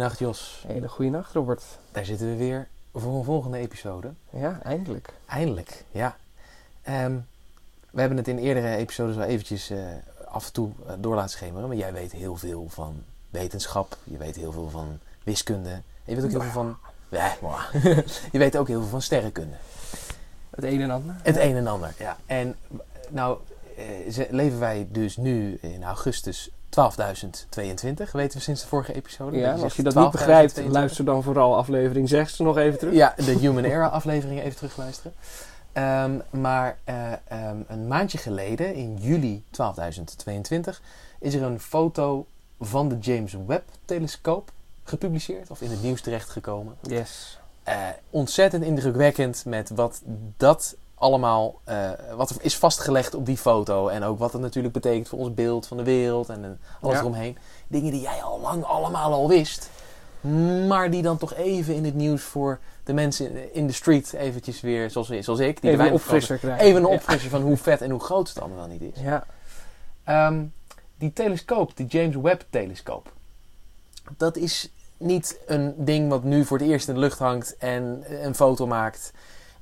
Goedenacht 0.00 0.24
Jos. 0.24 0.64
Hele 0.66 0.88
goede 0.88 1.10
nacht, 1.10 1.32
Robert. 1.32 1.62
Daar 1.92 2.04
zitten 2.04 2.26
we 2.26 2.36
weer 2.36 2.68
voor 2.94 3.18
een 3.18 3.24
volgende 3.24 3.58
episode. 3.58 4.12
Ja, 4.30 4.60
eindelijk. 4.62 5.12
Eindelijk, 5.26 5.84
ja. 5.90 6.16
Ehm, 6.82 7.16
we 7.90 8.00
hebben 8.00 8.18
het 8.18 8.28
in 8.28 8.38
eerdere 8.38 8.76
episodes 8.76 9.16
wel 9.16 9.26
eventjes 9.26 9.70
eh, 9.70 9.78
af 10.28 10.46
en 10.46 10.52
toe 10.52 10.70
uh, 10.86 10.92
door 10.98 11.14
laten 11.14 11.30
schemeren. 11.30 11.68
Maar 11.68 11.76
jij 11.76 11.92
weet 11.92 12.12
heel 12.12 12.36
veel 12.36 12.66
van 12.68 13.04
wetenschap. 13.30 13.96
Je 14.04 14.16
weet 14.16 14.36
heel 14.36 14.52
veel 14.52 14.70
van 14.70 14.98
wiskunde. 15.22 15.82
Je 16.04 16.14
weet 16.14 16.24
ook 16.24 16.30
heel 16.30 16.40
veel 16.40 16.50
van... 16.50 16.76
Ja, 17.08 17.36
je 18.32 18.38
weet 18.38 18.56
ook 18.56 18.68
heel 18.68 18.80
veel 18.80 18.90
van 18.90 19.02
sterrenkunde. 19.02 19.56
Het 20.50 20.64
een 20.64 20.80
en 20.80 20.90
ander. 20.90 21.16
Het 21.22 21.36
een 21.36 21.56
en 21.56 21.66
ander, 21.66 21.94
ja. 21.98 22.16
En 22.26 22.56
nou 23.08 23.38
eh, 23.76 24.30
leven 24.30 24.58
wij 24.58 24.86
dus 24.90 25.16
nu 25.16 25.58
in 25.60 25.82
augustus 25.82 26.50
12.022, 26.70 28.10
weten 28.12 28.38
we 28.38 28.42
sinds 28.42 28.62
de 28.62 28.68
vorige 28.68 28.94
episode. 28.94 29.36
Ja, 29.36 29.54
als 29.54 29.76
je 29.76 29.82
dat 29.82 29.94
niet 29.94 30.10
begrijpt, 30.10 30.60
luister 30.66 31.04
dan 31.04 31.22
vooral 31.22 31.56
aflevering 31.56 32.08
6 32.08 32.38
nog 32.38 32.56
even 32.56 32.78
terug. 32.78 32.94
Ja, 32.94 33.14
de 33.16 33.38
Human 33.40 33.64
Era 33.64 33.86
afleveringen 33.86 34.44
even 34.44 34.56
terugluisteren. 34.56 35.12
Um, 35.72 36.22
maar 36.30 36.78
uh, 36.88 37.12
um, 37.48 37.64
een 37.68 37.88
maandje 37.88 38.18
geleden, 38.18 38.74
in 38.74 38.96
juli 38.96 39.44
12.022, 39.44 40.80
is 41.18 41.34
er 41.34 41.42
een 41.42 41.60
foto 41.60 42.26
van 42.60 42.88
de 42.88 42.98
James 42.98 43.36
Webb-telescoop 43.46 44.52
gepubliceerd 44.84 45.50
of 45.50 45.60
in 45.60 45.70
het 45.70 45.82
nieuws 45.82 46.00
terechtgekomen. 46.00 46.76
Yes. 46.82 47.38
Uh, 47.68 47.74
ontzettend 48.10 48.64
indrukwekkend 48.64 49.44
met 49.44 49.70
wat 49.70 50.02
dat 50.36 50.76
allemaal 51.00 51.60
uh, 51.68 51.90
wat 52.16 52.36
is 52.40 52.56
vastgelegd 52.56 53.14
op 53.14 53.26
die 53.26 53.36
foto. 53.36 53.88
En 53.88 54.02
ook 54.02 54.18
wat 54.18 54.32
het 54.32 54.42
natuurlijk 54.42 54.74
betekent 54.74 55.08
voor 55.08 55.18
ons 55.18 55.34
beeld 55.34 55.66
van 55.66 55.76
de 55.76 55.82
wereld 55.82 56.28
en 56.28 56.60
alles 56.80 56.94
ja. 56.94 57.00
eromheen. 57.00 57.38
Dingen 57.68 57.92
die 57.92 58.00
jij 58.00 58.22
al 58.22 58.40
lang 58.40 58.64
allemaal 58.64 59.12
al 59.12 59.28
wist. 59.28 59.70
Maar 60.68 60.90
die 60.90 61.02
dan 61.02 61.18
toch 61.18 61.34
even 61.34 61.74
in 61.74 61.84
het 61.84 61.94
nieuws 61.94 62.22
voor 62.22 62.58
de 62.84 62.92
mensen 62.92 63.54
in 63.54 63.66
de 63.66 63.72
street 63.72 64.12
eventjes 64.12 64.60
weer, 64.60 64.90
zoals, 64.90 65.08
zoals 65.08 65.40
ik. 65.40 65.60
Die 65.60 65.70
even 65.70 65.86
een 65.86 65.92
opfrisser 65.92 66.38
krijgen. 66.38 66.64
Even 66.64 66.80
een 66.80 66.88
opfrisser 66.88 67.30
van 67.30 67.42
hoe 67.42 67.56
vet 67.56 67.80
en 67.80 67.90
hoe 67.90 68.00
groot 68.00 68.28
het 68.28 68.40
allemaal 68.40 68.66
niet 68.66 68.82
is. 68.82 69.02
Ja. 69.02 69.26
Um, 70.28 70.52
die 70.98 71.12
telescoop, 71.12 71.76
die 71.76 71.86
James 71.86 72.16
Webb 72.16 72.42
telescoop. 72.50 73.12
Dat 74.16 74.36
is 74.36 74.72
niet 74.96 75.38
een 75.46 75.74
ding 75.76 76.08
wat 76.08 76.24
nu 76.24 76.44
voor 76.44 76.58
het 76.58 76.66
eerst 76.66 76.88
in 76.88 76.94
de 76.94 77.00
lucht 77.00 77.18
hangt 77.18 77.56
en 77.56 78.04
een 78.24 78.34
foto 78.34 78.66
maakt. 78.66 79.12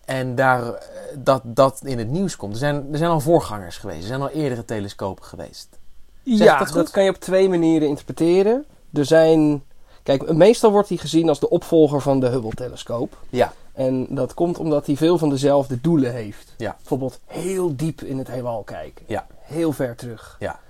En 0.08 0.34
daar, 0.34 0.82
dat, 1.14 1.42
dat 1.44 1.80
in 1.84 1.98
het 1.98 2.08
nieuws 2.08 2.36
komt. 2.36 2.52
Er 2.52 2.58
zijn, 2.58 2.88
er 2.92 2.98
zijn 2.98 3.10
al 3.10 3.20
voorgangers 3.20 3.76
geweest. 3.76 4.00
Er 4.00 4.06
zijn 4.06 4.20
al 4.20 4.28
eerdere 4.28 4.64
telescopen 4.64 5.24
geweest. 5.24 5.78
Zeg 6.24 6.46
ja, 6.46 6.58
dat, 6.58 6.68
dat, 6.68 6.90
kan 6.90 7.04
je 7.04 7.10
op 7.10 7.16
twee 7.16 7.48
manieren 7.48 7.88
interpreteren. 7.88 8.64
Er 8.92 9.04
zijn... 9.04 9.62
Kijk, 10.02 10.32
meestal 10.32 10.70
wordt 10.70 10.88
hij 10.88 10.98
gezien 10.98 11.28
als 11.28 11.40
de 11.40 11.48
opvolger 11.48 12.00
van 12.00 12.20
de 12.20 12.26
Hubble-telescoop. 12.26 13.16
Ja. 13.30 13.52
En 13.72 14.06
dat 14.10 14.34
komt 14.34 14.58
omdat 14.58 14.86
hij 14.86 14.96
veel 14.96 15.18
van 15.18 15.30
dezelfde 15.30 15.80
doelen 15.80 16.12
heeft. 16.12 16.54
Ja. 16.56 16.74
Bijvoorbeeld 16.76 17.20
heel 17.26 17.76
diep 17.76 18.00
in 18.00 18.18
het 18.18 18.28
heelal 18.28 18.62
kijken. 18.62 19.04
Ja. 19.08 19.26
Heel 19.38 19.72
ver 19.72 19.96
terug. 19.96 20.36
Ja. 20.38 20.60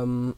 Um, 0.00 0.26
uh, 0.26 0.32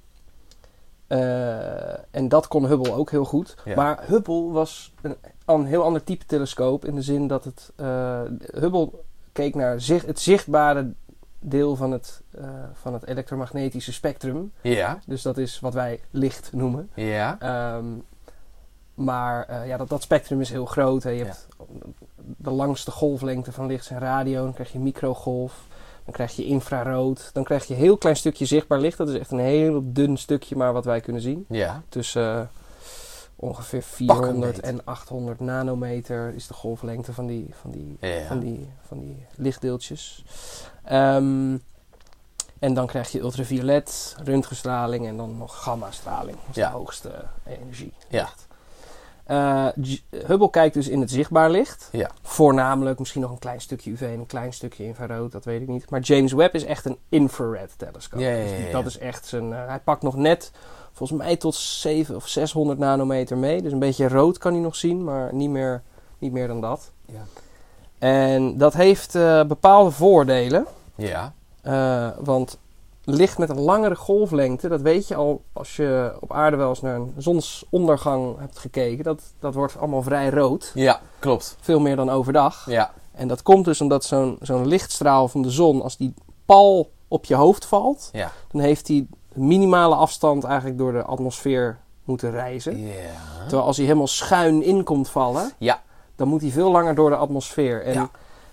en 2.11 2.29
dat 2.29 2.49
kon 2.49 2.67
Hubble 2.67 2.93
ook 2.93 3.11
heel 3.11 3.25
goed. 3.25 3.57
Ja. 3.65 3.75
Maar 3.75 4.05
Hubble 4.07 4.51
was 4.51 4.93
een, 5.01 5.17
een, 5.45 5.65
heel 5.65 5.83
ander 5.83 6.05
type 6.05 6.27
telescoop. 6.27 6.85
In 6.85 6.95
de 6.95 7.03
zin 7.03 7.27
dat 7.27 7.45
het... 7.45 7.73
Uh, 7.77 8.21
Hubble 8.41 8.91
keek 9.33 9.55
naar 9.55 9.81
zicht, 9.81 10.07
het 10.07 10.21
zichtbare 10.21 10.93
deel 11.39 11.77
van 11.77 11.91
het, 11.91 12.23
uh, 12.39 12.45
van 12.73 12.93
het 12.93 13.07
elektromagnetische 13.07 13.93
spectrum. 13.93 14.53
Ja. 14.61 14.99
Dus 15.07 15.23
dat 15.23 15.39
is 15.39 15.61
wat 15.61 15.75
wij 15.75 16.01
licht 16.11 16.53
noemen. 16.53 16.91
Ja. 16.95 17.39
Um, 17.77 18.05
maar 18.95 19.67
ja, 19.67 19.77
dat, 19.77 19.89
dat 19.89 20.03
spectrum 20.03 20.41
is 20.41 20.51
heel 20.51 20.67
groot. 20.67 21.03
Hè. 21.03 21.11
Je 21.11 21.25
hebt 21.25 21.49
de 22.37 22.51
langste 22.51 22.91
golflengte 22.91 23.53
van 23.53 23.67
licht 23.67 23.85
zijn 23.85 24.01
radio. 24.01 24.43
Dan 24.43 24.55
krijg 24.55 24.73
je 24.73 24.79
microgolf. 24.79 25.67
Dan 26.11 26.19
krijg 26.27 26.37
je 26.37 26.45
infrarood. 26.45 27.31
Dan 27.33 27.45
krijg 27.45 27.67
je 27.67 27.75
een 27.75 27.81
heel 27.81 27.97
klein 27.97 28.17
stukje 28.17 28.47
zichtbaar 28.47 28.79
licht. 28.79 28.99
Dat 28.99 29.09
is 29.09 29.19
echt 29.19 29.31
een 29.31 29.39
heel 29.39 29.83
dun 29.85 30.17
stukje, 30.17 30.57
maar 30.57 30.73
wat 30.73 30.85
wij 30.85 31.01
kunnen 31.01 31.23
zien. 31.23 31.45
Ja. 31.49 31.83
Tussen 31.89 32.37
uh, 32.37 32.41
ongeveer 33.37 33.83
400 33.83 34.61
en 34.61 34.85
800 34.85 35.41
nanometer 35.41 36.35
is 36.35 36.47
de 36.47 36.55
golflengte 36.55 37.13
van 37.13 37.27
die, 37.27 37.55
van 37.61 37.71
die, 37.71 37.97
ja. 38.01 38.27
van 38.27 38.39
die, 38.39 38.69
van 38.87 38.99
die 38.99 39.27
lichtdeeltjes. 39.37 40.25
Um, 40.93 41.63
en 42.59 42.75
dan 42.75 42.87
krijg 42.87 43.13
je 43.13 43.21
ultraviolet, 43.21 44.17
röntgenstraling 44.25 45.07
en 45.07 45.17
dan 45.17 45.39
nog 45.39 45.63
gamma-straling. 45.63 46.37
Dat 46.37 46.49
is 46.51 46.55
ja. 46.57 46.71
de 46.71 46.77
hoogste 46.77 47.25
energie. 47.47 47.93
Ja. 48.09 48.29
Uh, 49.31 49.67
Hubble 50.27 50.51
kijkt 50.51 50.75
dus 50.75 50.89
in 50.89 51.01
het 51.01 51.11
zichtbaar 51.11 51.51
licht. 51.51 51.89
Ja. 51.93 52.11
Voornamelijk 52.23 52.99
misschien 52.99 53.21
nog 53.21 53.31
een 53.31 53.39
klein 53.39 53.61
stukje 53.61 53.91
UV 53.91 54.01
en 54.01 54.19
een 54.19 54.27
klein 54.27 54.53
stukje 54.53 54.85
infrarood, 54.85 55.33
dat 55.33 55.45
weet 55.45 55.61
ik 55.61 55.69
niet. 55.69 55.91
Maar 55.91 56.01
James 56.01 56.33
Webb 56.33 56.55
is 56.55 56.65
echt 56.65 56.85
een 56.85 56.99
infrared 57.09 57.73
telescoop. 57.77 58.21
Ja, 58.21 58.31
ja, 58.31 58.45
dus 58.45 58.73
dat 58.73 58.87
is 58.87 58.99
echt 58.99 59.27
zijn. 59.27 59.51
Uh, 59.51 59.67
hij 59.67 59.79
pakt 59.79 60.03
nog 60.03 60.17
net, 60.17 60.53
volgens 60.93 61.19
mij 61.19 61.37
tot 61.37 61.55
7 61.55 62.17
of 62.17 62.29
600 62.29 62.79
nanometer 62.79 63.37
mee. 63.37 63.63
Dus 63.63 63.73
een 63.73 63.79
beetje 63.79 64.09
rood 64.09 64.39
kan 64.39 64.53
hij 64.53 64.63
nog 64.63 64.77
zien, 64.77 65.05
maar 65.05 65.35
niet 65.35 65.51
meer, 65.51 65.83
niet 66.19 66.33
meer 66.33 66.47
dan 66.47 66.61
dat. 66.61 66.91
Ja. 67.07 67.25
En 67.99 68.59
dat 68.59 68.75
heeft 68.75 69.15
uh, 69.15 69.45
bepaalde 69.45 69.91
voordelen. 69.91 70.67
Ja. 70.95 71.33
want 72.19 72.59
licht 73.13 73.39
met 73.39 73.49
een 73.49 73.61
langere 73.61 73.97
golflengte, 73.97 74.69
dat 74.69 74.81
weet 74.81 75.09
je 75.09 75.15
al 75.15 75.43
als 75.53 75.77
je 75.77 76.17
op 76.21 76.33
aarde 76.33 76.57
wel 76.57 76.69
eens 76.69 76.81
naar 76.81 76.95
een 76.95 77.15
zonsondergang 77.17 78.39
hebt 78.39 78.59
gekeken. 78.59 79.05
Dat, 79.05 79.23
dat 79.39 79.55
wordt 79.55 79.79
allemaal 79.79 80.03
vrij 80.03 80.31
rood. 80.31 80.71
Ja, 80.75 81.01
klopt. 81.19 81.57
Veel 81.61 81.81
meer 81.81 81.97
dan 81.97 82.11
overdag. 82.11 82.67
Ja. 82.67 82.93
En 83.13 83.29
dat 83.29 83.43
komt 83.43 83.65
dus 83.65 83.81
omdat 83.81 84.05
zo'n 84.05 84.39
zo'n 84.41 84.67
lichtstraal 84.67 85.29
van 85.29 85.43
de 85.43 85.51
zon, 85.51 85.83
als 85.83 85.97
die 85.97 86.15
pal 86.45 86.91
op 87.09 87.25
je 87.25 87.35
hoofd 87.35 87.65
valt, 87.65 88.09
ja. 88.13 88.33
dan 88.51 88.61
heeft 88.61 88.89
hij 88.89 89.07
minimale 89.35 89.95
afstand 89.95 90.45
eigenlijk 90.45 90.79
door 90.79 90.93
de 90.93 91.03
atmosfeer 91.03 91.79
moeten 92.05 92.31
reizen. 92.31 92.87
Ja. 92.87 92.95
Terwijl 93.41 93.63
als 93.63 93.77
hij 93.77 93.87
helemaal 93.87 94.07
schuin 94.07 94.63
in 94.63 94.85
komt 94.85 95.09
vallen, 95.09 95.53
ja. 95.59 95.83
dan 96.17 96.29
moet 96.29 96.41
hij 96.41 96.51
veel 96.51 96.71
langer 96.71 96.95
door 96.95 97.11
de 97.11 97.17
atmosfeer. 97.17 97.85
En 97.85 97.95
ja. 97.95 98.11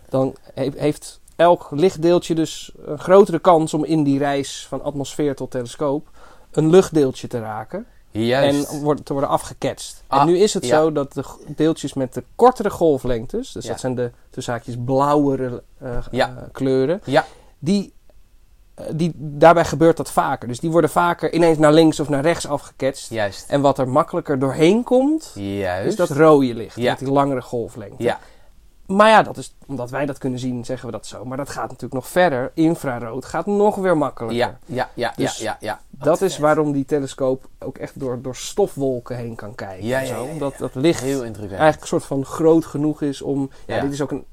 dan 0.10 0.36
heeft 0.54 1.20
elk 1.38 1.68
lichtdeeltje 1.72 2.36
dus 2.36 2.72
een 2.86 3.00
grotere 3.00 3.40
kans 3.40 3.74
om 3.74 3.86
in 3.86 4.04
die 4.04 4.20
reis 4.20 4.66
van 4.70 4.84
atmosfeer 4.84 5.36
tot 5.36 5.52
telescoop 5.52 6.08
een 6.52 6.70
luchtdeeltje 6.70 7.28
te 7.28 7.40
raken. 7.40 7.86
Juist. 8.12 8.72
En 8.72 8.80
wordt, 8.82 9.06
te 9.06 9.12
worden 9.14 9.30
afgeketst. 9.32 10.04
Ah, 10.08 10.22
en 10.22 10.28
nu 10.28 10.38
is 10.38 10.54
het 10.54 10.66
ja. 10.66 10.78
zo 10.80 10.92
dat 10.92 11.14
de 11.14 11.24
deeltjes 11.56 11.94
met 11.94 12.14
de 12.14 12.24
kortere 12.36 12.70
golflengtes, 12.70 13.52
dus 13.52 13.64
Ja. 13.64 13.70
dat 13.70 13.80
zijn 13.80 13.96
de 13.96 14.12
tussen 14.30 14.54
haakjes 14.54 14.76
blauwere 14.86 15.64
uh, 15.84 15.98
Ja. 16.12 16.30
uh, 16.30 16.36
kleuren, 16.52 17.02
Ja. 17.04 17.26
die, 17.60 17.94
uh, 18.80 18.86
die, 18.94 19.12
daarbij 19.16 19.66
gebeurt 19.66 19.98
dat 19.98 20.12
vaker. 20.12 20.48
Dus 20.48 20.60
die 20.60 20.72
worden 20.72 20.90
vaker 20.90 21.34
ineens 21.34 21.58
naar 21.58 21.74
links 21.74 22.00
of 22.00 22.10
naar 22.10 22.22
rechts 22.22 22.48
afgeketst. 22.48 23.10
Juist. 23.10 23.50
En 23.50 23.62
wat 23.62 23.78
er 23.78 23.90
makkelijker 23.90 24.40
doorheen 24.40 24.84
komt, 24.84 25.32
Juist. 25.36 25.88
is 25.88 25.96
dat 25.96 26.10
rode 26.10 26.54
licht 26.54 26.76
Ja. 26.76 26.90
met 26.90 27.00
die 27.00 27.12
langere 27.12 27.42
golflengte. 27.42 28.04
Maar 28.88 29.10
ja, 29.10 29.24
dat 29.24 29.38
is, 29.38 29.56
omdat 29.66 29.90
wij 29.90 30.06
dat 30.06 30.18
kunnen 30.18 30.40
zien, 30.40 30.66
zeggen 30.66 30.86
we 30.86 30.92
dat 30.92 31.06
zo. 31.06 31.26
Maar 31.26 31.38
dat 31.38 31.50
gaat 31.50 31.64
natuurlijk 31.64 31.94
nog 31.94 32.08
verder. 32.08 32.52
Infrarood 32.54 33.26
gaat 33.26 33.46
nog 33.46 33.76
weer 33.76 33.98
makkelijker. 33.98 34.38
Ja, 34.38 34.58
ja, 34.66 34.90
ja, 34.94 35.14
Dus 35.16 35.38
ja, 35.38 35.58
ja, 35.60 35.80
ja. 35.90 36.06
Dat 36.06 36.22
is 36.22 36.38
waarom 36.38 36.72
die 36.72 36.86
telescoop 36.86 37.46
ook 37.60 37.78
echt 37.78 38.00
door, 38.00 38.22
door 38.22 38.36
stofwolken 38.36 39.18
heen 39.18 39.36
kan 39.36 39.56
kijken. 39.56 39.86
Ja, 39.86 40.00
en 40.00 40.06
ja, 40.06 40.14
zo. 40.14 40.22
ja, 40.22 40.26
ja. 40.26 40.32
Omdat 40.32 40.58
dat 40.58 40.76
licht 40.76 41.02
Heel 41.02 41.24
eigenlijk 41.24 41.82
een 41.82 41.88
soort 41.88 42.06
van 42.06 42.26
groot 42.26 42.66
genoeg 42.66 43.02
is 43.02 43.22
om... 43.22 43.50
Ja, 43.66 43.82
dit 43.82 43.92
is 43.92 44.02
ook 44.02 44.12
een... 44.12 44.26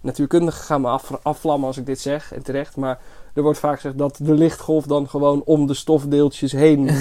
Natuurkundige 0.00 0.62
gaan 0.62 0.80
me 0.80 0.88
af, 0.88 1.10
afvlammen 1.22 1.66
als 1.66 1.76
ik 1.76 1.86
dit 1.86 2.00
zeg, 2.00 2.32
en 2.32 2.42
terecht. 2.42 2.76
Maar 2.76 2.98
er 3.34 3.42
wordt 3.42 3.58
vaak 3.58 3.74
gezegd 3.74 3.98
dat 3.98 4.18
de 4.22 4.34
lichtgolf 4.34 4.84
dan 4.84 5.08
gewoon 5.08 5.42
om 5.44 5.66
de 5.66 5.74
stofdeeltjes 5.74 6.52
heen 6.52 6.84
ja, 6.86 6.92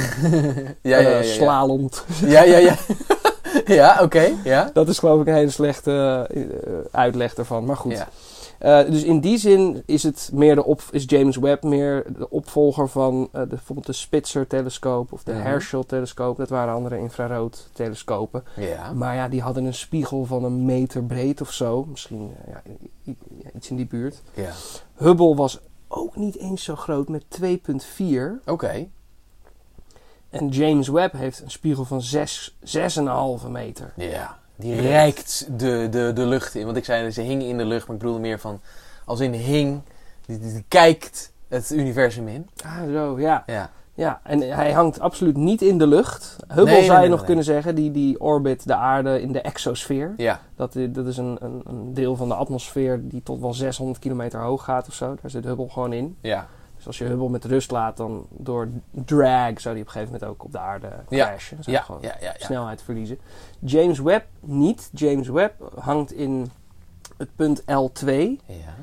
ja, 0.81 1.00
ja, 1.00 1.09
ja, 1.09 1.19
eh, 1.19 1.23
slalomt. 1.23 2.06
Ja, 2.25 2.44
ja, 2.44 2.57
ja. 2.57 2.75
ja, 3.79 3.99
oké. 4.01 4.33
Ja. 4.43 4.69
Dat 4.73 4.87
is 4.87 4.99
geloof 4.99 5.21
ik 5.21 5.27
een 5.27 5.33
hele 5.33 5.49
slechte 5.49 6.27
eh, 6.33 6.43
uitleg 6.91 7.35
ervan. 7.35 7.65
Maar 7.65 7.77
goed. 7.77 7.91
Ja. 7.91 8.07
Uh, 8.61 8.91
dus 8.91 9.03
in 9.03 9.19
die 9.19 9.37
zin 9.37 9.83
is, 9.85 10.03
het 10.03 10.29
meer 10.33 10.55
de 10.55 10.63
op, 10.63 10.81
is 10.91 11.03
James 11.07 11.37
Webb 11.37 11.63
meer 11.63 12.05
de 12.17 12.29
opvolger 12.29 12.89
van 12.89 13.29
uh, 13.33 13.41
de, 13.41 13.47
bijvoorbeeld 13.47 13.87
de 13.87 13.93
Spitzer-telescoop 13.93 15.13
of 15.13 15.23
de. 15.23 15.31
Herschel-telescoop. 15.31 16.37
Dat 16.37 16.49
waren 16.49 16.73
andere 16.73 16.97
infrarood-telescopen. 16.97 18.43
Ja. 18.55 18.93
Maar 18.93 19.15
ja, 19.15 19.27
die 19.27 19.41
hadden 19.41 19.65
een 19.65 19.73
spiegel 19.73 20.25
van 20.25 20.43
een 20.43 20.65
meter 20.65 21.03
breed 21.03 21.41
of 21.41 21.51
zo. 21.51 21.85
Misschien 21.85 22.35
uh, 23.05 23.15
iets 23.55 23.69
in 23.69 23.75
die 23.75 23.87
buurt. 23.87 24.21
Ja. 24.33 24.51
Hubble 24.95 25.35
was 25.35 25.59
ook 25.87 26.15
niet 26.15 26.37
eens 26.37 26.63
zo 26.63 26.75
groot 26.75 27.09
met 27.09 27.23
2,4. 27.41 28.43
Oké. 28.45 28.87
En 30.29 30.47
James 30.47 30.87
Webb 30.87 31.13
heeft 31.13 31.41
een 31.41 31.51
spiegel 31.51 31.85
van 31.85 32.01
6, 32.01 32.55
6,5 33.43 33.47
meter. 33.49 33.93
Ja. 33.95 34.37
Die 34.55 34.81
reikt 34.81 35.47
de, 35.59 35.87
de, 35.91 36.11
de 36.13 36.25
lucht 36.25 36.55
in. 36.55 36.65
Want 36.65 36.77
ik 36.77 36.85
zei, 36.85 37.11
ze 37.11 37.21
hing 37.21 37.43
in 37.43 37.57
de 37.57 37.65
lucht, 37.65 37.87
maar 37.87 37.95
ik 37.95 38.01
bedoelde 38.01 38.21
meer 38.21 38.39
van... 38.39 38.59
Als 39.05 39.19
in 39.19 39.33
hing, 39.33 39.81
die, 40.25 40.39
die- 40.39 40.53
die 40.53 40.63
kijkt 40.67 41.31
het 41.47 41.69
universum 41.71 42.27
in. 42.27 42.49
Ah, 42.65 42.83
zo, 42.93 43.19
ja. 43.19 43.43
Ja. 43.45 43.69
Ja, 43.93 44.19
en 44.23 44.39
hij 44.41 44.71
hangt 44.71 44.99
absoluut 44.99 45.37
niet 45.37 45.61
in 45.61 45.77
de 45.77 45.87
lucht. 45.87 46.35
Hubble 46.47 46.63
Nee, 46.63 46.83
zou 46.83 46.93
je 46.93 46.99
nee, 46.99 47.09
nog 47.09 47.23
kunnen 47.25 47.43
zeggen, 47.43 47.75
die, 47.75 47.91
die 47.91 48.19
orbit 48.19 48.67
de 48.67 48.75
aarde 48.75 49.21
in 49.21 49.31
de 49.31 49.41
exosfeer. 49.41 50.13
Ja, 50.17 50.39
Dat, 50.55 50.75
i- 50.75 50.91
dat 50.91 51.05
is 51.07 51.17
een, 51.17 51.37
een, 51.41 51.61
een 51.65 51.93
deel 51.93 52.15
van 52.15 52.27
de 52.27 52.33
atmosfeer 52.33 52.99
die 53.09 53.23
tot 53.23 53.39
wel 53.39 53.53
600 53.53 53.99
kilometer 53.99 54.41
hoog 54.41 54.63
gaat 54.63 54.87
of 54.87 54.93
zo. 54.93 55.15
Daar 55.21 55.31
zit 55.31 55.43
Hubble 55.43 55.69
gewoon 55.69 55.93
in. 55.93 56.17
ja. 56.21 56.47
Dus 56.79 56.87
als 56.87 56.97
je 56.97 57.03
Hubble 57.05 57.29
met 57.29 57.45
rust 57.45 57.71
laat, 57.71 57.97
dan 57.97 58.25
door 58.29 58.67
drag 58.91 59.61
zou 59.61 59.73
die 59.75 59.83
op 59.83 59.87
een 59.87 59.93
gegeven 59.93 60.03
moment 60.13 60.23
ook 60.23 60.43
op 60.43 60.51
de 60.51 60.59
aarde 60.59 60.89
Ja, 61.09 61.25
crashen. 61.27 61.63
Zou 61.63 61.75
Ja, 61.75 61.81
gewoon 61.83 62.01
ja, 62.01 62.15
ja, 62.19 62.33
ja. 62.39 62.45
snelheid 62.45 62.81
verliezen. 62.81 63.19
James 63.59 63.99
Webb 63.99 64.25
niet. 64.39 64.89
James 64.93 65.27
Webb 65.27 65.79
hangt 65.79 66.11
in 66.11 66.51
het 67.17 67.29
punt 67.35 67.61
L2. 67.61 68.13
ja. 68.45 68.75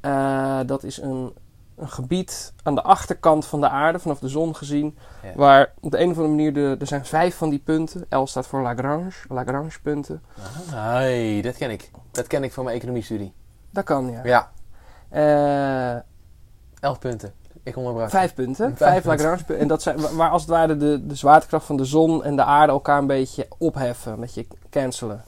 Eh, 0.00 0.66
dat 0.66 0.82
is 0.82 1.00
een, 1.00 1.32
een 1.76 1.88
gebied 1.88 2.52
aan 2.62 2.74
de 2.74 2.82
achterkant 2.82 3.46
van 3.46 3.60
de 3.60 3.68
aarde, 3.68 3.98
vanaf 3.98 4.18
de 4.18 4.28
zon 4.28 4.56
gezien. 4.56 4.96
Waar 5.34 5.72
op 5.80 5.90
de 5.90 5.98
een 5.98 6.10
of 6.10 6.16
andere 6.16 6.28
manier, 6.34 6.52
de, 6.52 6.76
er 6.80 6.86
zijn 6.86 7.04
vijf 7.04 7.36
van 7.36 7.50
die 7.50 7.58
punten. 7.58 8.06
L 8.10 8.24
staat 8.24 8.46
voor 8.46 8.62
Lagrange, 8.62 9.12
Lagrange 9.28 9.80
punten. 9.82 10.22
Hey, 10.70 11.40
dat 11.42 11.56
ken 11.56 11.70
ik. 11.70 11.90
Dat 12.10 12.26
ken 12.26 12.44
ik 12.44 12.52
van 12.52 12.64
mijn 12.64 12.76
economiestudie. 12.76 13.32
Dat 13.70 13.84
kan, 13.84 14.10
ja. 14.10 14.20
Ja, 14.24 14.50
Eh, 15.08 16.00
elf 16.84 16.98
punten. 16.98 17.32
Ik 17.62 17.76
onderbrak. 17.76 18.10
vijf 18.10 18.34
punten, 18.34 18.76
Vijf 18.76 18.92
vijf. 18.92 19.04
Lagrange 19.04 19.36
punten. 19.36 19.58
En 19.58 19.68
dat 19.68 19.82
zijn, 19.82 20.00
wa- 20.00 20.14
waar 20.14 20.30
als 20.30 20.42
het 20.42 20.50
ware 20.50 20.76
de, 20.76 21.06
de 21.06 21.14
zwaartekracht 21.14 21.66
van 21.66 21.76
de 21.76 21.84
zon 21.84 22.24
en 22.24 22.36
de 22.36 22.44
aarde 22.44 22.72
elkaar 22.72 22.98
een 22.98 23.06
beetje 23.06 23.48
opheffen, 23.58 24.12
een 24.12 24.20
beetje 24.20 24.46
cancelen. 24.70 25.24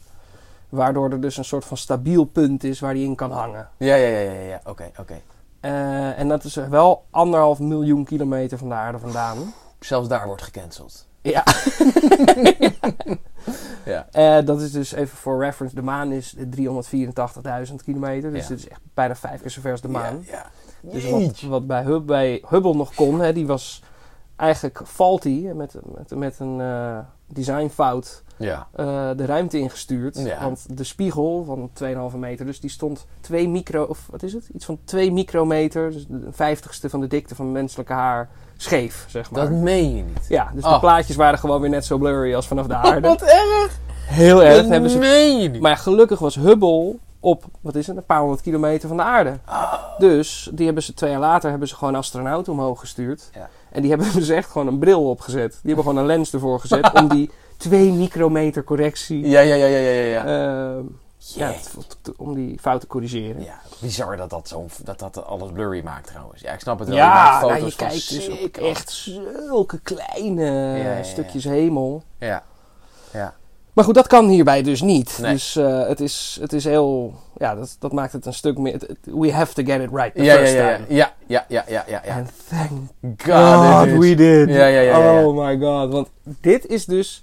Waardoor 0.69 1.11
er 1.11 1.21
dus 1.21 1.37
een 1.37 1.45
soort 1.45 1.65
van 1.65 1.77
stabiel 1.77 2.25
punt 2.25 2.65
is 2.65 2.81
waar 2.81 2.95
die 2.95 3.05
in 3.05 3.15
kan 3.15 3.31
hangen. 3.33 3.69
Ja, 3.77 3.95
ja, 3.95 4.09
ja, 4.09 4.31
ja, 4.33 4.41
ja. 4.41 4.61
Oké, 4.65 4.91
oké. 5.01 5.21
Eh, 5.61 6.19
en 6.19 6.29
dat 6.29 6.45
is 6.45 6.55
wel 6.55 7.05
anderhalf 7.11 7.59
miljoen 7.59 8.05
kilometer 8.05 8.59
van 8.59 8.69
de 8.69 8.75
aarde 8.75 8.99
vandaan. 8.99 9.37
Zelfs 9.81 10.09
daar 10.09 10.27
wordt 10.27 10.43
gecanceld. 10.43 11.07
Ja. 11.23 11.43
Ja. 13.85 14.07
Eh, 14.13 14.45
dat 14.47 14.61
is 14.61 14.73
dus 14.73 14.93
even 14.93 15.17
voor 15.19 15.41
reference. 15.45 15.75
De 15.75 15.83
maan 15.83 16.13
is 16.13 16.37
384.000 16.37 17.75
kilometer. 17.85 18.33
Dus 18.33 18.43
Ja. 18.43 18.49
dit 18.49 18.59
is 18.59 18.69
echt 18.69 18.81
bijna 18.95 19.15
vijf 19.17 19.41
keer 19.41 19.51
zo 19.51 19.61
ver 19.61 19.71
als 19.71 19.81
de 19.81 19.89
maan. 19.89 20.25
Ja, 20.27 20.33
ja. 20.33 20.47
Dus 20.93 21.11
wat, 21.11 21.41
wat 21.41 21.67
bij, 21.67 21.83
Hub, 21.83 22.07
bij 22.07 22.43
Hubble 22.49 22.75
nog 22.75 22.95
kon, 22.95 23.21
hè, 23.21 23.33
die 23.33 23.47
was 23.47 23.83
eigenlijk 24.37 24.81
faulty. 24.85 25.47
Met, 25.55 25.75
met, 25.97 26.15
met 26.19 26.39
een 26.39 26.61
eh, 26.61 26.99
designfout 27.27 28.23
Ja. 28.37 28.67
eh, 28.75 29.11
de 29.17 29.25
ruimte 29.27 29.59
ingestuurd. 29.59 30.19
Ja. 30.19 30.43
Want 30.43 30.77
de 30.79 30.85
spiegel 30.85 31.45
van 31.45 31.71
2,5 32.13 32.17
meter, 32.19 32.47
dus 32.47 32.61
die 32.61 32.71
stond 32.71 33.07
2 33.21 33.49
micro, 33.49 33.83
of 33.85 34.07
wat 34.11 34.23
is 34.23 34.33
het? 34.33 34.49
Iets 34.55 34.65
van 34.65 34.79
2 34.85 35.13
micrometer, 35.13 35.91
dus 35.93 36.07
een 36.11 36.25
vijftigste 36.31 36.91
van 36.91 37.01
de 37.01 37.07
dikte 37.07 37.35
van 37.35 37.53
menselijke 37.53 37.93
haar, 37.93 38.29
scheef, 38.57 39.05
zeg 39.09 39.31
maar. 39.31 39.41
Dat 39.43 39.51
meen 39.51 39.97
je 39.97 40.03
niet. 40.03 40.27
Ja, 40.29 40.51
dus 40.55 40.63
de 40.63 40.69
Oh. 40.69 40.81
plaatjes 40.81 41.17
waren 41.17 41.39
gewoon 41.39 41.61
weer 41.61 41.71
net 41.71 41.85
zo 41.85 41.99
blurry 41.99 42.35
als 42.35 42.47
vanaf 42.47 42.67
de 42.67 42.75
aarde. 42.75 43.09
Wat 43.09 43.23
erg! 43.23 43.79
Heel 44.07 44.43
erg. 44.45 44.57
Dat 44.57 44.69
Hebben 44.69 44.91
ze... 44.91 44.99
meen 44.99 45.39
je 45.41 45.49
niet. 45.49 45.61
Maar 45.61 45.77
gelukkig 45.77 46.19
was 46.19 46.35
Hubble 46.35 46.97
op, 47.27 47.45
wat 47.61 47.75
is 47.75 47.87
het, 47.87 47.97
een 47.97 48.05
paar 48.05 48.21
honderd 48.21 48.41
kilometer 48.41 48.89
van 48.89 48.97
de 48.97 49.03
aarde. 49.03 49.39
Oh. 49.49 49.99
Dus 49.99 50.51
die 50.53 50.65
hebben 50.65 50.83
ze 50.83 50.95
twee 50.95 51.11
jaar 51.11 51.21
later 51.21 51.51
hebben 51.51 51.69
ze 51.69 51.77
gewoon 51.77 51.95
astronauten 51.95 52.53
omhoog 52.53 52.81
gestuurd. 52.81 53.31
Ja. 53.35 53.49
En 53.71 53.81
die 53.81 53.91
hebben 53.91 54.13
dus 54.21 54.29
echt 54.29 54.51
gewoon 54.51 54.67
een 54.67 54.79
bril 54.79 55.09
opgezet. 55.09 55.51
Die 55.51 55.61
hebben 55.75 55.85
gewoon 55.85 55.99
een 55.99 56.07
lens 56.07 56.33
ervoor 56.33 56.61
gezet 56.61 56.93
om 57.01 57.09
die 57.09 57.31
2 57.57 57.93
micrometer 57.93 58.65
correctie. 58.65 59.29
Ja, 59.29 59.41
ja, 59.41 59.55
ja, 59.55 59.67
ja, 59.67 59.79
ja, 59.79 60.03
ja. 60.03 60.25
ehm, 60.25 60.85
ja, 61.19 61.55
om 62.17 62.35
die 62.35 62.59
fout 62.61 62.81
te 62.81 62.87
corrigeren. 62.87 63.43
Ja, 63.43 63.61
bizar 63.81 64.17
dat 64.17 64.31
dat, 64.31 64.49
zo, 64.49 64.67
dat 64.85 64.99
dat 64.99 65.25
alles 65.25 65.53
blurry 65.53 65.85
maakt 65.85 66.07
trouwens. 66.07 66.41
Ja, 66.41 66.53
ik 66.53 66.61
snap 66.61 66.79
het 66.79 66.89
wel. 66.89 66.97
Ja, 66.97 67.41
je 67.41 67.47
nou, 67.47 67.65
je 67.65 67.77
kijkt 67.77 68.11
dus 68.11 68.51
echt 68.51 68.91
zulke 68.91 69.79
kleine 69.79 70.45
ja, 70.79 70.97
ja. 70.97 71.03
stukjes 71.03 71.45
hemel. 71.45 72.03
Ja. 72.19 72.43
Ja. 73.13 73.35
Maar 73.77 73.85
goed, 73.85 73.95
dat 73.95 74.07
kan 74.07 74.29
hierbij 74.29 74.63
dus 74.63 74.81
niet. 74.81 75.19
Nee. 75.23 75.33
Dus 75.33 75.57
eh, 75.57 75.89
het, 75.89 76.01
is, 76.01 76.39
het 76.41 76.53
is 76.53 76.65
heel... 76.65 77.15
Ja, 77.37 77.55
dat, 77.55 77.77
dat 77.79 77.93
maakt 77.93 78.13
het 78.13 78.27
een 78.27 78.35
stuk 78.35 78.59
meer... 78.59 78.81
we 79.03 79.33
have 79.33 79.55
to 79.55 79.63
get 79.73 79.81
it 79.81 79.91
right 79.93 80.15
the 80.15 80.23
Ja, 80.23 80.33
ja, 80.33 80.39
first 80.39 80.53
ja, 80.53 80.69
ja, 80.69 80.77
time. 80.77 80.87
ja, 80.89 81.15
ja, 81.27 81.45
ja, 81.49 81.65
ja, 81.69 81.85
ja, 81.89 82.03
ja. 82.07 82.15
And 82.17 82.31
thank 82.49 83.23
God, 83.23 83.99
we 83.99 84.15
did. 84.15 84.49
Ja, 84.49 84.67
ja, 84.67 84.81
ja. 84.81 85.25
Oh 85.25 85.47
my 85.47 85.59
god. 85.59 85.93
Want 85.93 86.09
dit 86.41 86.67
is 86.67 86.85
dus... 86.85 87.23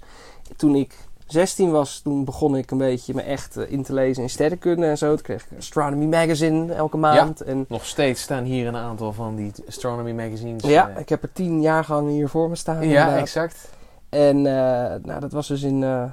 Toen 0.56 0.74
ik 0.74 0.94
16 1.26 1.70
was, 1.70 2.00
toen 2.00 2.24
begon 2.24 2.56
ik 2.56 2.70
een 2.70 2.78
beetje 2.78 3.14
me 3.14 3.22
echt 3.22 3.56
eh, 3.56 3.72
in 3.72 3.82
te 3.82 3.92
lezen 3.92 4.22
in 4.22 4.30
sterrenkunde 4.30 4.86
en 4.86 4.98
zo. 4.98 5.14
Toen 5.14 5.22
kreeg 5.22 5.44
ik 5.44 5.58
Astronomy 5.58 6.04
Magazine 6.04 6.72
elke 6.72 6.96
maand. 6.96 7.40
En 7.40 7.64
Nog 7.68 7.86
steeds 7.86 8.22
staan 8.22 8.44
hier 8.44 8.66
een 8.66 8.76
aantal 8.76 9.12
van 9.12 9.36
die 9.36 9.52
astronomy 9.68 10.12
magazines. 10.12 10.62
ja, 10.62 10.90
eh, 10.90 11.00
ik 11.00 11.08
heb 11.08 11.22
er 11.22 11.32
10 11.32 11.60
jaargangen 11.60 12.12
hier 12.12 12.28
voor 12.28 12.48
me 12.48 12.56
staan. 12.56 12.74
ja, 12.74 12.82
inderdaad. 12.82 13.18
exact. 13.18 13.72
En 14.14 14.36
eh, 14.46 14.94
nou, 15.02 15.20
dat 15.20 15.32
was 15.32 15.46
dus 15.46 15.62
in 15.62 15.82
eh 15.82 16.04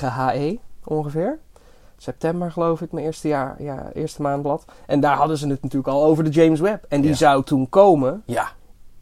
12.009 0.00 0.04
HE 0.04 0.58
ongeveer. 0.84 1.38
September 1.96 2.52
geloof 2.52 2.80
ik, 2.80 2.92
mijn 2.92 3.06
eerste, 3.06 3.28
jaar, 3.28 3.62
ja, 3.62 3.90
eerste 3.94 4.22
maandblad. 4.22 4.64
En 4.86 5.00
daar 5.00 5.16
hadden 5.16 5.38
ze 5.38 5.48
het 5.48 5.62
natuurlijk 5.62 5.92
al 5.92 6.04
over 6.04 6.24
de 6.24 6.30
James 6.30 6.60
Webb. 6.60 6.84
En 6.88 7.00
die 7.00 7.10
Ja. 7.10 7.16
zou 7.16 7.44
toen 7.44 7.68
komen 7.68 8.22
Ja, 8.26 8.48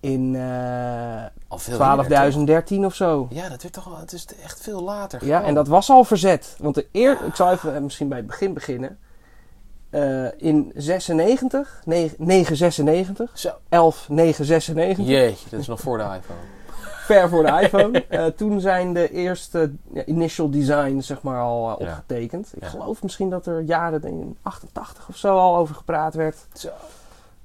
in 0.00 0.34
eh 0.36 1.24
veel 1.50 1.96
eerder, 1.98 2.64
12.013 2.80 2.84
of 2.84 2.94
zo. 2.94 3.26
Ja, 3.30 3.48
dat 3.48 3.62
werd 3.62 3.74
toch 3.74 3.84
wel, 3.84 3.98
het 3.98 4.12
is 4.12 4.26
echt 4.42 4.60
veel 4.60 4.82
later. 4.82 5.26
Ja, 5.26 5.42
en 5.42 5.54
dat 5.54 5.68
was 5.68 5.90
al 5.90 6.04
verzet. 6.04 6.56
Want 6.58 6.74
de 6.74 6.86
eer, 6.92 7.18
ik 7.26 7.34
zal 7.34 7.50
even 7.52 7.74
eh, 7.74 7.80
misschien 7.80 8.08
bij 8.08 8.18
het 8.18 8.26
begin 8.26 8.54
beginnen. 8.54 8.98
Eh, 9.90 10.24
in 10.36 10.72
96, 10.74 11.82
9, 11.84 12.16
996, 12.18 13.30
Zo. 13.38 13.50
11, 13.68 14.08
996, 14.08 15.06
Jeetje, 15.06 15.50
dat 15.50 15.60
is 15.60 15.66
nog 15.66 15.80
voor 15.80 15.96
de 15.98 16.04
iPhone. 16.04 16.38
Ver 17.14 17.28
voor 17.28 17.42
de 17.46 17.60
iPhone. 17.62 18.04
Eh, 18.08 18.24
toen 18.24 18.60
zijn 18.60 18.92
de 18.92 19.10
eerste 19.12 19.72
ja, 19.92 20.04
initial 20.04 20.50
designs 20.50 21.06
zeg 21.06 21.22
maar 21.22 21.40
al 21.40 21.70
eh, 21.70 21.86
Ja. 21.86 21.92
opgetekend. 21.92 22.50
Ik 22.54 22.62
Ja. 22.62 22.68
geloof 22.68 23.02
misschien 23.02 23.30
dat 23.30 23.46
er 23.46 23.60
jaren 23.60 24.02
in 24.04 24.36
88 24.42 25.08
of 25.08 25.16
zo 25.16 25.36
al 25.36 25.56
over 25.56 25.74
gepraat 25.74 26.14
werd. 26.14 26.36
Zo. 26.52 26.68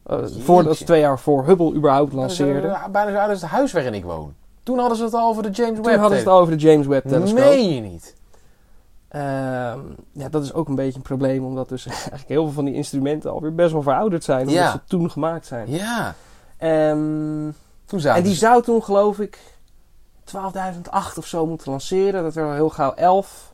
Eh, 0.03 0.17
voordat 0.39 0.75
ze 0.77 0.83
twee 0.83 0.99
jaar 0.99 1.19
voor 1.19 1.45
Hubble 1.45 1.73
überhaupt 1.73 2.13
lanceerden. 2.13 2.61
Bijna 2.61 2.83
zo- 2.83 2.89
Bijna 2.91 3.11
zo 3.11 3.17
oud 3.17 3.29
als 3.29 3.41
het 3.41 3.49
huis 3.49 3.71
waarin 3.71 3.93
ik 3.93 4.03
woon. 4.03 4.33
Toen 4.63 4.77
hadden 4.79 4.97
ze 4.97 5.03
het 5.03 5.13
al 5.13 5.27
over 5.29 5.43
de 5.43 5.49
James 5.49 5.71
Webb. 5.79 5.83
Toen 5.83 5.99
hadden 5.99 6.19
ze 6.19 6.23
het 6.29 6.33
over 6.33 6.57
de 6.57 6.63
James 6.63 6.87
Webb 6.87 7.07
telescoop. 7.07 7.39
Meen 7.39 7.73
je 7.75 7.81
niet? 7.81 8.15
Ehm, 9.07 9.79
ja, 10.11 10.29
dat 10.29 10.43
is 10.43 10.53
ook 10.53 10.67
een 10.67 10.75
beetje 10.75 10.95
een 10.95 11.01
probleem, 11.01 11.45
omdat 11.45 11.69
dus 11.69 11.85
eigenlijk 11.87 12.27
heel 12.27 12.43
veel 12.43 12.53
van 12.53 12.65
die 12.65 12.73
instrumenten 12.73 13.31
alweer 13.31 13.55
best 13.55 13.71
wel 13.71 13.81
verouderd 13.81 14.23
zijn, 14.23 14.39
omdat 14.41 14.53
Ja. 14.63 14.71
ze 14.71 14.79
toen 14.87 15.11
gemaakt 15.11 15.45
zijn. 15.45 15.69
Ja. 15.71 16.15
Ehm, 16.57 17.49
Toen 18.01 18.11
en 18.11 18.23
die 18.23 18.33
ze- 18.33 18.39
zou 18.39 18.61
toen, 18.63 18.83
geloof 18.83 19.19
ik, 19.19 19.39
12.008 20.23 21.17
of 21.17 21.25
zo 21.25 21.45
moeten 21.45 21.71
lanceren. 21.71 22.23
Dat 22.23 22.33
werd 22.33 22.47
al 22.47 22.53
heel 22.53 22.69
gauw 22.69 22.93
11. 22.93 23.53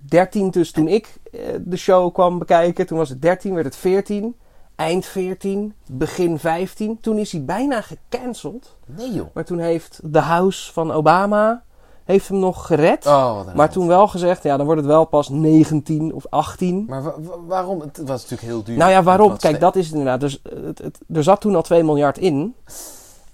13, 0.00 0.50
dus 0.50 0.70
toen 0.72 0.88
ik 0.88 1.14
eh, 1.32 1.40
de 1.60 1.76
show 1.76 2.12
kwam 2.14 2.38
bekijken, 2.38 2.86
toen 2.86 2.98
was 2.98 3.08
het 3.08 3.22
13, 3.22 3.54
werd 3.54 3.66
het 3.66 3.76
14. 3.76 4.36
Eind 4.76 5.06
14, 5.06 5.74
begin 5.90 6.38
15. 6.38 7.00
Toen 7.00 7.18
is 7.18 7.32
hij 7.32 7.44
bijna 7.44 7.80
gecanceld. 7.80 8.76
Nee 8.86 9.12
joh. 9.12 9.26
Maar 9.32 9.44
toen 9.44 9.58
heeft 9.58 10.00
de 10.04 10.18
House 10.20 10.72
van 10.72 10.92
Obama 10.92 11.62
heeft 12.04 12.28
hem 12.28 12.38
nog 12.38 12.66
gered. 12.66 13.06
Oh, 13.06 13.54
Maar 13.54 13.70
toen 13.70 13.86
wel 13.86 14.08
gezegd, 14.08 14.42
ja, 14.42 14.56
dan 14.56 14.66
wordt 14.66 14.80
het 14.80 14.90
wel 14.90 15.04
pas 15.04 15.28
19 15.28 16.12
of 16.14 16.26
18. 16.30 16.84
Maar 16.88 17.02
wa- 17.02 17.14
wa- 17.18 17.40
waarom? 17.46 17.80
Het 17.80 17.96
was 17.96 18.22
natuurlijk 18.22 18.42
heel 18.42 18.62
duur. 18.62 18.76
Nou 18.76 18.90
ja, 18.90 19.02
waarom? 19.02 19.36
Kijk, 19.36 19.60
dat 19.60 19.76
is 19.76 19.84
het 19.86 19.94
inderdaad. 19.94 20.20
Dus, 20.20 20.42
eh, 20.42 20.62
het, 20.64 20.78
het- 20.78 20.98
er 21.12 21.22
zat 21.22 21.40
toen 21.40 21.54
al 21.54 21.62
2 21.62 21.84
miljard 21.84 22.18
in. 22.18 22.54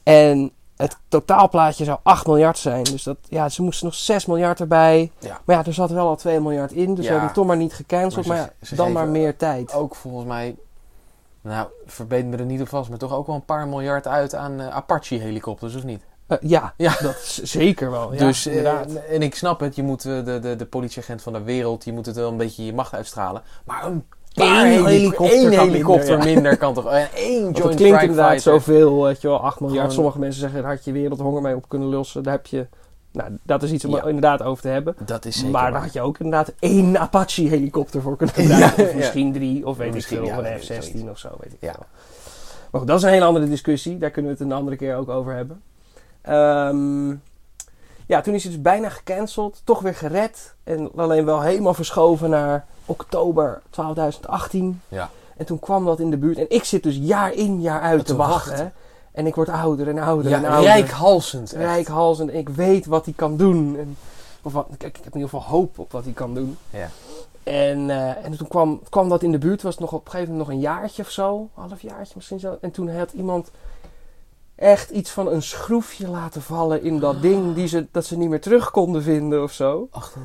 En 0.05 0.53
het 0.77 0.97
totaalplaatje 1.09 1.85
zou 1.85 1.99
8 2.03 2.27
miljard 2.27 2.59
zijn. 2.59 2.83
Dus 2.85 3.03
dat, 3.03 3.17
ja, 3.29 3.49
ze 3.49 3.63
moesten 3.63 3.87
nog 3.87 3.95
6 3.95 4.27
miljard 4.27 4.61
erbij. 4.61 5.11
Ja. 5.19 5.41
Maar 5.45 5.57
ja, 5.57 5.65
er 5.65 5.75
zat 5.75 5.91
wel 5.91 6.09
al 6.09 6.17
2 6.17 6.41
miljard 6.41 6.73
in. 6.73 6.87
Dus 6.95 6.97
Ja. 6.97 7.03
ze 7.03 7.09
hebben 7.09 7.27
het 7.27 7.35
toch 7.35 7.47
maar 7.47 7.57
niet 7.57 7.75
gecanceld. 7.75 8.27
Maar 8.27 8.37
Maar, 8.37 8.47
ze- 8.47 8.53
ja, 8.61 8.67
ze 8.67 8.75
dan 8.75 8.93
maar 8.93 9.09
meer 9.09 9.37
tijd. 9.37 9.73
Ook 9.75 9.95
volgens 9.95 10.25
mij... 10.27 10.57
Nou, 11.41 11.69
verbeet 11.87 12.27
me 12.27 12.37
er 12.37 12.45
niet 12.45 12.61
op 12.61 12.69
vast, 12.69 12.89
maar 12.89 12.99
toch 12.99 13.13
ook 13.13 13.27
wel 13.27 13.35
een 13.37 13.45
paar 13.45 13.69
miljard 13.69 14.07
uit 14.07 14.35
aan 14.35 14.61
eh, 14.61 14.69
Apache-helikopters, 14.69 15.75
of 15.75 15.85
niet? 15.85 16.03
Eh, 16.27 16.39
ja, 16.41 16.75
Ja. 16.77 16.97
dat 17.03 17.15
is 17.15 17.43
zeker 17.43 17.91
wel. 17.91 18.13
Ja, 18.13 18.19
dus, 18.19 18.47
eh, 18.47 18.57
inderdaad. 18.57 18.93
en 18.95 19.23
ik 19.23 19.35
snap 19.35 19.61
het, 19.61 19.75
je 19.77 19.83
moet 19.83 20.03
de, 20.03 20.39
de, 20.43 20.57
de 20.57 20.67
politieagent 20.67 21.23
van 21.23 21.33
de 21.33 21.43
wereld, 21.43 21.85
je 21.85 21.93
moet 21.93 22.07
het 22.07 22.17
wel 22.17 22.31
een 22.31 22.37
beetje 22.37 22.65
je 22.65 22.75
macht 22.75 22.95
uitstralen. 22.95 23.43
Maar 23.65 23.85
een 23.87 24.05
Eén 24.35 24.55
heli- 24.55 24.85
helikopter 24.85 25.37
één 25.37 25.51
helikopter 25.59 26.09
minder, 26.17 26.33
minder, 26.35 26.51
ja. 26.51 26.57
kan 26.57 26.75
toch... 26.75 26.85
Want 26.85 27.09
Joint 27.15 27.59
het 27.59 27.75
klinkt 27.75 28.01
inderdaad 28.03 28.31
Fighter. 28.31 28.53
zoveel, 28.53 29.03
weet 29.05 29.21
je 29.21 29.29
wel, 29.29 29.41
8 29.41 29.61
miljard. 29.61 29.79
Gewoon- 29.81 29.95
Sommige 29.95 30.19
mensen 30.19 30.41
zeggen, 30.41 30.63
daar 30.63 30.71
had 30.71 30.85
je 30.85 30.93
wereldhonger 30.93 31.43
mee 31.43 31.57
op 31.57 31.69
kunnen 31.69 31.89
lossen. 31.89 32.23
Daar 32.23 32.33
heb 32.33 32.47
je, 32.47 32.67
nou, 33.13 33.31
dat 33.43 33.63
is 33.63 33.73
iets 33.73 33.85
om 33.85 33.91
Ja. 33.91 34.01
er 34.01 34.07
inderdaad 34.09 34.43
over 34.43 34.63
te 34.63 34.69
hebben. 34.69 34.95
Dat 35.07 35.25
is 35.25 35.35
zeker 35.37 35.51
Maar 35.51 35.63
waar. 35.63 35.73
daar 35.73 35.83
had 35.83 35.93
je 35.93 36.01
ook 36.01 36.19
inderdaad 36.19 36.53
één 36.59 36.99
Apache-helikopter 36.99 38.01
voor 38.03 38.17
kunnen 38.17 38.35
gebruiken. 38.41 38.85
Of 38.89 38.95
misschien 38.95 39.33
drie, 39.33 39.67
of 39.67 39.77
weet 39.77 39.95
Misschien, 39.95 40.17
ik 40.19 40.23
veel, 40.25 40.33
of 40.33 40.39
een 40.39 40.51
weet 40.51 40.63
ik, 40.71 40.77
F-16 40.83 40.91
zoiets. 40.91 41.11
of 41.11 41.19
zo, 41.19 41.29
weet 41.41 41.53
ik 41.53 41.59
Ja. 41.61 41.73
veel. 41.73 41.85
Maar 42.71 42.81
goed, 42.81 42.87
dat 42.91 42.99
is 42.99 43.05
een 43.05 43.11
hele 43.13 43.25
andere 43.25 43.49
discussie. 43.49 43.99
Daar 43.99 44.11
kunnen 44.11 44.31
we 44.33 44.37
het 44.39 44.47
een 44.47 44.57
andere 44.57 44.77
keer 44.77 44.97
ook 44.97 45.09
over 45.09 45.35
hebben. 45.35 45.63
Ehm, 46.23 47.09
ja, 48.07 48.21
toen 48.21 48.35
is 48.35 48.43
hij 48.43 48.53
dus 48.53 48.63
bijna 48.63 48.89
gecanceld. 48.89 49.61
Toch 49.65 49.81
weer 49.81 49.95
gered. 49.95 50.55
En 50.65 50.91
alleen 50.97 51.25
wel 51.25 51.41
helemaal 51.41 51.75
verschoven 51.75 52.31
naar 52.31 52.67
oktober 52.87 53.63
12.018. 53.71 54.59
Ja. 54.89 55.11
En 55.37 55.47
toen 55.47 55.59
kwam 55.59 55.85
dat 55.85 56.01
in 56.01 56.11
de 56.11 56.17
buurt. 56.17 56.39
En 56.39 56.47
ik 56.51 56.65
zit 56.65 56.83
dus 56.83 56.97
jaar 56.97 57.33
in, 57.33 57.61
jaar 57.61 57.81
uit 57.81 57.99
Te 58.01 58.05
te 58.05 58.17
wachten. 58.17 58.51
wachten. 58.51 58.73
En 59.13 59.27
ik 59.27 59.35
word 59.35 59.49
ouder 59.49 59.89
en 59.89 59.99
ouder 59.99 60.31
Ja, 60.31 60.37
en 60.37 60.45
ouder. 60.45 60.65
rijkhalsend. 60.71 61.53
echt. 61.53 61.63
Rijkhalsend. 61.63 62.31
En 62.31 62.39
ik 62.39 62.49
weet 62.49 62.87
wat 62.87 63.05
hij 63.05 63.15
kan 63.15 63.37
doen. 63.37 63.77
En, 63.79 63.97
of 64.43 64.53
wat, 64.53 64.67
ik, 64.71 64.83
ik 64.83 64.97
heb 64.97 65.15
in 65.15 65.21
ieder 65.21 65.29
geval 65.29 65.43
hoop 65.43 65.79
op 65.79 65.93
wat 65.93 66.05
hij 66.05 66.13
kan 66.13 66.35
doen. 66.35 66.57
Ja. 66.71 66.89
En, 67.43 67.91
eh, 67.91 68.25
en 68.25 68.37
toen 68.37 68.49
kwam, 68.49 68.81
kwam 68.89 69.09
dat 69.09 69.23
in 69.23 69.33
de 69.33 69.39
buurt. 69.39 69.63
Was 69.63 69.73
het 69.73 69.81
nog 69.81 69.93
op 69.93 70.05
een 70.05 70.11
gegeven 70.11 70.33
moment 70.33 70.49
nog 70.49 70.57
een 70.57 70.63
jaartje 70.63 71.03
of 71.03 71.11
zo. 71.11 71.49
Halfjaartje 71.55 72.13
misschien 72.17 72.41
zo. 72.41 72.59
En 72.61 72.71
toen 72.71 72.97
had 72.97 73.13
iemand 73.13 73.51
echt 74.65 74.91
iets 74.91 75.11
van 75.11 75.29
een 75.33 75.43
schroefje 75.43 76.09
laten 76.09 76.43
vallen 76.43 76.83
in 76.83 76.99
dat 76.99 77.23
ding. 77.23 77.55
Die 77.55 77.67
ze, 77.67 77.87
dat 77.91 78.05
ze 78.05 78.17
niet 78.17 78.29
meer 78.29 78.41
terug 78.41 78.71
konden 78.71 79.03
vinden 79.03 79.43
of 79.43 79.53
zo. 79.53 79.89
Ach, 79.91 80.17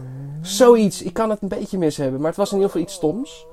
Zoiets. 0.42 1.02
Ik 1.02 1.14
kan 1.14 1.30
het 1.30 1.42
een 1.42 1.48
beetje 1.48 1.78
mis 1.78 1.98
hebben. 1.98 2.20
Maar 2.20 2.30
het 2.30 2.38
was 2.38 2.50
in 2.50 2.56
ieder 2.56 2.72
geval 2.72 2.86
iets 2.86 2.96
stoms. 2.96 3.46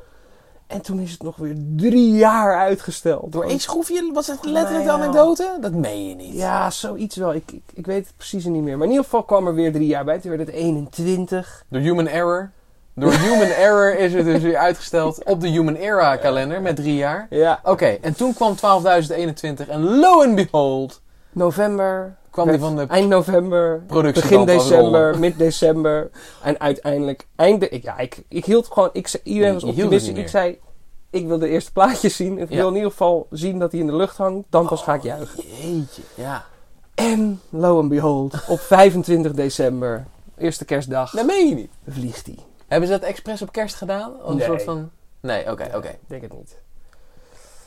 En 0.67 0.81
toen 0.83 1.01
is 1.01 1.11
het 1.11 1.23
nog 1.23 1.37
weer 1.37 1.57
drie 1.77 2.13
jaar 2.13 2.59
uitgesteld. 2.59 3.33
door 3.33 3.45
één 3.45 3.61
schroefje 3.61 4.11
was 4.13 4.27
het 4.27 4.45
letterlijk 4.45 4.85
de 4.85 4.91
anekdote? 4.91 5.59
Dat 5.61 5.73
meen 5.73 6.09
je 6.09 6.15
niet. 6.15 6.35
Ja, 6.35 6.71
zoiets 6.71 7.17
wel. 7.17 7.35
Ik, 7.35 7.53
ik, 7.53 7.63
ik 7.75 7.87
weet 7.87 8.07
het 8.07 8.17
precies 8.17 8.45
niet 8.45 8.63
meer. 8.63 8.77
Maar 8.77 8.87
in 8.87 8.93
ieder 8.93 9.05
geval 9.05 9.23
kwam 9.23 9.47
er 9.47 9.55
weer 9.55 9.73
drie 9.73 9.87
jaar 9.87 10.05
bij. 10.05 10.19
Toen 10.19 10.31
werd 10.31 10.47
het 10.47 10.55
21. 10.55 11.65
Door 11.69 11.81
human 11.81 12.09
error. 12.09 12.51
Door 12.99 13.13
human 13.13 13.47
error 13.49 13.99
is 13.99 14.13
het 14.15 14.25
dus 14.25 14.43
weer 14.43 14.57
uitgesteld 14.57 15.25
op 15.25 15.41
de 15.41 15.49
human 15.49 15.75
era 15.75 16.17
kalender 16.17 16.63
met 16.63 16.77
drie 16.77 16.95
jaar. 16.95 17.27
Ja. 17.31 17.61
Oké, 17.65 17.87
en 17.87 18.15
toen 18.17 18.35
kwam 18.35 18.55
12.021 18.57 19.69
en 19.69 19.99
lo 19.99 20.23
and 20.23 20.35
behold 20.35 21.01
November. 21.33 22.17
kwam 22.31 22.49
die 22.49 22.59
van 22.59 22.77
de 22.77 22.87
Eind 22.89 23.09
november. 23.09 23.83
Begin 23.87 24.45
december. 24.45 25.19
Mid 25.19 25.39
december. 25.39 26.11
En 26.43 26.61
uiteindelijk. 26.61 27.27
Einde, 27.37 27.69
ik, 27.69 27.83
ja, 27.83 27.99
ik, 27.99 28.23
ik 28.29 28.45
hield 28.45 28.67
gewoon. 28.67 28.91
Ik, 28.93 29.09
zei- 29.09 29.23
iedereen 29.25 29.53
was 29.55 29.65
optimistisch. 29.65 30.17
Ik 30.19 30.29
zei. 30.29 30.59
Ik 31.11 31.27
wil 31.27 31.39
de 31.39 31.49
eerste 31.49 31.73
plaatjes 31.73 32.17
zien. 32.17 32.39
Ik 32.39 32.49
Ja. 32.51 32.57
wil 32.57 32.69
in 32.69 32.75
ieder 32.75 32.91
geval 32.91 33.27
zien 33.31 33.59
dat 33.59 33.71
hij 33.73 33.81
in 33.81 33.87
de 33.87 33.97
lucht 33.97 34.17
hangt. 34.17 34.47
Dan 34.51 34.67
pas 34.67 34.83
ga 34.83 34.95
ik 34.95 35.03
juichen. 35.03 35.43
Jeetje, 35.61 36.03
ja. 36.15 36.45
En 36.95 37.41
lo 37.51 37.79
and 37.79 37.89
behold. 37.89 38.35
Op 38.49 38.61
25 38.61 39.33
december. 39.33 40.05
Eerste 40.39 40.65
kerstdag. 40.65 41.11
Dat 41.11 41.27
meen 41.27 41.49
je 41.49 41.55
niet. 41.55 41.71
Vliegt 41.89 42.27
hij. 42.27 42.37
Hebben 42.67 42.89
ze 42.89 42.99
dat 42.99 43.09
expres 43.09 43.43
op 43.43 43.53
kerst 43.53 43.75
gedaan? 43.75 44.13
Een 44.25 44.37
Nee. 44.37 44.47
soort 44.47 44.63
van... 44.63 44.91
Nee, 45.21 45.51
oké, 45.51 45.71
oké. 45.75 45.89
Ik 45.89 45.99
denk 46.07 46.23
het 46.23 46.33
niet. 46.33 46.57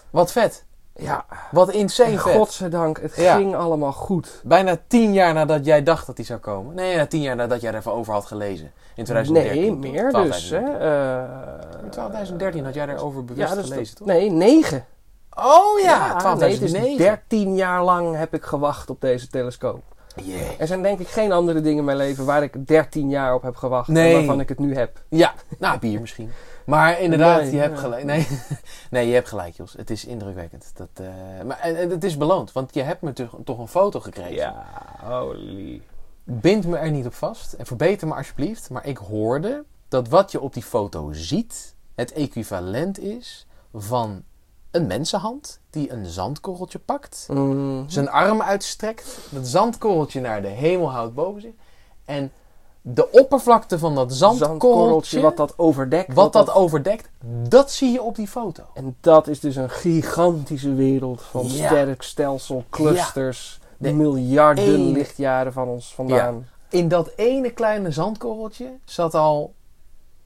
Wat 0.09 0.31
vet. 0.31 0.65
Ja. 0.95 1.25
Wat 1.51 1.71
insane 1.71 2.17
vet. 2.19 2.35
godzijdank. 2.35 3.01
Het 3.01 3.15
Ja. 3.15 3.35
ging 3.35 3.55
allemaal 3.55 3.91
goed. 3.91 4.41
Bijna 4.43 4.77
tien 4.87 5.13
jaar 5.13 5.33
nadat 5.33 5.65
jij 5.65 5.83
dacht 5.83 6.07
dat 6.07 6.17
hij 6.17 6.25
zou 6.25 6.39
komen. 6.39 6.75
Nee, 6.75 6.95
ja, 6.95 7.05
tien 7.05 7.21
jaar 7.21 7.35
nadat 7.35 7.61
jij 7.61 7.73
ervan 7.73 7.93
over 7.93 8.13
had 8.13 8.25
gelezen. 8.25 8.71
In 8.95 9.03
2013. 9.03 9.79
Nee, 9.79 9.91
meer 9.91 10.11
dus. 10.11 10.49
Hè? 10.49 10.59
12.013. 10.59 10.79
Eh, 10.81 11.83
In 11.83 11.89
2013 11.89 12.65
had 12.65 12.73
jij 12.73 12.87
erover 12.87 13.25
bewust 13.25 13.49
ja, 13.49 13.55
dus 13.55 13.69
gelezen, 13.69 13.95
toch? 13.95 14.07
Nee, 14.07 14.29
9. 14.31 14.85
Oh 15.37 15.79
ja, 15.79 16.15
is 16.17 16.59
12.009. 16.71 16.97
13 16.97 17.55
jaar 17.55 17.83
lang 17.83 18.15
heb 18.15 18.33
ik 18.33 18.43
gewacht 18.43 18.89
op 18.89 19.01
deze 19.01 19.27
telescoop. 19.27 19.83
Er 20.59 20.67
zijn 20.67 20.81
denk 20.81 20.99
ik 20.99 21.07
geen 21.07 21.31
andere 21.31 21.61
dingen 21.61 21.77
in 21.77 21.85
mijn 21.85 21.97
leven 21.97 22.25
waar 22.25 22.43
ik 22.43 22.67
13 22.67 23.09
jaar 23.09 23.33
op 23.33 23.41
heb 23.41 23.55
gewacht. 23.55 23.88
en 23.88 23.93
Nee. 23.93 24.13
waarvan 24.13 24.39
ik 24.39 24.49
het 24.49 24.59
nu 24.59 24.75
heb. 24.75 25.03
Ja, 25.09 25.33
nou, 25.59 25.79
bier 25.79 25.99
misschien. 25.99 26.31
Maar 26.65 26.99
inderdaad, 27.01 27.41
Nee, 27.41 27.51
je 27.51 27.57
hebt 27.57 27.79
gelijk. 27.79 28.03
Nee, 28.03 28.27
nee, 28.91 29.07
je 29.07 29.13
hebt 29.13 29.27
gelijk, 29.27 29.55
Jos. 29.55 29.73
Het 29.77 29.89
is 29.89 30.05
indrukwekkend. 30.05 30.71
Dat, 30.73 30.89
eh, 30.93 31.45
maar 31.45 31.59
en, 31.59 31.75
en 31.77 31.89
het 31.89 32.03
is 32.03 32.17
beloond, 32.17 32.51
want 32.51 32.73
je 32.73 32.81
hebt 32.81 33.01
me 33.01 33.13
toch, 33.13 33.35
toch 33.43 33.59
een 33.59 33.67
foto 33.67 33.99
gekregen. 33.99 34.33
Ja, 34.33 34.65
holy. 35.03 35.81
Bind 36.23 36.65
me 36.67 36.77
er 36.77 36.91
niet 36.91 37.05
op 37.05 37.13
vast 37.13 37.53
en 37.53 37.65
verbeter 37.65 38.07
me 38.07 38.13
alsjeblieft. 38.15 38.69
Maar 38.69 38.85
ik 38.85 38.97
hoorde 38.97 39.63
dat 39.88 40.07
wat 40.07 40.31
je 40.31 40.41
op 40.41 40.53
die 40.53 40.63
foto 40.63 41.09
ziet, 41.11 41.75
het 41.95 42.13
equivalent 42.13 42.99
is 42.99 43.47
van 43.73 44.23
een 44.71 44.88
mensenhand 44.88 45.59
die 45.69 45.91
een 45.91 46.05
zandkorreltje 46.05 46.79
pakt, 46.79 47.27
Mm. 47.31 47.83
zijn 47.88 48.09
arm 48.09 48.41
uitstrekt, 48.41 49.17
dat 49.29 49.47
zandkorreltje 49.47 50.21
naar 50.21 50.41
de 50.41 50.47
hemel 50.47 50.91
houdt 50.91 51.13
boven 51.13 51.41
zich. 51.41 51.51
En 52.05 52.31
de 52.81 53.11
oppervlakte 53.11 53.79
van 53.79 53.95
dat 53.95 54.13
zandkorreltje, 54.13 55.21
wat 55.21 55.38
dat 55.38 55.53
overdekt. 55.57 56.13
wat 56.13 56.33
dat 56.33 56.53
overdekt, 56.53 57.09
dat 57.47 57.71
zie 57.71 57.91
je 57.91 58.01
op 58.01 58.15
die 58.15 58.27
foto. 58.27 58.63
En 58.73 58.95
dat 59.01 59.27
is 59.27 59.39
dus 59.39 59.55
een 59.55 59.69
gigantische 59.69 60.73
wereld 60.73 61.21
van 61.21 61.47
Ja. 61.47 61.65
sterrenstelsel, 61.65 62.63
clusters, 62.69 63.59
De 63.77 63.93
miljarden 63.93 64.63
ene- 64.63 64.91
lichtjaren 64.91 65.53
van 65.53 65.67
ons 65.67 65.93
vandaan. 65.93 66.47
In 66.69 66.88
dat 66.88 67.11
ene 67.15 67.51
kleine 67.51 67.91
zandkorreltje 67.91 68.71
zat 68.85 69.13
al, 69.15 69.53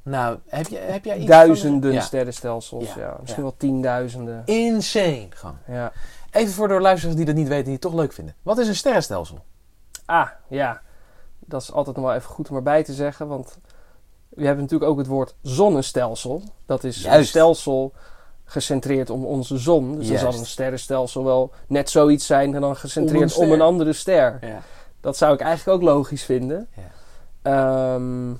nou, 0.04 0.38
heb, 0.48 0.68
je, 0.68 0.78
heb 0.78 1.06
jij 1.06 1.18
iets 1.18 1.28
Duizenden 1.28 1.94
van... 1.94 2.02
Sterrenstelsels, 2.02 2.94
ja. 2.94 3.18
Misschien 3.22 3.44
wel 3.44 3.58
tienduizenden. 3.58 4.42
Insane 4.46 5.28
gewoon. 5.30 5.58
Ja. 5.68 5.92
Even 6.32 6.54
voor 6.54 6.68
de 6.68 6.80
luisteraars 6.80 7.18
die 7.18 7.26
dat 7.26 7.36
niet 7.36 7.48
weten, 7.48 7.64
die 7.64 7.74
het 7.74 7.82
toch 7.82 7.94
leuk 7.94 8.14
vinden. 8.14 8.36
Wat 8.42 8.58
is 8.58 8.68
een 8.68 8.76
sterrenstelsel? 8.76 9.38
Ah, 10.06 10.30
ja. 10.48 10.82
Dat 11.40 11.62
is 11.62 11.72
altijd 11.72 11.96
nog 11.96 12.06
wel 12.06 12.14
even 12.14 12.30
goed 12.30 12.50
om 12.50 12.56
erbij 12.56 12.84
te 12.84 12.94
zeggen, 12.94 13.28
want 13.28 13.58
we 14.30 14.46
hebben 14.46 14.64
natuurlijk 14.64 14.92
ook 14.92 14.98
het 14.98 15.08
woord 15.08 15.36
zonnestelsel. 15.42 16.42
Dat 16.66 16.84
is 16.84 17.06
een 17.06 17.26
stelsel 17.26 17.94
gecentreerd 18.44 19.10
om 19.10 19.26
onze 19.26 19.58
zon. 19.58 19.96
Dus 19.98 20.08
dan 20.08 20.18
zal 20.18 20.34
een 20.34 20.46
sterrenstelsel 20.46 21.24
wel 21.24 21.52
net 21.68 21.90
zoiets 21.90 22.26
zijn 22.26 22.56
en 22.56 22.62
dan 22.62 22.76
gecentreerd 22.76 23.36
Om 23.36 23.44
een 23.44 23.48
om 23.48 23.52
een, 23.52 23.58
ster. 23.58 23.68
andere 23.68 23.94
ster. 23.94 24.38
Ja. 24.42 24.62
Dat 25.02 25.18
zou 25.18 25.34
ik 25.34 25.40
eigenlijk 25.40 25.78
ook 25.78 25.90
logisch 25.90 26.24
vinden. 26.24 26.68
Ja. 26.76 26.92
Ehm, 27.42 28.32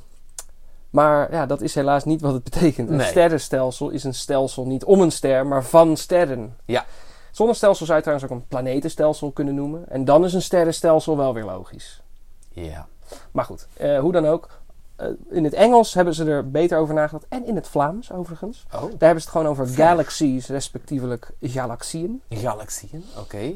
maar 0.94 1.32
ja, 1.32 1.46
dat 1.46 1.62
is 1.62 1.76
helaas 1.76 2.04
niet 2.04 2.22
wat 2.22 2.34
het 2.34 2.44
betekent. 2.44 2.90
Een 2.90 2.96
Nee. 2.96 3.08
sterrenstelsel 3.08 3.90
is 3.90 4.04
een 4.04 4.14
stelsel 4.14 4.66
niet 4.66 4.84
om 4.84 5.02
een 5.02 5.12
ster, 5.12 5.48
maar 5.48 5.64
van 5.64 5.98
sterren. 5.98 6.56
Ja. 6.66 6.86
Zonnestelsel 7.32 7.86
zou 7.86 7.98
je 7.98 8.04
trouwens 8.04 8.32
ook 8.32 8.38
een 8.38 8.48
planetenstelsel 8.48 9.32
kunnen 9.32 9.56
noemen. 9.56 9.90
En 9.90 10.06
dan 10.06 10.26
is 10.26 10.34
een 10.34 10.42
sterrenstelsel 10.42 11.18
wel 11.18 11.34
weer 11.34 11.44
logisch. 11.46 12.02
Ja. 12.50 12.88
Maar 13.32 13.46
goed, 13.46 13.68
eh, 13.78 14.00
hoe 14.00 14.12
dan 14.12 14.26
ook. 14.26 14.50
Eh, 14.96 15.08
in 15.30 15.44
het 15.44 15.54
Engels 15.54 15.94
hebben 15.94 16.14
ze 16.14 16.26
er 16.26 16.52
beter 16.52 16.78
over 16.78 16.94
nagedacht. 16.94 17.26
En 17.30 17.46
in 17.46 17.56
het 17.56 17.68
Vlaams 17.68 18.12
overigens. 18.12 18.66
Oh, 18.74 18.82
Daar 18.82 18.90
hebben 18.90 19.10
ze 19.22 19.28
het 19.28 19.30
gewoon 19.30 19.48
over 19.48 19.68
galaxies, 19.68 20.48
respectievelijk 20.48 21.32
galaxieën. 21.42 22.22
galaxieën, 22.30 23.04
oké. 23.20 23.54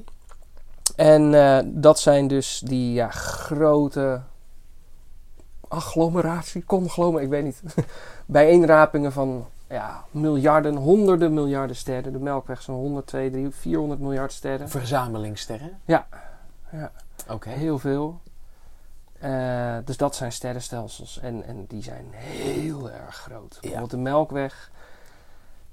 En 0.96 1.34
eh, 1.34 1.60
dat 1.66 2.00
zijn 2.00 2.28
dus 2.28 2.62
die 2.66 2.94
ja, 2.94 3.10
grote 3.10 4.22
agglomeratie, 5.68 6.66
conglomeratie, 6.66 7.26
ik 7.26 7.30
weet 7.30 7.44
niet. 7.44 7.62
Bijeenrapingen 8.26 9.12
van 9.12 9.48
ja, 9.70 10.06
miljarden, 10.12 10.76
honderden 10.76 11.34
miljarden 11.34 11.76
sterren. 11.76 12.12
De 12.12 12.20
Melkweg 12.20 12.62
zo'n 12.62 12.76
100, 12.76 13.08
2, 13.08 13.30
3, 13.30 13.50
400 13.50 14.00
miljard 14.00 14.34
sterren. 14.34 14.70
Verzamelingsterren? 14.70 15.80
Ja. 15.86 16.08
Ja. 16.72 16.92
Oké. 17.30 17.50
Heel 17.50 17.80
veel. 17.80 18.22
Eh, 19.20 19.78
dus 19.86 19.98
dat 19.98 20.16
zijn 20.16 20.32
sterrenstelsels. 20.32 21.20
En, 21.20 21.44
en 21.44 21.66
die 21.68 21.84
zijn 21.84 22.06
heel 22.12 22.92
erg 22.92 23.16
groot. 23.16 23.58
Bijvoorbeeld 23.62 23.92
de 23.92 23.98
Melkweg 23.98 24.72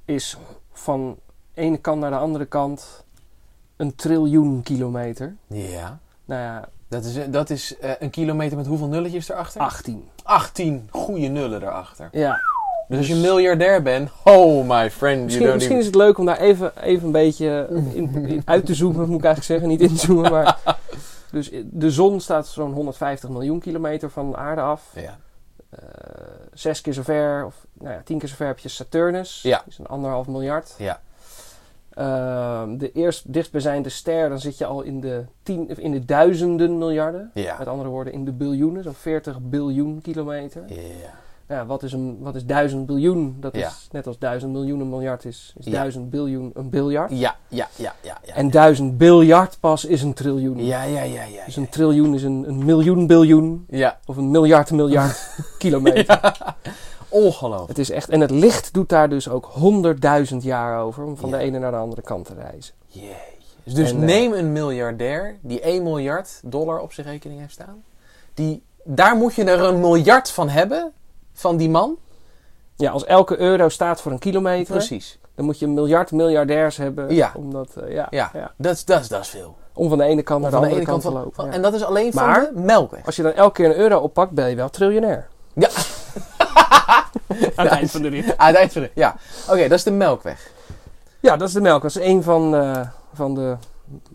is 0.05 0.39
van 0.73 1.19
ene 1.55 1.77
kant 1.77 2.01
naar 2.01 2.11
de 2.11 2.17
andere 2.17 2.45
kant 2.45 3.05
een 3.77 3.95
triljoen 3.95 4.63
kilometer. 4.63 5.37
Ja. 5.47 5.99
Nou 6.25 6.41
ja, 6.41 6.69
Dat 6.95 7.05
is, 7.05 7.31
dat 7.31 7.51
is 7.51 7.79
eh, 7.79 7.91
een 7.99 8.11
kilometer 8.11 8.57
met 8.57 8.67
hoeveel 8.67 8.87
nulletjes 8.89 9.29
erachter? 9.29 9.61
18. 9.61 10.09
18 10.23 10.89
goede 10.91 11.27
nullen 11.27 11.63
erachter. 11.63 12.09
Ja. 12.13 12.41
Dus 12.89 12.99
als 12.99 13.07
je 13.07 13.15
miljardair 13.15 13.83
bent, 13.83 14.11
oh 14.25 14.69
my 14.69 14.91
friend, 14.91 15.15
you 15.17 15.25
Misschien, 15.25 15.43
don't 15.47 15.55
misschien 15.55 15.77
is 15.79 15.87
even... 15.87 15.99
het 15.99 16.07
leuk 16.07 16.19
om 16.19 16.27
daar 16.27 16.39
even, 16.39 16.73
even 16.83 17.07
een 17.07 17.13
beetje 17.13 17.67
in, 17.95 18.27
in- 18.27 18.43
uit 18.45 18.67
te 18.67 18.75
zoomen, 18.75 19.09
moet 19.09 19.19
ik 19.19 19.25
eigenlijk 19.25 19.45
zeggen. 19.45 19.69
Niet 19.69 19.81
inzoomen, 19.91 20.31
maar... 20.31 20.59
Dus 21.31 21.51
de 21.65 21.91
zon 21.91 22.21
staat 22.21 22.47
zo'n 22.47 22.73
150 22.73 23.29
miljoen 23.31 23.61
kilometer 23.61 24.11
van 24.11 24.31
de 24.31 24.37
aarde 24.37 24.61
af. 24.61 24.83
Ja. 24.95 25.19
Eh, 25.71 25.79
zes 26.53 26.81
keer 26.81 26.93
zo 26.93 27.03
ver, 27.03 27.45
of 27.47 27.55
nou 27.73 27.95
ja, 27.95 28.01
tien 28.05 28.19
keer 28.19 28.29
zo 28.29 28.35
ver 28.35 28.47
heb 28.47 28.59
je 28.59 28.69
Saturnus. 28.69 29.43
Ja. 29.43 29.57
Dat 29.57 29.67
is 29.69 29.79
een 29.79 29.87
anderhalf 29.87 30.27
miljard. 30.27 30.75
Ja. 30.79 31.01
Ehm, 31.95 32.77
de 32.77 32.93
eerst 32.93 33.33
dichtstbijzijnde 33.33 33.89
ster, 33.89 34.29
dan 34.29 34.39
zit 34.41 34.59
je 34.59 34.65
al 34.67 34.83
in 34.83 35.01
de, 35.01 35.25
tien, 35.43 35.79
in 35.79 35.91
de 35.93 36.05
duizenden 36.05 36.79
miljarden. 36.79 37.31
Ja. 37.35 37.57
Met 37.59 37.69
andere 37.69 37.89
woorden, 37.89 38.13
in 38.13 38.25
de 38.25 38.33
biljoenen, 38.33 38.83
zo'n 38.83 38.95
40 38.95 39.39
biljoen 39.41 40.01
kilometer. 40.03 40.63
Ja. 40.69 41.23
Nou, 41.49 41.67
wat 41.67 41.83
is, 41.83 41.93
een, 41.93 42.17
wat 42.21 42.35
is 42.35 42.45
duizend 42.47 42.87
biljoen? 42.87 43.37
Dat 43.41 43.57
Ja. 43.57 43.67
is 43.67 43.89
net 43.93 44.07
als 44.07 44.19
duizend 44.19 44.53
miljoen 44.53 44.81
een 44.81 44.89
miljard 44.89 45.25
is. 45.25 45.55
Is 45.59 45.65
duizend 45.65 46.11
biljoen 46.11 46.51
een 46.55 46.71
biljart. 46.71 47.11
Ja, 47.11 47.37
ja, 47.49 47.69
ja, 47.77 47.95
ja. 48.01 48.19
ja. 48.27 48.35
En 48.35 48.51
duizend 48.51 48.99
biljart 48.99 49.57
pas 49.61 49.85
is 49.85 50.03
een 50.03 50.15
triljoen. 50.15 50.65
Ja, 50.65 50.83
ja, 50.83 51.03
ja, 51.03 51.23
ja. 51.25 51.45
Dus 51.45 51.57
een 51.57 51.69
triljoen 51.69 52.15
is 52.15 52.23
een, 52.23 52.45
een 52.49 52.65
miljoen 52.65 53.07
biljoen. 53.07 53.65
Ja. 53.69 53.99
Of 54.07 54.17
een 54.17 54.31
miljard 54.31 54.71
miljard 54.71 55.29
kilometer. 55.59 56.33
Ongelooflijk. 57.15 57.69
Het 57.69 57.79
is 57.79 57.91
echt, 57.91 58.09
en 58.09 58.21
het 58.21 58.31
licht 58.31 58.73
doet 58.75 58.89
daar 58.89 59.09
dus 59.09 59.29
ook 59.29 59.49
honderdduizend 59.53 60.43
jaar 60.43 60.81
over 60.81 61.05
om 61.05 61.17
van 61.17 61.29
Ja. 61.29 61.37
de 61.39 61.43
ene 61.43 61.59
naar 61.59 61.71
de 61.71 61.77
andere 61.77 62.03
kant 62.03 62.25
te 62.27 62.35
reizen. 62.35 62.75
Jeetje. 62.87 63.15
Dus 63.65 63.91
En, 63.91 63.97
eh, 63.97 64.03
neem 64.03 64.33
een 64.33 64.53
miljardair 64.53 65.37
die 65.41 65.67
1 65.69 65.83
miljard 65.83 66.41
dollar 66.43 66.81
op 66.81 66.93
zijn 66.93 67.07
rekening 67.07 67.41
heeft 67.41 67.53
staan. 67.53 67.83
Die, 68.35 68.63
daar 68.85 69.17
moet 69.17 69.35
je 69.35 69.45
er 69.45 69.61
een 69.63 69.81
miljard 69.81 70.31
van 70.31 70.49
hebben, 70.49 70.93
van 71.33 71.57
die 71.57 71.71
man. 71.71 71.97
Ja, 72.77 72.91
als 72.91 73.05
elke 73.05 73.39
euro 73.39 73.69
staat 73.69 74.01
voor 74.01 74.13
een 74.13 74.19
kilometer, 74.19 74.75
Precies. 74.75 75.19
dan 75.35 75.45
moet 75.45 75.59
je 75.59 75.67
een 75.67 75.75
miljard 75.75 76.11
miljardairs 76.13 76.77
hebben. 76.77 77.15
Ja. 77.15 77.33
Omdat, 77.37 77.77
eh, 77.77 77.93
ja, 77.93 78.07
Ja, 78.11 78.31
ja. 78.33 78.53
Dat, 78.57 78.75
is- 78.75 78.85
dat, 78.85 79.01
is- 79.01 79.09
dat 79.09 79.21
is 79.21 79.29
veel. 79.29 79.57
Om 79.75 79.89
van 79.89 79.99
de 79.99 80.05
ene 80.05 80.23
kant 80.23 80.41
naar 80.43 80.51
de 80.51 80.57
van 80.57 80.65
de 80.65 80.71
andere 80.71 80.91
kant, 80.91 81.03
kant 81.03 81.15
te 81.15 81.21
van, 81.21 81.27
lopen. 81.29 81.35
van- 81.37 81.47
ja. 81.47 81.53
En 81.53 81.63
dat 81.63 81.75
is 81.75 81.85
alleen 81.85 82.13
van 82.13 82.27
Maar- 82.27 82.51
de 82.55 82.61
Melkweg. 82.61 83.07
Als 83.07 83.17
je 83.17 83.23
dan 83.23 83.33
elke 83.33 83.53
keer 83.53 83.67
een 83.71 83.77
euro 83.77 83.99
oppakt, 83.99 84.31
ben 84.33 84.49
je 84.51 84.57
wel 84.57 84.71
triljonair. 84.71 85.29
Ja. 85.55 85.69
Aan 87.57 87.65
het 87.67 87.75
eind 87.75 87.91
van 87.91 88.03
de 88.03 88.09
rit. 88.09 88.37
Aan 88.39 88.47
het 88.47 88.57
eind 88.57 88.73
van 88.73 88.83
de... 88.83 88.91
Ja. 88.95 89.17
Oké, 89.49 89.63
dat 89.69 89.79
is 89.79 89.83
de 89.85 89.91
Melkweg. 89.91 90.51
Ja, 91.21 91.37
dat 91.37 91.49
is 91.49 91.55
de 91.55 91.61
melk. 91.61 91.83
Dat 91.83 91.91
is 91.97 92.03
een 92.03 92.23
van, 92.23 92.55
eh, 92.55 92.81
van 93.13 93.35
de 93.35 93.57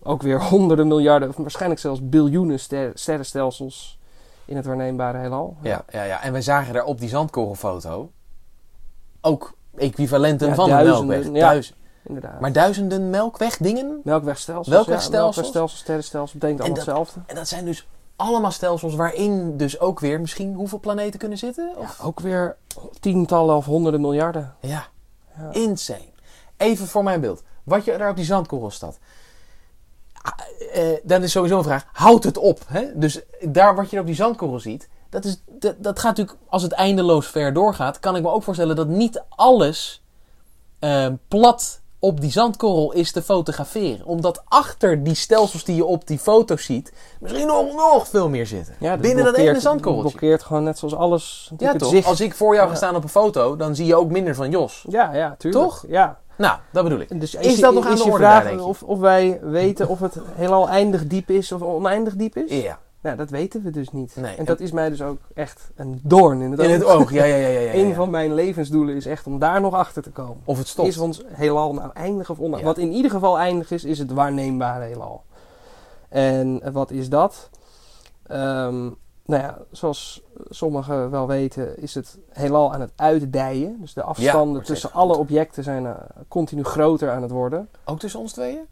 ook 0.03 0.21
weer 0.21 0.41
honderden 0.43 0.87
miljarden, 0.87 1.29
of 1.29 1.35
waarschijnlijk 1.37 1.81
zelfs 1.81 1.99
biljoenen 2.03 2.59
ster- 2.59 2.91
sterrenstelsels 2.93 3.99
in 4.45 4.55
het 4.55 4.65
waarneembare 4.65 5.17
heelal. 5.17 5.57
Ja, 5.61 5.83
ja, 5.89 6.03
ja. 6.03 6.21
En 6.23 6.31
wij 6.31 6.41
zagen 6.41 6.73
daar 6.73 6.83
op 6.83 6.99
die 6.99 7.09
zandkorrelfoto 7.09 8.11
ook 9.21 9.53
equivalenten 9.75 10.47
Ja, 10.47 10.55
van 10.55 10.69
duizenden, 10.69 11.07
de 11.07 11.13
Melkweg. 11.23 11.41
ja. 11.41 11.49
Duizend. 11.49 11.75
Inderdaad. 12.03 12.39
Maar 12.39 12.51
duizenden 12.51 13.09
Melkweg-dingen? 13.09 14.01
melkwegstelsels. 14.03 14.67
Melkwegstelsels? 14.67 15.13
Ja, 15.15 15.21
melkwegstelsels, 15.23 15.79
sterrenstelsels, 15.81 16.33
betekent 16.33 16.59
allemaal 16.59 16.77
dat- 16.77 16.85
hetzelfde. 16.85 17.19
En 17.25 17.35
dat 17.35 17.47
zijn 17.47 17.65
dus 17.65 17.87
allemaal 18.19 18.51
stelsels 18.51 18.95
waarin 18.95 19.57
dus 19.57 19.79
ook 19.79 19.99
weer 19.99 20.19
misschien 20.21 20.53
hoeveel 20.53 20.79
planeten 20.79 21.19
kunnen 21.19 21.37
zitten? 21.37 21.73
Of? 21.77 21.97
Ja, 21.97 22.03
ook 22.05 22.19
weer 22.19 22.55
tientallen 22.99 23.55
of 23.55 23.65
honderden 23.65 24.01
miljarden. 24.01 24.55
Ja, 24.61 24.87
Ja. 25.37 25.49
insane. 25.51 26.09
Even 26.57 26.87
voor 26.87 27.03
mijn 27.03 27.21
beeld. 27.21 27.43
Wat 27.63 27.85
je 27.85 27.97
daar 27.97 28.09
op 28.09 28.15
die 28.15 28.25
zandkorrel 28.25 28.69
staat. 28.71 28.99
Ah, 30.21 30.33
eh, 30.73 30.97
dan 31.03 31.23
is 31.23 31.31
sowieso 31.31 31.57
een 31.57 31.63
vraag. 31.63 31.85
Houdt 31.93 32.23
het 32.23 32.37
op? 32.37 32.59
Hè? 32.67 32.97
Dus 32.97 33.21
daar 33.41 33.75
wat 33.75 33.89
je 33.89 33.99
op 33.99 34.05
die 34.05 34.15
zandkorrel 34.15 34.59
ziet. 34.59 34.89
Dat, 35.09 35.25
is, 35.25 35.41
dat, 35.47 35.75
dat 35.77 35.99
gaat 35.99 36.17
natuurlijk, 36.17 36.37
als 36.49 36.61
het 36.63 36.71
eindeloos 36.71 37.27
ver 37.27 37.53
doorgaat, 37.53 37.99
kan 37.99 38.15
ik 38.15 38.21
me 38.21 38.29
ook 38.29 38.43
voorstellen 38.43 38.75
dat 38.75 38.87
niet 38.87 39.23
alles 39.29 40.03
eh, 40.79 41.07
plat 41.27 41.78
op 41.99 42.21
die 42.21 42.31
zandkorrel 42.31 42.91
is 42.91 43.11
te 43.11 43.21
fotograferen. 43.21 44.05
Omdat 44.05 44.41
achter 44.47 45.03
die 45.03 45.15
stelsels 45.15 45.63
die 45.63 45.75
je 45.75 45.85
op 45.85 46.07
die 46.07 46.17
foto 46.19 46.57
ziet, 46.57 46.93
misschien 47.19 47.47
nog, 47.47 47.73
nog 47.75 48.07
veel 48.07 48.29
meer 48.29 48.47
zitten. 48.47 48.75
Ja, 48.79 48.91
dat 48.91 49.01
Binnen 49.01 49.25
dat 49.25 49.35
ene 49.35 49.59
zandkorreltje. 49.59 50.09
blokkeert 50.09 50.43
gewoon 50.43 50.63
net 50.63 50.77
zoals 50.77 50.95
alles. 50.95 51.51
Ja, 51.57 51.71
toch? 51.71 51.79
het 51.81 51.89
zicht. 51.89 52.07
Als 52.07 52.21
ik 52.21 52.35
voor 52.35 52.55
jou 52.55 52.69
ga 52.69 52.75
staan 52.75 52.95
op 52.95 53.03
een 53.03 53.09
foto, 53.09 53.55
dan 53.55 53.75
zie 53.75 53.85
je 53.85 53.95
ook 53.95 54.09
minder 54.11 54.35
van 54.35 54.49
Jos. 54.49 54.85
Ja, 54.89 55.13
ja, 55.13 55.35
tuurlijk. 55.37 55.63
Toch? 55.63 55.85
Ja. 55.87 56.19
Nou, 56.37 56.57
dat 56.71 56.83
bedoel 56.83 56.99
ik. 56.99 57.19
Dus 57.19 57.35
Is 57.35 57.59
dat 57.59 57.73
nog 57.73 57.85
aan 57.85 57.93
is 57.93 57.99
de 57.99 58.05
je 58.05 58.11
orde 58.11 58.23
vraag 58.23 58.41
daar, 58.41 58.47
denk 58.49 58.59
je? 58.59 58.65
of, 58.65 58.83
of 58.83 58.99
wij 58.99 59.39
weten 59.41 59.87
of 59.87 59.99
het 59.99 60.15
heelal 60.35 60.69
eindig 60.69 61.07
diep 61.07 61.29
is 61.29 61.51
of 61.51 61.61
oneindig 61.61 62.15
diep 62.15 62.37
is? 62.37 62.61
Ja. 62.61 62.79
Nou, 63.01 63.17
dat 63.17 63.29
weten 63.29 63.63
we 63.63 63.69
dus 63.69 63.91
niet. 63.91 64.15
Nee. 64.15 64.35
En 64.35 64.45
dat 64.45 64.59
is 64.59 64.71
mij 64.71 64.89
dus 64.89 65.01
ook 65.01 65.19
echt 65.33 65.71
een 65.75 65.99
doorn 66.03 66.41
in 66.41 66.51
het 66.51 66.59
In 66.59 66.65
oog. 66.65 66.73
het 66.73 66.83
oog, 66.83 67.11
ja, 67.11 67.23
ja, 67.23 67.35
ja. 67.35 67.47
ja, 67.47 67.59
ja, 67.59 67.73
Een 67.83 67.93
van 67.93 68.09
mijn 68.09 68.33
levensdoelen 68.33 68.95
is 68.95 69.05
echt 69.05 69.27
om 69.27 69.39
daar 69.39 69.61
nog 69.61 69.73
achter 69.73 70.03
te 70.03 70.11
komen. 70.11 70.41
Of 70.45 70.57
het 70.57 70.67
stopt. 70.67 70.87
Is 70.87 70.97
ons 70.97 71.23
heelal 71.27 71.73
nou 71.73 71.91
eindig 71.93 72.29
of 72.29 72.37
oneindig? 72.37 72.59
Ja. 72.59 72.65
Wat 72.65 72.77
in 72.77 72.91
ieder 72.91 73.11
geval 73.11 73.39
eindig 73.39 73.71
is, 73.71 73.83
is 73.83 73.99
het 73.99 74.11
waarneembare 74.11 74.85
heelal. 74.85 75.23
En 76.09 76.71
wat 76.71 76.91
is 76.91 77.09
dat? 77.09 77.49
Ehm, 78.27 78.81
nou 79.25 79.43
ja, 79.43 79.57
zoals 79.71 80.21
sommigen 80.49 81.09
wel 81.09 81.27
weten, 81.27 81.77
is 81.81 81.95
het 81.95 82.17
heelal 82.29 82.73
aan 82.73 82.81
het 82.81 82.91
uitdijen. 82.95 83.77
Dus 83.79 83.93
de 83.93 84.03
afstanden 84.03 84.63
tussen 84.63 84.91
alle 84.91 85.17
objecten 85.17 85.63
zijn 85.63 85.85
eh, 85.85 85.93
continu 86.27 86.63
groter 86.63 87.11
aan 87.11 87.21
het 87.21 87.31
worden. 87.31 87.69
Ook 87.85 87.99
tussen 87.99 88.19
ons 88.19 88.33
tweeën? 88.33 88.65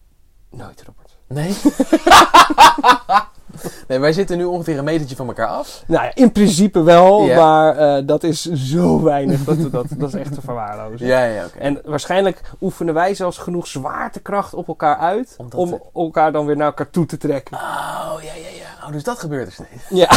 Nooit, 0.50 0.84
Robert. 0.84 1.18
Nee. 1.28 1.56
nee, 3.88 4.00
wij 4.00 4.14
zitten 4.14 4.38
nu 4.38 4.44
ongeveer 4.44 4.78
een 4.78 4.84
metertje 4.84 5.16
van 5.16 5.28
elkaar 5.28 5.48
af. 5.48 5.84
Nou 5.88 6.04
ja, 6.04 6.12
in 6.16 6.32
principe 6.32 6.84
wel, 6.84 7.22
Ja. 7.26 7.36
maar 7.40 7.78
eh, 7.78 8.04
dat 8.08 8.24
is 8.24 8.42
zo 8.52 9.02
weinig. 9.04 9.44
Dat, 9.44 9.72
dat, 9.72 9.86
dat 9.98 10.14
is 10.14 10.20
echt 10.20 10.34
te 10.34 10.42
verwaarlozen. 10.42 11.08
Ja, 11.08 11.24
ja, 11.24 11.46
oké. 11.46 11.58
En 11.58 11.82
waarschijnlijk 11.86 12.42
oefenen 12.62 12.94
wij 12.94 13.14
zelfs 13.16 13.38
genoeg 13.38 13.68
zwaartekracht 13.68 14.54
op 14.54 14.68
elkaar 14.68 14.98
uit 14.98 15.36
Om 15.56 15.82
elkaar 15.94 16.32
dan 16.32 16.46
weer 16.46 16.56
naar 16.58 16.66
elkaar 16.68 16.90
toe 16.90 17.06
te 17.06 17.18
trekken. 17.18 17.58
Oh, 17.58 18.14
ja, 18.22 18.34
ja, 18.34 18.50
ja. 18.58 18.86
Oh, 18.88 18.92
dus 18.92 19.04
dat 19.04 19.20
gebeurt 19.20 19.48
er 19.48 19.54
steeds. 19.54 19.84
Ja. 19.90 20.10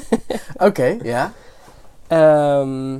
Oké, 0.68 0.96
ja. 1.02 1.32
Ehm, 2.08 2.98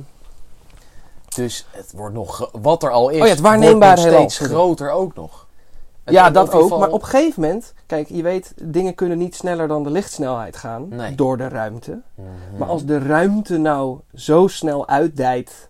Dus 1.35 1.65
het 1.71 1.91
wordt 1.95 2.13
nog... 2.15 2.49
Wat 2.61 2.83
er 2.83 2.91
al 2.91 3.09
is, 3.09 3.19
Oh 3.19 3.25
ja, 3.25 3.31
het 3.31 3.39
waarneembare 3.41 4.01
wordt 4.01 4.17
nog 4.17 4.31
steeds 4.31 4.49
groter 4.51 4.89
ook 4.91 5.15
nog. 5.15 5.42
Het- 6.03 6.13
ja, 6.13 6.29
dat 6.29 6.51
ook. 6.51 6.69
Maar 6.79 6.89
op 6.89 7.01
een 7.01 7.07
gegeven 7.07 7.41
moment, 7.41 7.73
kijk, 7.85 8.07
je 8.09 8.21
weet, 8.23 8.53
dingen 8.61 8.95
kunnen 8.95 9.17
niet 9.17 9.35
sneller 9.35 9.67
dan 9.67 9.83
de 9.83 9.89
lichtsnelheid 9.89 10.57
gaan 10.57 10.87
Nee. 10.89 11.15
door 11.15 11.37
de 11.37 11.47
ruimte. 11.47 12.01
Mhm. 12.15 12.27
Maar 12.57 12.67
als 12.67 12.85
de 12.85 12.99
ruimte 12.99 13.57
nou 13.57 13.99
zo 14.13 14.47
snel 14.47 14.87
uitdijt. 14.87 15.69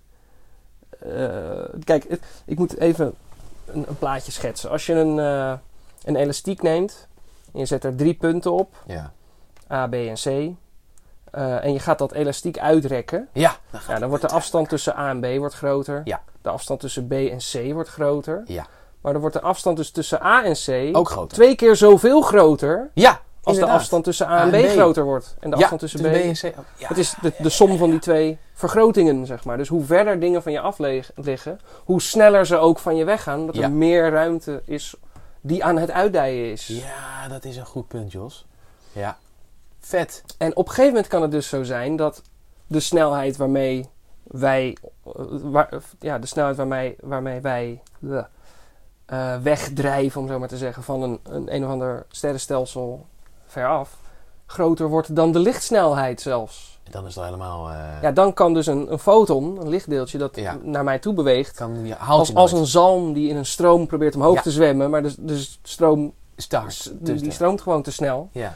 eh, 1.00 1.64
kijk, 1.84 2.06
het- 2.10 2.22
ik 2.46 2.58
moet 2.58 2.78
even 2.78 3.14
een, 3.66 3.86
een 3.88 3.98
plaatje 3.98 4.32
schetsen. 4.32 4.70
Als 4.70 4.86
je 4.86 4.94
een, 4.94 5.20
eh, 5.20 5.54
een 6.04 6.16
elastiek 6.16 6.62
neemt 6.62 7.08
en 7.54 7.60
je 7.60 7.66
zet 7.66 7.84
er 7.84 7.96
drie 7.96 8.14
punten 8.14 8.52
op, 8.52 8.76
Ja. 8.86 9.12
A, 9.72 9.88
B 9.88 9.94
en 9.94 10.14
C. 10.14 10.26
eh, 10.26 11.64
en 11.64 11.74
je 11.74 11.80
gaat 11.80 11.98
dat 11.98 12.12
elastiek 12.12 12.60
uitrekken. 12.60 13.28
Ja. 13.34 13.56
Dan, 13.72 13.82
Ja, 13.88 14.00
dan 14.00 14.10
wordt 14.10 14.24
de 14.24 14.30
afstand 14.30 14.70
tussen 14.70 14.98
A 14.98 15.10
en 15.10 15.20
B 15.20 15.38
wordt 15.38 15.56
groter. 15.56 16.02
Ja. 16.04 16.22
De 16.42 16.50
afstand 16.50 16.80
tussen 16.80 17.08
B 17.08 17.12
en 17.12 17.38
C 17.38 17.74
wordt 17.74 17.90
groter. 17.90 18.42
Ja. 18.46 18.66
Maar 19.04 19.12
dan 19.12 19.22
wordt 19.22 19.36
de 19.38 19.42
afstand 19.42 19.78
dus 19.78 19.92
tussen 19.92 20.24
A 20.26 20.44
en 20.44 20.54
C 20.54 20.96
Ook 20.98 21.10
groter. 21.10 21.38
twee 21.38 21.56
keer 21.56 21.76
zoveel 21.76 22.22
groter 22.22 22.90
Ja, 22.94 23.10
als 23.10 23.20
inderdaad. 23.56 23.70
de 23.70 23.80
afstand 23.80 24.04
tussen 24.04 24.28
A 24.28 24.42
en 24.42 24.50
B, 24.50 24.54
A 24.54 24.58
en 24.58 24.64
B. 24.66 24.70
groter 24.70 25.04
wordt. 25.04 25.36
En 25.40 25.50
de 25.50 25.56
ja, 25.56 25.62
afstand 25.62 25.82
tussen 25.82 26.02
B. 26.02 26.06
en 26.06 26.34
C. 26.34 26.44
Oh, 26.60 26.64
ja. 26.78 26.88
Het 26.88 26.98
is 26.98 27.14
de, 27.22 27.34
de 27.38 27.50
som 27.50 27.78
van 27.78 27.90
die 27.90 28.00
twee 28.00 28.38
vergrotingen, 28.54 29.26
zeg 29.26 29.44
maar. 29.46 29.58
Dus 29.58 29.68
hoe 29.68 29.84
verder 29.84 30.20
dingen 30.20 30.44
van 30.44 30.52
je 30.52 30.60
af 30.60 30.78
liggen, 31.16 31.60
hoe 31.84 32.02
sneller 32.02 32.46
ze 32.46 32.58
ook 32.58 32.80
van 32.80 32.96
je 32.96 33.04
weggaan. 33.04 33.40
Omdat 33.40 33.56
Ja. 33.56 33.64
er 33.64 33.72
meer 33.72 34.10
ruimte 34.12 34.62
is 34.66 34.96
die 35.42 35.64
aan 35.64 35.78
het 35.78 35.92
uitdijen 35.92 36.52
is. 36.52 36.68
Ja, 36.68 37.28
dat 37.28 37.46
is 37.46 37.58
een 37.58 37.66
goed 37.66 37.88
punt, 37.88 38.12
Jos. 38.12 38.46
Ja. 38.92 39.18
Vet. 39.80 40.24
En 40.38 40.56
op 40.56 40.66
een 40.66 40.70
gegeven 40.70 40.92
moment 40.94 41.08
kan 41.08 41.22
het 41.22 41.32
dus 41.32 41.48
zo 41.48 41.64
zijn 41.64 41.96
dat 41.96 42.22
de 42.68 42.80
snelheid 42.80 43.38
waarmee 43.38 43.90
wij, 44.24 44.78
eh, 45.06 45.12
waar- 45.42 45.70
ja, 46.00 46.20
de 46.20 46.28
snelheid 46.28 46.58
waarmee, 46.58 46.96
waarmee 47.00 47.42
wij 47.42 47.82
eh, 49.06 49.36
wegdrijven, 49.42 50.22
om 50.22 50.28
zo 50.28 50.40
maar 50.40 50.48
te 50.48 50.58
zeggen, 50.58 50.84
van 50.84 51.02
een, 51.02 51.20
een, 51.24 51.56
een 51.56 51.64
of 51.66 51.70
ander 51.72 52.06
sterrenstelsel 52.10 53.06
veraf, 53.46 53.98
groter 54.46 54.88
wordt 54.88 55.16
dan 55.16 55.32
de 55.32 55.40
lichtsnelheid 55.40 56.22
zelfs. 56.22 56.72
Dan 56.90 57.06
is 57.06 57.16
het 57.16 57.24
helemaal... 57.24 57.70
eh, 57.70 57.76
Ja, 58.02 58.12
dan 58.12 58.34
kan 58.34 58.54
dus 58.54 58.66
een, 58.68 58.92
een 58.92 59.00
foton, 59.00 59.58
een 59.62 59.70
lichtdeeltje 59.70 60.18
dat 60.18 60.36
Ja. 60.36 60.58
naar 60.62 60.84
mij 60.84 61.00
toe 61.00 61.14
beweegt, 61.14 61.56
kan, 61.56 61.92
haalt 61.98 62.20
als, 62.20 62.34
als 62.36 62.52
een 62.52 62.66
zalm 62.66 63.14
die 63.14 63.30
in 63.30 63.36
een 63.38 63.46
stroom 63.46 63.88
probeert 63.88 64.16
omhoog 64.16 64.36
Ja. 64.36 64.42
te 64.42 64.52
zwemmen, 64.52 64.90
maar 64.90 65.04
de, 65.04 65.14
de 65.18 65.48
stroom 65.64 66.14
Start. 66.36 66.66
Dus 66.84 66.92
die, 67.00 67.16
die 67.22 67.32
stroomt 67.32 67.62
gewoon 67.62 67.82
te 67.82 67.92
snel. 67.92 68.30
Ja. 68.32 68.54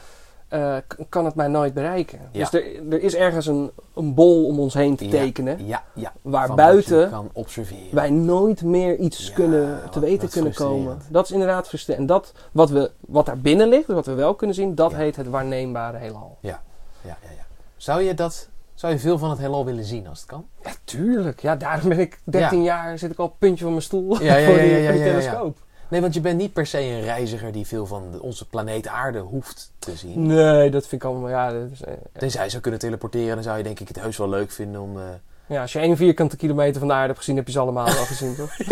Eh, 0.48 0.76
kan 1.08 1.24
het 1.24 1.34
mij 1.34 1.48
nooit 1.48 1.74
bereiken. 1.74 2.18
Ja. 2.32 2.38
Dus 2.38 2.52
er, 2.60 2.92
er 2.92 3.02
is 3.02 3.14
ergens 3.14 3.46
een, 3.46 3.70
een 3.94 4.14
bol 4.14 4.46
om 4.46 4.60
ons 4.60 4.74
heen 4.74 4.96
te 4.96 5.04
Ja. 5.04 5.10
tekenen. 5.10 5.66
Ja, 5.66 5.82
ja. 5.94 6.12
Waar 6.22 6.54
buiten 6.54 7.10
kan 7.10 7.30
observeren. 7.32 7.94
wij 7.94 8.10
nooit 8.10 8.62
meer 8.62 8.96
iets 8.96 9.26
Ja, 9.28 9.34
kunnen, 9.34 9.78
te 9.90 10.00
wat- 10.00 10.08
weten 10.08 10.20
wat 10.20 10.30
kunnen 10.30 10.54
komen. 10.54 10.98
Dat 11.10 11.24
is 11.24 11.30
inderdaad 11.30 11.68
frustrerend. 11.68 12.08
En 12.08 12.14
dat, 12.14 12.32
wat, 12.52 12.70
we, 12.70 12.90
wat 13.00 13.26
daar 13.26 13.38
binnen 13.38 13.68
ligt, 13.68 13.86
wat 13.86 14.06
we 14.06 14.14
wel 14.14 14.34
kunnen 14.34 14.56
zien, 14.56 14.74
dat 14.74 14.90
Ja. 14.90 14.96
heet 14.96 15.16
het 15.16 15.28
waarneembare 15.28 15.98
heelal. 15.98 16.38
Ja, 16.40 16.62
ja, 17.00 17.16
ja. 17.22 17.44
Zou 17.76 18.02
je 18.02 18.14
dat... 18.14 18.48
Zou 18.74 18.92
je 18.92 18.98
veel 18.98 19.18
van 19.18 19.30
het 19.30 19.38
heelal 19.38 19.64
willen 19.64 19.84
zien 19.84 20.06
als 20.08 20.18
het 20.20 20.28
kan? 20.28 20.46
Ja, 20.62 20.70
tuurlijk. 20.84 21.40
Ja, 21.40 21.56
daarom 21.56 21.88
ben 21.88 21.98
ik 21.98 22.20
13 22.24 22.62
jaar, 22.62 22.98
zit 22.98 23.10
ik 23.10 23.18
al 23.18 23.24
op 23.24 23.30
het 23.30 23.38
puntje 23.38 23.62
van 23.64 23.72
mijn 23.72 23.84
stoel 23.84 24.22
Ja, 24.22 24.36
ja, 24.36 24.44
voor 24.48 24.54
ja, 24.54 24.60
die, 24.62 24.70
ja, 24.70 24.82
voor 24.82 24.92
die 24.92 25.00
ja, 25.00 25.06
ja, 25.06 25.12
ja. 25.12 25.20
telescoop. 25.20 25.58
Nee, 25.88 26.00
want 26.00 26.14
je 26.14 26.20
bent 26.20 26.38
niet 26.38 26.52
per 26.52 26.66
se 26.66 26.80
een 26.80 27.00
reiziger 27.00 27.52
die 27.52 27.66
veel 27.66 27.86
van 27.86 28.20
onze 28.20 28.48
planeet 28.48 28.86
aarde 28.88 29.18
hoeft 29.18 29.72
te 29.78 29.96
zien. 29.96 30.26
Nee, 30.26 30.70
dat 30.70 30.86
vind 30.86 31.02
ik 31.02 31.08
allemaal, 31.08 31.28
ja, 31.28 31.52
dat 31.52 31.70
is, 31.72 31.82
eh, 31.82 31.92
Tenzij 32.18 32.44
je 32.44 32.50
zou 32.50 32.62
kunnen 32.62 32.80
teleporteren, 32.80 33.34
dan 33.34 33.42
zou 33.44 33.56
je 33.56 33.62
denk 33.62 33.80
ik 33.80 33.88
het 33.88 34.00
heus 34.00 34.16
wel 34.16 34.28
leuk 34.28 34.50
vinden 34.50 34.80
om... 34.80 34.96
eh 34.98 35.04
ja, 35.46 35.60
als 35.60 35.72
je 35.72 35.78
één 35.78 35.96
vierkante 35.96 36.36
kilometer 36.36 36.78
van 36.78 36.88
de 36.88 36.94
aarde 36.94 37.06
hebt 37.06 37.18
gezien, 37.18 37.36
heb 37.36 37.46
je 37.46 37.52
ze 37.52 37.58
allemaal 37.58 37.84
wel 37.84 38.04
gezien, 38.04 38.34
toch? 38.36 38.50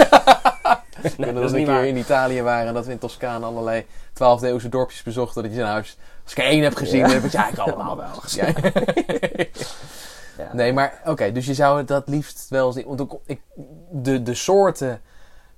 Nee, 1.16 1.26
dat 1.32 1.34
dat 1.34 1.44
is 1.44 1.50
we 1.50 1.56
een 1.56 1.62
niet 1.62 1.64
keer 1.66 1.74
waar. 1.74 1.86
in 1.86 1.96
Italië 1.96 2.42
waren 2.42 2.68
en 2.68 2.74
dat 2.74 2.86
we 2.86 2.92
in 2.92 2.98
Toscane 2.98 3.44
allerlei 3.44 3.86
12e 4.12 4.42
eeuwse 4.42 4.68
dorpjes 4.68 5.02
bezochten. 5.02 5.42
Dat 5.42 5.50
je 5.50 5.56
zei, 5.56 5.68
nou, 5.68 5.80
als 5.80 5.96
als 6.24 6.32
ik 6.32 6.38
er 6.38 6.44
één 6.44 6.62
heb 6.62 6.74
gezien, 6.74 6.98
Ja. 6.98 7.04
dan 7.04 7.14
heb 7.14 7.24
ik 7.24 7.30
het 7.32 7.40
eigenlijk 7.40 7.70
allemaal 7.72 7.96
wel 7.96 8.14
gezien. 8.14 8.54
Ja. 10.38 10.48
Nee, 10.52 10.72
maar 10.72 11.00
oké, 11.04 11.32
dus 11.32 11.46
je 11.46 11.54
zou 11.54 11.78
het 11.78 11.88
dat 11.88 12.08
liefst 12.08 12.46
wel 12.48 12.72
zien. 12.72 12.84
Want 12.86 13.02
de, 13.90 14.22
de 14.22 14.34
soorten 14.34 15.00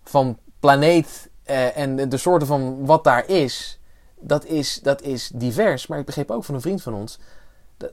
van 0.05 0.39
planeet 0.61 1.28
eh, 1.49 1.77
en 1.77 2.09
de, 2.09 2.17
soorten 2.17 2.47
van 2.47 2.87
wat 2.87 3.05
daar 3.05 3.29
is 3.29 3.79
dat, 4.21 4.45
is, 4.45 4.81
dat 4.83 5.03
is 5.03 5.31
divers. 5.35 5.87
Maar 5.87 5.99
ik 5.99 6.07
begreep 6.07 6.31
ook 6.31 6.45
van 6.45 6.55
een 6.55 6.61
vriend 6.61 6.83
van 6.83 6.95
ons, 6.95 7.19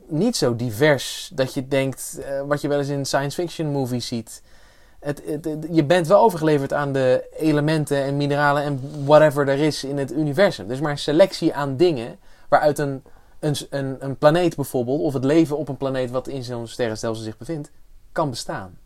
niet 0.07 0.35
zo 0.35 0.55
divers 0.55 1.31
dat 1.33 1.53
je 1.53 1.67
denkt, 1.67 2.19
eh, 2.19 2.41
wat 2.41 2.61
je 2.61 2.67
wel 2.67 2.79
eens 2.79 2.87
in 2.87 3.05
science 3.05 3.41
fiction 3.41 3.67
movies 3.67 4.07
ziet. 4.07 4.41
Het, 4.99 5.21
je 5.71 5.83
bent 5.83 6.07
wel 6.07 6.19
overgeleverd 6.19 6.73
aan 6.73 6.93
de 6.93 7.27
elementen 7.37 8.03
en 8.03 8.17
mineralen 8.17 8.63
en 8.63 9.05
whatever 9.05 9.47
er 9.47 9.59
is 9.59 9.83
in 9.83 9.97
het 9.97 10.11
universum. 10.11 10.67
Dus 10.67 10.79
maar 10.79 10.91
een 10.91 10.97
selectie 10.97 11.53
aan 11.53 11.77
dingen 11.77 12.19
waaruit 12.49 12.79
een, 12.79 13.03
een, 13.39 13.95
een 13.99 14.17
planeet 14.17 14.55
bijvoorbeeld, 14.55 15.01
of 15.01 15.13
het 15.13 15.23
leven 15.23 15.57
op 15.57 15.69
een 15.69 15.77
planeet 15.77 16.11
wat 16.11 16.27
in 16.27 16.43
zo'n 16.43 16.67
sterrenstelsel 16.67 17.23
zich 17.23 17.37
bevindt, 17.37 17.71
kan 18.11 18.29
bestaan. 18.29 18.77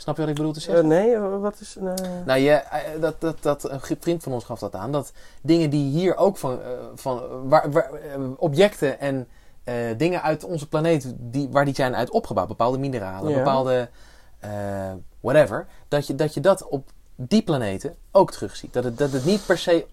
Snap 0.00 0.14
je 0.16 0.20
wat 0.20 0.30
ik 0.30 0.36
bedoel 0.36 0.52
te 0.52 0.58
Eh, 0.58 0.64
zeggen? 0.64 0.86
nee, 0.86 1.14
eh, 1.14 1.40
wat 1.40 1.60
is... 1.60 1.76
eh, 1.76 1.84
Nou, 2.26 2.40
je, 2.40 2.62
dat, 3.00 3.14
dat, 3.20 3.36
dat, 3.40 3.70
een 3.70 3.80
vriend 4.00 4.22
van 4.22 4.32
ons 4.32 4.44
gaf 4.44 4.58
dat 4.58 4.74
aan. 4.74 4.92
Dat 4.92 5.12
dingen 5.42 5.70
die 5.70 5.90
hier 5.90 6.16
ook 6.16 6.36
van, 6.38 6.58
van 6.94 7.20
waar, 7.48 7.70
waar, 7.70 7.90
objecten 8.36 9.00
en 9.00 9.28
dingen 9.96 10.22
uit 10.22 10.44
onze 10.44 10.68
planeet, 10.68 11.14
die, 11.18 11.48
waar 11.50 11.64
die 11.64 11.74
zijn 11.74 11.96
uit 11.96 12.10
opgebouwd, 12.10 12.48
bepaalde 12.48 12.78
mineralen, 12.78 13.30
Ja. 13.30 13.36
bepaalde 13.36 13.88
whatever, 15.20 15.66
dat 15.88 16.06
je, 16.06 16.14
dat 16.14 16.34
je 16.34 16.40
dat 16.40 16.66
op 16.68 16.88
die 17.16 17.42
planeten 17.42 17.94
ook 18.12 18.30
terugziet. 18.32 18.72
Dat 18.72 18.84
het, 18.84 18.98
dat 18.98 19.12
het 19.12 19.24
niet 19.24 19.46
per 19.46 19.58
se, 19.58 19.86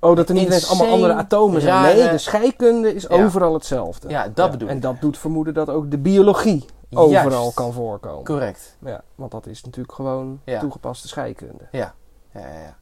oh, 0.00 0.16
dat 0.16 0.28
er 0.28 0.34
niet 0.34 0.46
ineens 0.46 0.68
allemaal 0.68 0.92
andere 0.92 1.12
atomen 1.14 1.60
zijn. 1.60 1.74
rare- 1.84 1.94
Nee, 2.00 2.10
de 2.10 2.18
scheikunde 2.18 2.94
is 2.94 3.02
Ja. 3.08 3.24
overal 3.24 3.52
hetzelfde. 3.54 4.08
ja, 4.08 4.28
dat 4.34 4.50
bedoel 4.50 4.68
En 4.68 4.76
ik. 4.76 4.82
dat 4.82 5.00
doet 5.00 5.18
vermoeden 5.18 5.54
dat 5.54 5.68
ook 5.68 5.90
de 5.90 5.98
biologie 5.98 6.64
overal 6.90 7.30
Juist. 7.40 7.54
kan 7.54 7.72
voorkomen. 7.72 8.24
Correct. 8.24 8.76
Ja, 8.84 9.02
want 9.14 9.30
dat 9.30 9.46
is 9.46 9.64
natuurlijk 9.64 9.94
gewoon 9.94 10.40
Ja. 10.44 10.60
toegepaste 10.60 11.08
scheikunde. 11.08 11.68
Ja, 11.72 11.94
ja, 12.34 12.40
ja. 12.40 12.46
ja. 12.60 12.76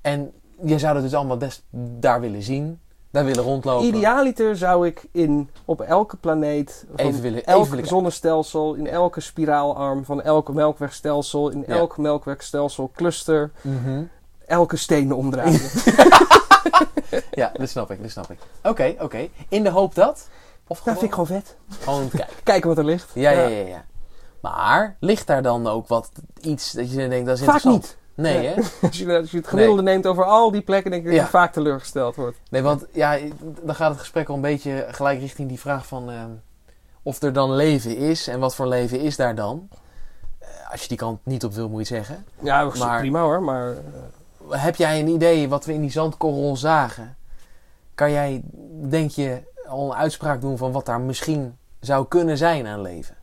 En 0.00 0.32
je 0.64 0.78
zou 0.78 0.94
dat 0.94 1.02
dus 1.02 1.14
allemaal 1.14 1.38
des, 1.38 1.62
daar 1.98 2.20
willen 2.20 2.42
zien, 2.42 2.80
daar 3.10 3.24
willen 3.24 3.44
rondlopen. 3.44 3.86
Idealiter 3.86 4.56
zou 4.56 4.86
ik 4.86 5.06
in, 5.12 5.50
op 5.64 5.80
elke 5.80 6.16
planeet, 6.16 6.84
van 6.94 7.06
Even 7.06 7.20
willen- 7.20 7.38
even 7.40 7.52
elk 7.78 7.86
zonnestelsel, 7.86 8.74
in 8.74 8.86
elke 8.86 9.20
spiraalarm 9.20 10.04
van 10.04 10.22
elke 10.22 10.52
melkwegstelsel, 10.52 11.48
in 11.48 11.64
Ja. 11.66 11.74
elk 11.74 11.96
melkwegstelsel 11.98 12.90
cluster, 12.94 13.50
Mhm. 13.62 14.02
elke 14.46 14.76
steen 14.76 15.12
omdraaien. 15.14 15.60
Ja, 17.30 17.50
dat 17.52 17.68
snap 17.68 17.90
ik, 17.90 18.02
dat 18.02 18.10
snap 18.10 18.30
ik. 18.30 18.38
Oké, 18.62 18.94
oké. 19.00 19.28
In 19.48 19.62
de 19.62 19.70
hoop 19.70 19.94
dat? 19.94 20.28
Of 20.66 20.76
dat 20.82 20.94
gewoon, 20.94 20.98
vind 20.98 21.10
ik 21.10 21.12
gewoon 21.12 21.26
vet. 21.42 21.56
gewoon 21.80 22.08
kijken. 22.18 22.34
Kijken 22.42 22.68
wat 22.68 22.78
er 22.78 22.84
ligt. 22.84 23.10
Ja, 23.14 23.30
ja, 23.30 23.46
ja, 23.46 23.66
ja. 23.66 23.84
Maar 24.40 24.96
ligt 25.00 25.26
daar 25.26 25.42
dan 25.42 25.66
ook 25.66 25.88
wat 25.88 26.10
iets 26.40 26.72
dat 26.72 26.90
je 26.90 27.08
denkt 27.08 27.26
dat 27.26 27.38
is 27.38 27.44
Vaak 27.44 27.54
interessant? 27.54 27.82
niet. 27.82 27.96
Nee, 28.14 28.38
Nee. 28.38 28.46
hè? 28.46 28.54
Als 28.86 28.98
je, 28.98 29.18
als 29.18 29.30
je 29.30 29.36
het 29.36 29.46
gemiddelde 29.48 29.82
neemt 29.82 30.06
over 30.06 30.24
al 30.24 30.50
die 30.50 30.62
plekken, 30.62 30.90
denk 30.90 31.02
ik 31.02 31.08
dat 31.08 31.18
Ja. 31.18 31.24
je 31.24 31.28
vaak 31.30 31.52
teleurgesteld 31.52 32.16
wordt. 32.16 32.38
Nee, 32.50 32.62
want 32.62 32.84
ja, 32.92 33.18
dan 33.62 33.74
gaat 33.74 33.90
het 33.90 33.98
gesprek 33.98 34.28
al 34.28 34.34
een 34.34 34.40
beetje 34.40 34.86
gelijk 34.90 35.20
richting 35.20 35.48
die 35.48 35.60
vraag 35.60 35.86
van 35.86 36.10
ehm, 36.10 36.30
of 37.02 37.22
er 37.22 37.32
dan 37.32 37.52
leven 37.54 37.96
is 37.96 38.26
en 38.28 38.38
wat 38.40 38.54
voor 38.54 38.66
leven 38.66 39.00
is 39.00 39.16
daar 39.16 39.34
dan? 39.34 39.68
Eh, 40.38 40.48
als 40.70 40.82
je 40.82 40.88
die 40.88 40.96
kant 40.96 41.20
niet 41.24 41.44
op 41.44 41.52
wil, 41.52 41.68
moet 41.68 41.88
je 41.88 41.94
zeggen. 41.94 42.24
Ja, 42.42 42.64
dat 42.64 42.78
Maar- 42.78 42.98
prima 43.00 43.20
hoor, 43.20 43.42
maar... 43.42 43.70
eh, 43.70 43.76
Heb 44.50 44.76
jij 44.76 45.00
een 45.00 45.08
idee 45.08 45.48
wat 45.48 45.64
we 45.64 45.72
in 45.72 45.80
die 45.80 45.90
zandkorrel 45.90 46.56
zagen? 46.56 47.16
Kan 47.94 48.10
jij, 48.10 48.42
denk 48.88 49.10
je, 49.10 49.42
al 49.66 49.84
een 49.90 49.96
uitspraak 49.96 50.40
doen 50.40 50.56
van 50.58 50.72
wat 50.72 50.86
daar 50.86 51.00
misschien 51.00 51.56
zou 51.80 52.06
kunnen 52.08 52.38
zijn 52.38 52.66
aan 52.66 52.80
leven? 52.82 53.16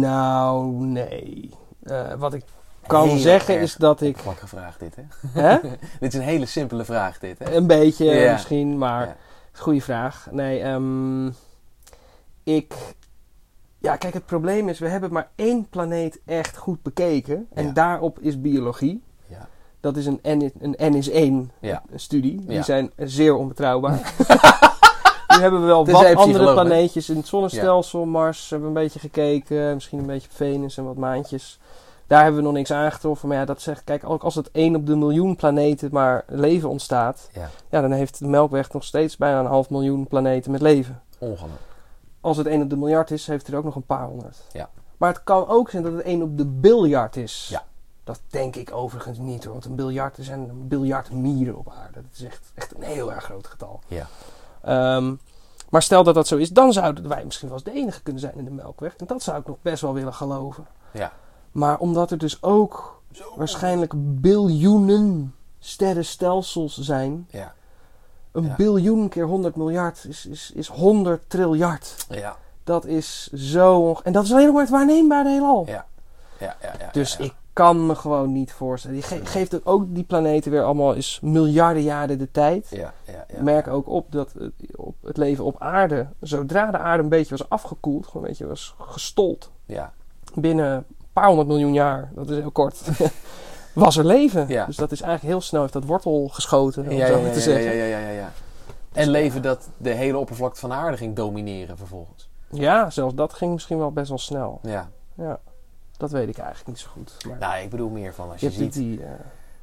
Nou, 0.00 0.72
nee. 0.86 1.50
Eh, 1.82 2.14
wat 2.14 2.34
ik 2.34 2.44
kan 2.86 3.18
zeggen 3.18 3.54
erg 3.54 3.62
is 3.62 3.74
dat 3.74 4.00
ik... 4.00 4.08
Oppervlakkige 4.08 4.46
vraag 4.46 4.78
dit, 4.78 4.96
hè? 4.96 5.02
Hè? 5.42 5.58
dit 6.00 6.12
is 6.12 6.14
een 6.14 6.24
hele 6.26 6.46
simpele 6.46 6.84
vraag, 6.84 7.18
dit, 7.18 7.38
hè? 7.38 7.54
Een 7.54 7.66
beetje 7.66 8.04
Ja. 8.04 8.32
misschien, 8.32 8.78
maar... 8.78 9.06
Ja. 9.06 9.16
Goeie 9.52 9.82
vraag. 9.82 10.28
Nee, 10.30 10.60
ehm, 10.60 11.26
ik... 12.42 12.74
Ja, 13.78 13.96
kijk, 13.96 14.14
het 14.14 14.26
probleem 14.26 14.68
is, 14.68 14.78
we 14.78 14.88
hebben 14.88 15.12
maar 15.12 15.30
één 15.34 15.68
planeet 15.68 16.20
echt 16.26 16.56
goed 16.56 16.82
bekeken. 16.82 17.46
En 17.54 17.66
Ja. 17.66 17.72
daarop 17.72 18.18
is 18.18 18.40
biologie. 18.40 19.02
Dat 19.80 19.96
is 19.96 20.06
een 20.06 20.20
N, 20.28 20.52
een 20.60 20.92
N 20.92 20.94
is 20.94 21.08
1 21.08 21.50
Ja. 21.60 21.82
studie. 21.94 22.40
Die 22.44 22.52
Ja. 22.52 22.62
zijn 22.62 22.90
zeer 22.96 23.34
onbetrouwbaar. 23.34 23.92
nu 25.28 25.36
hebben 25.40 25.60
we 25.60 25.66
wel 25.66 25.84
Tenzij 25.84 26.14
wat 26.14 26.24
andere 26.24 26.52
planeetjes 26.52 27.08
in 27.10 27.16
het 27.16 27.26
zonnestelsel. 27.26 28.04
Mars 28.04 28.50
hebben 28.50 28.72
we 28.72 28.78
een 28.78 28.82
beetje 28.84 28.98
gekeken. 28.98 29.74
Misschien 29.74 29.98
een 29.98 30.06
beetje 30.06 30.28
Venus 30.32 30.76
en 30.76 30.84
wat 30.84 30.96
maantjes. 30.96 31.58
Daar 32.06 32.22
hebben 32.22 32.40
we 32.40 32.46
nog 32.46 32.56
niks 32.56 32.72
aangetroffen. 32.72 33.28
Maar 33.28 33.36
ja, 33.36 33.44
dat 33.44 33.60
zegt, 33.62 33.84
kijk, 33.84 34.08
ook 34.08 34.22
als 34.22 34.34
het 34.34 34.50
één 34.50 34.76
op 34.76 34.86
de 34.86 34.96
miljoen 34.96 35.36
planeten 35.36 35.88
maar 35.92 36.24
leven 36.28 36.68
ontstaat. 36.68 37.28
Ja. 37.32 37.48
Ja, 37.70 37.80
dan 37.80 37.92
heeft 37.92 38.18
de 38.18 38.26
Melkweg 38.26 38.72
nog 38.72 38.84
steeds 38.84 39.16
bijna 39.16 39.40
een 39.40 39.46
half 39.46 39.70
miljoen 39.70 40.06
planeten 40.06 40.50
met 40.50 40.60
leven. 40.60 41.02
Ongelooflijk. 41.18 41.60
Als 42.20 42.36
het 42.36 42.46
1 42.46 42.62
op 42.62 42.70
de 42.70 42.76
miljard 42.76 43.10
is, 43.10 43.26
heeft 43.26 43.48
er 43.48 43.56
ook 43.56 43.64
nog 43.64 43.74
een 43.74 43.86
paar 43.86 44.06
honderd. 44.06 44.36
Ja. 44.52 44.68
Maar 44.96 45.12
het 45.12 45.24
kan 45.24 45.48
ook 45.48 45.70
zijn 45.70 45.82
dat 45.82 45.92
het 45.92 46.02
1 46.02 46.22
op 46.22 46.38
de 46.38 46.46
biljard 46.46 47.16
is. 47.16 47.46
Ja. 47.50 47.62
Dat 48.12 48.20
denk 48.30 48.56
ik 48.56 48.72
overigens 48.74 49.18
niet 49.18 49.44
hoor. 49.44 49.52
Want 49.52 49.64
een 49.64 49.74
biljart, 49.74 50.16
er 50.16 50.24
zijn 50.24 50.40
een 50.48 50.68
biljard 50.68 51.10
mieren 51.10 51.58
op 51.58 51.68
aarde. 51.70 51.92
Dat 52.02 52.10
is 52.12 52.22
echt, 52.24 52.52
echt 52.54 52.74
een 52.74 52.82
heel 52.82 53.12
erg 53.12 53.24
groot 53.24 53.46
getal. 53.46 53.80
Ja. 53.86 54.06
Ehm, 54.62 55.14
maar 55.68 55.82
stel 55.82 56.04
dat 56.04 56.14
dat 56.14 56.26
zo 56.26 56.36
is, 56.36 56.50
dan 56.50 56.72
zouden 56.72 57.08
wij 57.08 57.24
misschien 57.24 57.48
wel 57.48 57.56
eens 57.56 57.66
de 57.66 57.72
enige 57.80 58.02
kunnen 58.02 58.20
zijn 58.22 58.34
in 58.36 58.44
de 58.44 58.50
Melkweg. 58.50 58.96
En 58.96 59.06
dat 59.06 59.22
zou 59.22 59.38
ik 59.40 59.46
nog 59.46 59.56
best 59.62 59.82
wel 59.82 59.92
willen 59.94 60.14
geloven. 60.14 60.66
Ja. 60.92 61.12
Maar 61.52 61.78
omdat 61.78 62.10
er 62.10 62.18
dus 62.18 62.42
ook 62.42 63.02
waarschijnlijk 63.36 63.92
biljoenen 63.96 65.34
sterrenstelsels 65.58 66.78
zijn. 66.78 67.26
Ja. 67.30 67.54
Een 68.32 68.44
Ja. 68.44 68.54
biljoen 68.56 69.08
keer 69.08 69.24
100 69.24 69.56
miljard 69.56 70.04
is, 70.08 70.26
is, 70.26 70.50
is 70.54 70.68
100 70.68 71.22
triljard. 71.26 72.06
Ja. 72.08 72.36
Dat 72.64 72.84
is 72.84 73.26
zo... 73.32 73.78
onge- 73.80 74.00
En 74.02 74.12
dat 74.12 74.24
is 74.24 74.32
alleen 74.32 74.44
nog 74.44 74.52
maar 74.52 74.62
het 74.62 74.70
waarneembare 74.72 75.28
heelal. 75.28 75.64
Ja. 75.66 75.86
Ja, 76.38 76.56
ja, 76.62 76.72
ja. 76.78 76.88
Dus 76.92 77.12
ja, 77.12 77.18
ja. 77.18 77.24
ik 77.30 77.34
kan 77.60 77.86
me 77.86 77.94
gewoon 77.94 78.32
niet 78.32 78.52
voorstellen. 78.52 79.02
Ge- 79.02 79.26
geeft 79.26 79.66
ook, 79.66 79.84
die 79.94 80.04
planeten 80.04 80.50
weer 80.50 80.62
allemaal 80.64 80.94
eens 80.94 81.18
miljarden 81.22 81.82
jaren 81.82 82.18
de 82.18 82.30
tijd. 82.30 82.66
Ja, 82.70 82.92
ja, 83.06 83.24
ja. 83.34 83.42
Merk 83.42 83.68
ook 83.68 83.88
op 83.88 84.12
dat 84.12 84.32
het, 84.38 84.52
op 84.76 84.94
het 85.02 85.16
leven 85.16 85.44
op 85.44 85.56
aarde, 85.58 86.06
zodra 86.20 86.70
de 86.70 86.78
aarde 86.78 87.02
een 87.02 87.08
beetje 87.08 87.36
was 87.36 87.48
afgekoeld, 87.48 88.06
gewoon 88.06 88.22
een 88.22 88.28
beetje 88.28 88.46
was 88.46 88.74
gestold, 88.78 89.50
Ja. 89.66 89.92
binnen 90.34 90.72
een 90.72 90.84
paar 91.12 91.26
honderd 91.26 91.48
miljoen 91.48 91.72
jaar, 91.72 92.10
dat 92.14 92.30
is 92.30 92.36
heel 92.38 92.50
kort, 92.50 92.80
was 93.72 93.96
er 93.96 94.04
leven. 94.04 94.48
Ja. 94.48 94.66
Dus 94.66 94.76
dat 94.76 94.92
is 94.92 95.00
eigenlijk 95.00 95.32
heel 95.32 95.42
snel, 95.42 95.60
heeft 95.60 95.72
dat 95.72 95.84
wortel 95.84 96.28
geschoten, 96.32 96.82
om 96.88 96.90
Ja, 96.96 97.06
zo 97.06 97.12
ja, 97.18 97.28
te 97.28 97.34
ja, 97.34 97.40
zeggen. 97.40 97.74
ja, 97.76 97.84
ja, 97.84 97.98
ja, 97.98 98.08
ja. 98.10 98.32
En 98.92 99.08
leven 99.08 99.42
dat 99.42 99.68
de 99.76 99.90
hele 99.90 100.18
oppervlakte 100.18 100.60
van 100.60 100.68
de 100.70 100.76
aarde 100.76 100.96
ging 100.96 101.16
domineren 101.16 101.76
vervolgens. 101.76 102.28
Ja, 102.50 102.90
zelfs 102.90 103.14
dat 103.14 103.32
ging 103.32 103.52
misschien 103.52 103.78
wel 103.78 103.92
best 103.92 104.08
wel 104.08 104.18
snel. 104.18 104.58
Ja. 104.62 104.90
Ja, 105.14 105.38
dat 106.00 106.10
weet 106.10 106.28
ik 106.28 106.38
eigenlijk 106.38 106.68
niet 106.68 106.78
zo 106.78 106.88
goed. 106.92 107.16
Maar 107.28 107.38
Nou, 107.38 107.62
ik 107.62 107.70
bedoel 107.70 107.88
meer 107.90 108.14
van 108.14 108.30
als 108.30 108.40
je 108.40 108.50
ziet 108.50 108.72
die, 108.72 109.02
eh, 109.04 109.08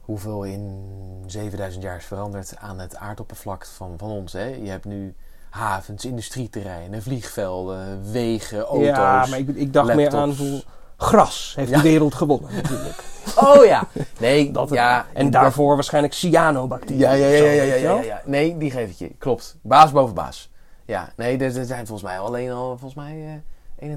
hoeveel 0.02 0.44
in 0.44 0.84
7000 1.26 1.84
jaar 1.84 1.98
is 1.98 2.06
veranderd 2.06 2.58
aan 2.58 2.80
het 2.80 2.96
aardoppervlak 2.96 3.66
van, 3.66 3.94
van 3.98 4.10
ons. 4.10 4.34
Hè? 4.34 4.46
Je 4.46 4.70
hebt 4.70 4.86
nu 4.86 5.16
havens, 5.50 6.06
industrieterreinen, 6.06 7.02
vliegvelden, 7.02 8.12
wegen, 8.12 8.60
auto's. 8.60 8.86
ja, 8.86 9.26
maar 9.30 9.40
ik, 9.40 9.48
ik 9.48 9.74
dacht 9.74 9.96
meer 9.96 10.14
aan 10.16 10.28
laptops. 10.28 10.50
hoe 10.50 10.64
gras 10.98 11.54
heeft 11.56 11.70
Ja. 11.70 11.78
de 11.78 11.84
wereld 11.84 12.14
gewonnen 12.16 12.54
natuurlijk. 12.56 13.04
Oh 13.36 13.66
ja! 13.66 13.88
Nee, 14.20 14.52
Dat 14.52 14.70
ja. 14.70 15.06
en 15.14 15.24
dat- 15.24 15.42
daarvoor 15.42 15.74
waarschijnlijk 15.76 16.14
cyanobacteriën. 16.14 17.00
Ja, 17.00 17.12
ja, 17.12 17.28
ja, 17.28 17.52
ja, 17.52 17.74
ja, 17.76 18.02
ja. 18.02 18.22
Nee, 18.26 18.58
die 18.58 18.72
geef 18.72 18.90
ik 18.90 18.96
je. 18.96 19.10
Klopt. 19.18 19.58
Baas 19.62 19.92
boven 19.92 20.16
baas. 20.16 20.50
Ja, 20.86 21.10
nee, 21.16 21.38
er, 21.38 21.58
er 21.58 21.66
zijn 21.66 21.88
volgens 21.88 22.10
mij 22.10 22.20
alleen 22.20 22.52
al 22.52 22.68
volgens 22.78 22.94
mij 22.94 23.26
eh 23.26 23.34
21.000 23.80 23.88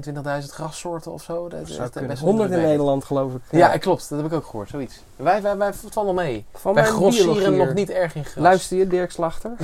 grassoorten 0.47 1.11
of 1.11 1.23
zo. 1.23 1.49
Dat, 1.49 1.69
is 1.69 1.77
best 2.07 2.21
100 2.21 2.51
in. 2.51 2.61
Nederland 2.61 3.03
geloof 3.03 3.33
ik. 3.33 3.41
Ja, 3.51 3.77
klopt. 3.77 4.09
Dat 4.09 4.21
heb 4.21 4.31
ik 4.31 4.37
ook 4.37 4.45
gehoord. 4.45 4.69
Zoiets. 4.69 5.01
Wij, 5.15 5.41
wij, 5.41 5.57
wij 5.57 5.73
wel 5.93 6.13
mee. 6.13 6.45
Van 6.53 6.73
wij 6.73 6.85
grossieren 6.85 7.57
nog 7.57 7.73
niet 7.73 7.89
erg 7.89 8.15
in 8.15 8.25
gras. 8.25 8.43
Luister 8.43 8.77
je, 8.77 8.87
Dirk 8.87 9.11
Slachter? 9.11 9.51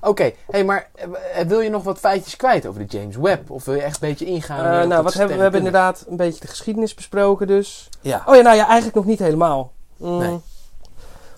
Oké, 0.00 0.32
hey, 0.50 0.64
maar 0.64 0.90
eh, 1.34 1.46
wil 1.46 1.60
je 1.60 1.70
nog 1.70 1.82
wat 1.82 1.98
feitjes 1.98 2.36
kwijt 2.36 2.66
over 2.66 2.86
de 2.86 2.98
James 2.98 3.16
Webb? 3.16 3.50
Of 3.50 3.64
wil 3.64 3.74
je 3.74 3.82
echt 3.82 4.02
een 4.02 4.08
beetje 4.08 4.24
ingaan? 4.24 4.82
Op 4.82 4.88
nou, 4.88 5.02
wat 5.02 5.14
hebben 5.14 5.36
we 5.36 5.42
hebben 5.42 5.60
inderdaad 5.60 6.04
een 6.08 6.16
beetje 6.16 6.40
de 6.40 6.46
geschiedenis 6.46 6.94
besproken 6.94 7.46
dus. 7.46 7.88
Ja. 8.00 8.22
Oh 8.26 8.34
ja, 8.34 8.42
nou 8.42 8.56
ja, 8.56 8.66
eigenlijk 8.66 8.96
nog 8.96 9.04
niet 9.04 9.18
helemaal. 9.18 9.72
Mm. 9.96 10.18
Nee. 10.18 10.40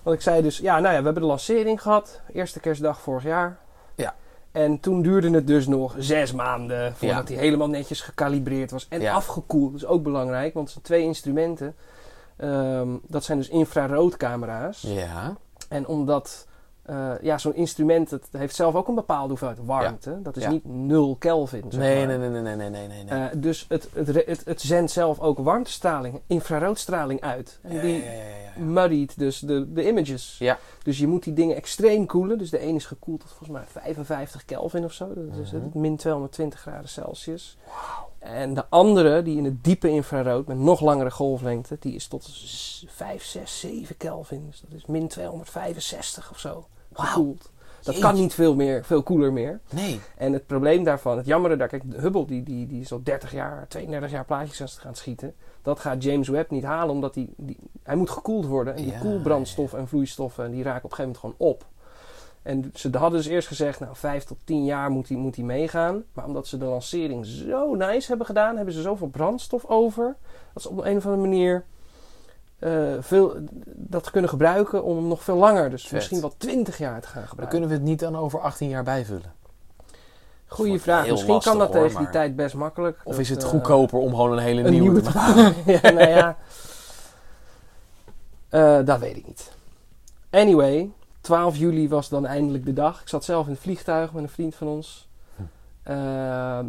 Want 0.02 0.16
ik 0.16 0.22
zei 0.22 0.42
dus, 0.42 0.58
ja, 0.58 0.72
nou 0.72 0.94
ja, 0.94 0.98
we 0.98 1.04
hebben 1.04 1.22
de 1.22 1.28
lancering 1.28 1.82
gehad. 1.82 2.20
Eerste 2.32 2.60
kerstdag 2.60 3.00
vorig 3.00 3.22
jaar. 3.22 3.58
En 4.52 4.80
toen 4.80 5.02
duurde 5.02 5.30
het 5.30 5.46
dus 5.46 5.66
nog 5.66 5.94
zes 5.98 6.32
maanden 6.32 6.94
voordat 6.96 7.28
Ja. 7.28 7.34
hij 7.34 7.44
helemaal 7.44 7.68
netjes 7.68 8.00
gekalibreerd 8.00 8.70
was. 8.70 8.86
En 8.88 9.00
Ja. 9.00 9.12
afgekoeld, 9.14 9.72
dat 9.72 9.80
is 9.82 9.86
ook 9.86 10.02
belangrijk, 10.02 10.54
want 10.54 10.64
het 10.66 10.72
zijn 10.72 10.84
twee 10.84 11.02
instrumenten. 11.02 11.74
Ehm, 12.36 12.88
dat 13.06 13.24
zijn 13.24 13.38
dus 13.38 13.48
infraroodcamera's. 13.48 14.80
Ja. 14.80 15.36
En 15.68 15.86
omdat 15.86 16.46
eh, 16.82 17.12
ja, 17.20 17.38
zo'n 17.38 17.54
instrument 17.54 18.10
het 18.10 18.28
heeft 18.32 18.54
zelf 18.54 18.74
ook 18.74 18.88
een 18.88 18.94
bepaalde 18.94 19.28
hoeveelheid 19.28 19.58
warmte. 19.64 20.22
Dat 20.22 20.36
is 20.36 20.42
Ja. 20.42 20.50
niet 20.50 20.64
0 20.64 21.16
Kelvin. 21.16 21.64
Zeg 21.68 21.80
Nee, 21.80 22.06
maar. 22.06 22.18
nee, 22.18 22.28
nee, 22.28 22.40
nee, 22.42 22.56
nee, 22.56 22.70
nee, 22.70 22.86
nee, 22.88 23.04
nee. 23.04 23.28
Eh, 23.28 23.36
dus 23.36 23.64
het, 23.68 23.88
het, 23.94 24.06
het, 24.26 24.44
het 24.44 24.60
zendt 24.60 24.90
zelf 24.90 25.20
ook 25.20 25.38
warmtestraling, 25.38 26.20
infraroodstraling 26.26 27.20
uit. 27.20 27.58
En 27.62 27.80
die 27.80 28.02
ja, 28.04 28.62
muddied 28.64 29.18
dus 29.18 29.38
de, 29.40 29.72
de 29.72 29.86
images. 29.88 30.36
Ja. 30.38 30.58
Dus 30.82 30.98
je 30.98 31.06
moet 31.06 31.22
die 31.22 31.32
dingen 31.32 31.56
extreem 31.56 32.06
koelen. 32.06 32.38
Dus 32.38 32.50
de 32.50 32.62
een 32.62 32.74
is 32.74 32.86
gekoeld 32.86 33.20
tot 33.20 33.28
volgens 33.28 33.48
mij 33.50 33.64
55 33.66 34.44
Kelvin 34.44 34.84
of 34.84 34.92
zo. 34.92 35.08
Dat 35.14 35.36
is 35.42 35.52
Mhm. 35.52 35.62
het 35.64 35.74
min 35.74 35.96
220 35.96 36.60
graden 36.60 36.88
Celsius. 36.88 37.56
En 38.22 38.54
de 38.54 38.64
andere, 38.68 39.22
die 39.22 39.36
in 39.36 39.44
het 39.44 39.64
diepe 39.64 39.88
infrarood 39.90 40.46
met 40.46 40.58
nog 40.58 40.80
langere 40.80 41.10
golflengte, 41.10 41.76
die 41.80 41.94
is 41.94 42.06
tot 42.06 42.24
z- 42.24 42.84
5, 42.88 43.24
6, 43.24 43.60
7 43.60 43.96
Kelvin. 43.96 44.46
Dus 44.46 44.60
dat 44.60 44.72
is 44.78 44.86
min 44.86 45.08
265 45.08 46.30
of 46.30 46.38
zo. 46.38 46.66
Gekoeld. 46.92 47.50
Dat 47.82 47.94
Jeetje. 47.94 48.00
kan 48.10 48.20
niet 48.20 48.34
veel, 48.34 48.54
meer, 48.54 48.84
veel 48.84 49.02
cooler 49.02 49.32
meer. 49.32 49.60
Nee. 49.70 50.00
En 50.16 50.32
het 50.32 50.46
probleem 50.46 50.84
daarvan, 50.84 51.16
het 51.16 51.26
jammere 51.26 51.56
daar, 51.56 51.68
kijk, 51.68 51.82
Hubble 51.96 52.24
die, 52.26 52.42
die, 52.42 52.66
die 52.66 52.80
is 52.80 52.92
al 52.92 53.00
30 53.02 53.32
jaar, 53.32 53.68
32 53.68 54.10
jaar 54.10 54.24
plaatjes 54.24 54.60
aan 54.60 54.66
het 54.66 54.78
gaan 54.78 54.94
schieten. 54.94 55.34
Dat 55.62 55.80
gaat 55.80 56.02
James 56.02 56.28
Webb 56.28 56.50
niet 56.50 56.64
halen, 56.64 56.94
omdat 56.94 57.14
die, 57.14 57.34
die, 57.36 57.56
hij 57.82 57.96
moet 57.96 58.10
gekoeld 58.10 58.46
worden. 58.46 58.74
En 58.74 58.82
die 58.82 58.92
Ja, 58.92 58.98
koelbrandstoffen 58.98 59.78
en 59.78 59.88
vloeistoffen, 59.88 60.50
die 60.50 60.62
raken 60.62 60.84
op 60.84 60.90
een 60.90 60.96
gegeven 60.96 61.20
moment 61.22 61.38
gewoon 61.38 61.50
op. 61.54 61.66
En 62.42 62.70
ze 62.74 62.88
hadden 62.98 63.18
dus 63.22 63.28
eerst 63.28 63.48
gezegd, 63.48 63.80
nou, 63.80 63.96
5 63.96 64.24
tot 64.24 64.38
10 64.44 64.64
jaar 64.64 64.90
moet 64.90 65.08
hij 65.08 65.16
moet 65.16 65.34
die 65.34 65.44
meegaan. 65.44 66.02
Maar 66.12 66.24
omdat 66.24 66.46
ze 66.46 66.58
de 66.58 66.64
lancering 66.64 67.26
zo 67.26 67.74
nice 67.74 68.08
hebben 68.08 68.26
gedaan, 68.26 68.56
hebben 68.56 68.74
ze 68.74 68.80
zoveel 68.82 69.08
brandstof 69.08 69.64
over. 69.64 70.16
Dat 70.52 70.62
ze 70.62 70.68
op 70.70 70.84
een 70.84 70.96
of 70.96 71.04
andere 71.06 71.22
manier 71.28 71.64
eh, 72.58 72.72
veel, 73.00 73.34
dat 73.66 74.10
kunnen 74.10 74.30
gebruiken 74.30 74.84
om 74.84 74.96
hem 74.96 75.08
nog 75.08 75.22
veel 75.24 75.36
langer, 75.36 75.70
dus 75.70 75.82
Vet. 75.82 75.92
misschien 75.92 76.20
wel 76.20 76.34
20 76.36 76.78
jaar 76.78 77.00
te 77.00 77.06
gaan 77.08 77.20
Dan 77.20 77.28
gebruiken. 77.28 77.48
kunnen 77.48 77.68
we 77.68 77.74
het 77.74 77.90
niet 77.92 78.00
dan 78.00 78.16
over 78.16 78.40
18 78.40 78.68
jaar 78.68 78.84
bijvullen. 78.84 79.32
Goeie 80.46 80.80
vraag. 80.80 81.08
Misschien 81.08 81.32
lastig, 81.32 81.50
kan 81.52 81.60
dat 81.60 81.72
hoor, 81.72 81.82
tegen 81.82 81.96
die 81.96 82.02
maar- 82.04 82.12
tijd 82.12 82.36
best 82.36 82.54
makkelijk. 82.54 83.00
Of 83.04 83.12
Dat, 83.12 83.20
is 83.20 83.28
het 83.28 83.42
eh, 83.42 83.48
goedkoper 83.48 83.98
om 83.98 84.10
gewoon 84.10 84.32
een 84.32 84.38
hele 84.38 84.62
een 84.62 84.70
nieuwe, 84.70 84.86
nieuwe 84.86 85.00
te 85.00 85.10
te 85.10 85.16
maken? 85.18 85.54
ja, 85.72 85.90
nou 85.90 86.08
ja. 86.08 86.36
Eh, 88.48 88.78
dat 88.84 88.98
weet 88.98 89.16
ik 89.16 89.26
niet. 89.26 89.52
Anyway, 90.30 90.90
12 91.22 91.56
juli 91.56 91.88
was 91.88 92.08
dan 92.08 92.26
eindelijk 92.26 92.64
de 92.64 92.72
dag. 92.72 93.00
Ik 93.00 93.08
zat 93.08 93.24
zelf 93.24 93.46
in 93.46 93.52
het 93.52 93.60
vliegtuig 93.60 94.12
met 94.12 94.22
een 94.22 94.28
vriend 94.28 94.54
van 94.54 94.66
ons. 94.66 95.08
Hm. 95.36 95.42
Ehm, 95.82 96.66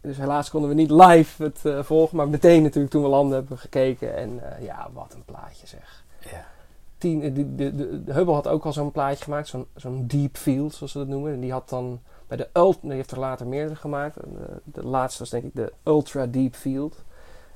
dus 0.00 0.16
helaas 0.16 0.50
konden 0.50 0.70
we 0.70 0.76
niet 0.76 0.90
live 0.90 1.42
het 1.42 1.64
eh, 1.64 1.82
volgen. 1.82 2.16
Maar 2.16 2.28
meteen 2.28 2.62
natuurlijk 2.62 2.92
toen 2.92 3.02
we 3.02 3.08
landen 3.08 3.38
hebben 3.38 3.56
we 3.56 3.62
gekeken. 3.62 4.16
En 4.16 4.56
eh, 4.56 4.64
ja, 4.64 4.88
wat 4.92 5.14
een 5.14 5.24
plaatje 5.24 5.66
zeg. 5.66 6.04
Ja. 6.18 6.46
Tien, 6.98 7.22
eh, 7.22 7.34
de, 7.34 7.54
de, 7.54 7.74
de, 7.74 8.04
de 8.04 8.12
Hubble 8.12 8.34
had 8.34 8.48
ook 8.48 8.64
al 8.64 8.72
zo'n 8.72 8.92
plaatje 8.92 9.24
gemaakt. 9.24 9.48
Zo'n 9.48 9.66
zo'n 9.74 10.06
deep 10.06 10.36
field, 10.36 10.74
zoals 10.74 10.92
ze 10.92 10.98
dat 10.98 11.08
noemen. 11.08 11.32
En 11.32 11.40
die 11.40 11.52
had 11.52 11.68
dan 11.68 12.00
bij 12.26 12.36
de 12.36 12.48
Ultra... 12.52 12.80
Die 12.82 12.92
heeft 12.92 13.10
er 13.10 13.18
later 13.18 13.46
meerdere 13.46 13.76
gemaakt. 13.76 14.16
De 14.64 14.86
laatste 14.86 15.18
was 15.18 15.30
denk 15.30 15.44
ik 15.44 15.54
de 15.54 15.72
Ultra 15.84 16.26
Deep 16.26 16.54
Field. 16.54 17.04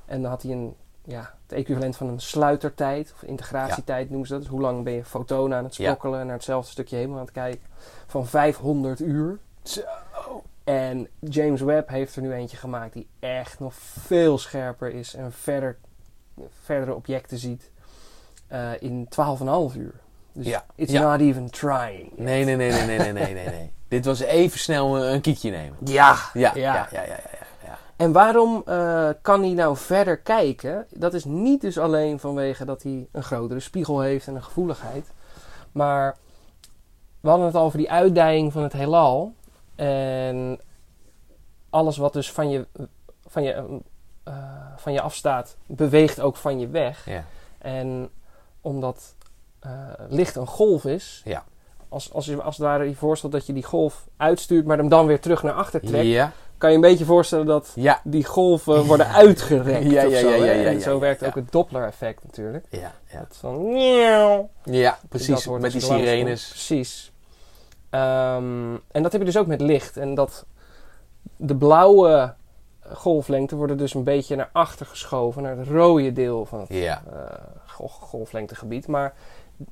En 0.05 0.21
dan 0.21 0.31
had 0.31 0.41
hij 0.41 0.51
een 0.51 0.75
ja, 1.05 1.33
het 1.47 1.57
equivalent 1.57 1.95
van 1.95 2.07
een 2.07 2.19
sluitertijd 2.19 3.13
of 3.15 3.23
integratietijd 3.23 4.03
ja. 4.03 4.09
noemen 4.09 4.27
ze 4.27 4.33
dat. 4.33 4.41
Dus 4.41 4.51
hoe 4.51 4.61
lang 4.61 4.83
ben 4.83 4.93
je 4.93 5.05
fotonen 5.05 5.57
aan 5.57 5.63
het 5.63 5.73
sprokkelen 5.73 6.19
en 6.19 6.25
naar 6.25 6.35
hetzelfde 6.35 6.71
stukje 6.71 6.95
hemel 6.95 7.15
aan 7.15 7.23
het 7.23 7.31
kijken? 7.31 7.67
Van 8.07 8.27
500 8.27 8.99
uur. 8.99 9.37
Zo. 9.63 9.81
En 10.63 11.07
James 11.19 11.61
Webb 11.61 11.89
heeft 11.89 12.15
er 12.15 12.21
nu 12.21 12.33
eentje 12.33 12.57
gemaakt 12.57 12.93
die 12.93 13.07
echt 13.19 13.59
nog 13.59 13.73
veel 13.75 14.37
scherper 14.37 14.93
is 14.93 15.13
en 15.13 15.31
verder, 15.31 15.77
verdere 16.63 16.95
objecten 16.95 17.37
ziet 17.37 17.71
uh, 18.51 18.69
in 18.79 19.07
12,5 19.71 19.77
uur. 19.77 19.93
Dus 20.33 20.59
it's 20.75 20.93
not 20.93 21.19
even 21.19 21.49
trying. 21.49 22.17
Nee, 22.17 22.43
nee, 22.43 22.55
nee, 22.55 22.71
nee, 22.71 22.85
nee, 22.85 23.11
nee, 23.11 23.33
nee, 23.33 23.45
nee. 23.45 23.71
Dit 23.87 24.05
was 24.05 24.19
even 24.19 24.59
snel 24.59 25.05
een, 25.05 25.21
kietje 25.21 25.51
nemen. 25.51 25.77
Ja, 25.83 26.17
ja, 26.33 26.51
ja. 26.55 26.87
ja, 26.91 27.03
ja 27.03 27.19
en 28.03 28.11
waarom 28.11 28.63
eh, 28.65 29.09
kan 29.21 29.41
hij 29.41 29.53
nou 29.53 29.77
verder 29.77 30.17
kijken? 30.17 30.87
Dat 30.89 31.13
is 31.13 31.25
niet 31.25 31.61
dus 31.61 31.77
alleen 31.77 32.19
vanwege 32.19 32.65
dat 32.65 32.83
hij 32.83 33.07
een 33.11 33.23
grotere 33.23 33.59
spiegel 33.59 33.99
heeft 34.01 34.27
en 34.27 34.35
een 34.35 34.43
gevoeligheid. 34.43 35.11
Maar 35.71 36.17
we 37.19 37.29
hadden 37.29 37.45
het 37.47 37.55
al 37.55 37.65
over 37.65 37.77
die 37.77 37.91
uitdijing 37.91 38.51
van 38.51 38.63
het 38.63 38.73
heelal. 38.73 39.33
En 39.75 40.59
alles 41.69 41.97
wat 41.97 42.13
dus 42.13 42.31
van 42.31 42.49
je, 42.49 42.67
van 43.27 43.43
je, 43.43 43.79
eh, 44.23 44.33
van 44.75 44.93
je 44.93 45.01
afstaat, 45.01 45.55
beweegt 45.65 46.19
ook 46.19 46.35
van 46.35 46.59
je 46.59 46.67
weg. 46.67 47.05
Ja. 47.05 47.23
En 47.57 48.09
omdat 48.61 49.15
eh, 49.59 49.71
licht 50.09 50.35
een 50.35 50.47
golf 50.47 50.85
is, 50.85 51.21
Ja. 51.25 51.43
als, 51.89 52.13
als 52.13 52.25
je 52.25 52.41
als 52.41 52.57
het 52.57 52.65
ware 52.65 52.89
je 52.89 52.95
voorstelt 52.95 53.31
dat 53.31 53.45
je 53.45 53.53
die 53.53 53.63
golf 53.63 54.07
uitstuurt, 54.17 54.65
maar 54.65 54.77
hem 54.77 54.89
dan 54.89 55.05
weer 55.05 55.19
terug 55.19 55.43
naar 55.43 55.53
achter 55.53 55.81
trekt, 55.81 56.05
Ja, 56.07 56.31
kan 56.63 56.71
je 56.71 56.75
een 56.77 56.89
beetje 56.91 57.05
voorstellen 57.05 57.45
dat 57.45 57.71
ja, 57.75 57.99
die 58.03 58.25
golven 58.25 58.85
worden 58.85 59.07
uitgerekt. 59.07 59.91
Ja, 59.91 60.01
ja, 60.01 60.19
zo, 60.19 60.29
ja, 60.29 60.35
ja, 60.45 60.51
ja, 60.51 60.69
en 60.69 60.81
zo 60.81 60.99
werkt 60.99 61.25
ook 61.25 61.35
het 61.35 61.51
Doppler-effect 61.51 62.23
natuurlijk. 62.23 62.65
ja, 62.69 62.91
ja. 63.11 63.19
Dat 63.19 63.37
van... 63.39 63.65
Ja, 64.63 64.97
precies. 65.09 65.47
Met 65.47 65.63
als 65.63 65.71
die 65.73 65.81
sirenes. 65.81 66.47
Precies. 66.49 67.11
Ehm, 67.89 68.73
en 68.91 69.03
dat 69.03 69.11
heb 69.11 69.21
je 69.21 69.27
dus 69.27 69.37
ook 69.37 69.47
met 69.47 69.61
licht. 69.61 69.97
En 69.97 70.13
dat 70.15 70.45
de 71.35 71.55
blauwe 71.55 72.33
golflengte 72.93 73.55
worden 73.55 73.77
dus 73.77 73.93
een 73.93 74.03
beetje 74.03 74.35
naar 74.35 74.49
achter 74.51 74.85
geschoven, 74.85 75.43
naar 75.43 75.57
het 75.57 75.67
rode 75.67 76.13
deel 76.13 76.45
van 76.45 76.59
het 76.59 76.69
Ja, 76.69 77.01
eh, 77.13 77.19
gol- 77.67 77.87
golflengtegebied. 77.87 78.87
Maar 78.87 79.13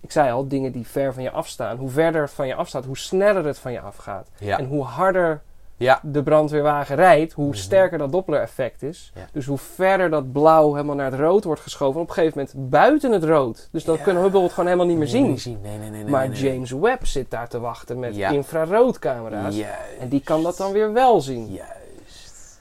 ik 0.01 0.11
zei 0.11 0.31
al, 0.31 0.47
dingen 0.47 0.71
die 0.71 0.87
ver 0.87 1.13
van 1.13 1.23
je 1.23 1.31
afstaan, 1.31 1.77
hoe 1.77 1.89
verder 1.89 2.21
het 2.21 2.31
van 2.31 2.47
je 2.47 2.55
afstaat, 2.55 2.85
hoe 2.85 2.97
sneller 2.97 3.45
het 3.45 3.57
van 3.59 3.71
je 3.71 3.79
afgaat. 3.81 4.27
ja, 4.39 4.57
En 4.57 4.65
hoe 4.65 4.83
harder 4.83 5.41
ja. 5.81 5.99
de 6.03 6.23
brandweerwagen 6.23 6.95
rijdt, 6.95 7.33
hoe 7.33 7.47
Mhm. 7.47 7.55
sterker 7.55 7.97
dat 7.97 8.11
Doppler-effect 8.11 8.83
is. 8.83 9.11
Ja. 9.15 9.21
Dus 9.31 9.45
hoe 9.45 9.57
verder 9.57 10.09
dat 10.09 10.31
blauw 10.31 10.71
helemaal 10.73 10.95
naar 10.95 11.11
het 11.11 11.19
rood 11.19 11.43
wordt 11.43 11.61
geschoven, 11.61 12.01
op 12.01 12.07
een 12.07 12.13
gegeven 12.13 12.37
moment 12.39 12.69
buiten 12.69 13.11
het 13.11 13.23
rood. 13.23 13.69
Dus 13.71 13.83
dan 13.83 13.95
Ja. 13.97 14.03
kunnen 14.03 14.23
Hubble 14.23 14.41
het 14.41 14.51
gewoon 14.51 14.65
helemaal 14.65 14.87
niet 14.87 14.97
meer 14.97 15.07
zien. 15.07 15.25
Nee, 15.27 15.57
nee, 15.77 15.77
nee, 15.77 15.89
nee, 15.89 16.05
maar. 16.11 16.29
James 16.29 16.71
Webb 16.71 17.05
zit 17.05 17.31
daar 17.31 17.47
te 17.47 17.59
wachten 17.59 17.99
met 17.99 18.15
infraroodcamera's. 18.17 19.55
Juist. 19.55 19.97
En 19.99 20.09
die 20.09 20.21
kan 20.21 20.43
dat 20.43 20.57
dan 20.57 20.71
weer 20.71 20.93
wel 20.93 21.21
zien. 21.21 21.51
Juist. 21.51 22.59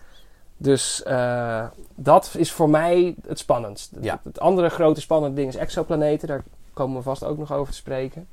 Dus 0.57 1.03
eh, 1.03 1.65
dat 1.95 2.35
is 2.39 2.53
voor 2.53 2.71
mij 2.71 3.15
het 3.29 3.39
spannendst. 3.39 3.93
Het 4.23 4.41
andere 4.41 4.69
grote 4.69 5.01
spannende 5.01 5.37
ding 5.37 5.49
is 5.49 5.57
exoplaneten. 5.57 6.29
Daar 6.29 6.43
komen 6.73 6.97
we 6.97 7.03
vast 7.03 7.25
ook 7.25 7.39
nog 7.39 7.53
over 7.53 7.73
te 7.73 7.79
spreken. 7.79 8.29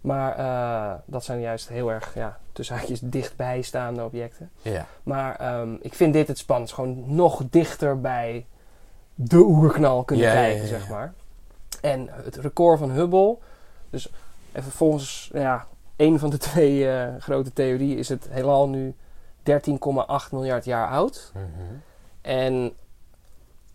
Maar 0.00 0.36
eh, 0.38 0.98
dat 1.04 1.24
zijn 1.24 1.40
juist 1.40 1.68
heel 1.68 1.92
erg, 1.92 2.14
ja, 2.14 2.38
tussen 2.52 2.76
haakjes 2.76 3.00
dichtbijstaande 3.00 4.04
objecten. 4.04 4.50
Ja. 4.62 4.86
Maar 5.02 5.36
ehm, 5.36 5.74
ik 5.80 5.94
vind 5.94 6.12
dit 6.12 6.28
het 6.28 6.38
spannendst. 6.38 6.74
Gewoon 6.74 7.14
nog 7.14 7.42
dichter 7.50 8.00
bij 8.00 8.46
de 9.14 9.38
oerknal 9.38 10.04
kunnen 10.04 10.26
Ja, 10.26 10.32
kijken, 10.32 10.62
ja, 10.62 10.68
zeg 10.68 10.88
maar. 10.88 11.14
En 11.80 12.08
het 12.10 12.36
record 12.36 12.78
van 12.78 12.90
Hubble. 12.90 13.36
Dus 13.90 14.12
even 14.52 14.72
volgens 14.72 15.30
ja, 15.32 15.66
een 15.96 16.18
van 16.18 16.30
de 16.30 16.38
twee 16.48 16.90
eh, 16.90 17.14
grote 17.18 17.52
theorieën 17.52 17.98
is 17.98 18.08
het 18.08 18.28
heelal 18.30 18.68
nu 18.68 18.94
13,8 19.38 19.54
miljard 20.30 20.64
jaar 20.64 20.88
oud. 20.88 21.32
Mhm. 21.34 21.74
En 22.20 22.72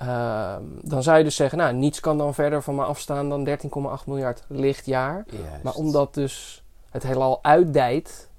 ehm, 0.08 0.64
dan 0.82 1.04
zou 1.04 1.18
je 1.18 1.24
dus 1.24 1.36
zeggen, 1.36 1.58
nou, 1.58 1.74
niets 1.74 2.00
kan 2.00 2.18
dan 2.18 2.34
verder 2.34 2.62
van 2.64 2.76
me 2.76 2.84
afstaan 2.84 3.30
dan 3.30 3.44
13,8 3.44 4.06
miljard 4.06 4.44
lichtjaar. 4.48 5.26
Juist. 5.30 5.64
Maar 5.64 5.74
omdat 5.74 6.14
dus 6.14 6.64
het 6.90 7.04
heelal 7.04 7.40
uitdijt, 7.44 8.30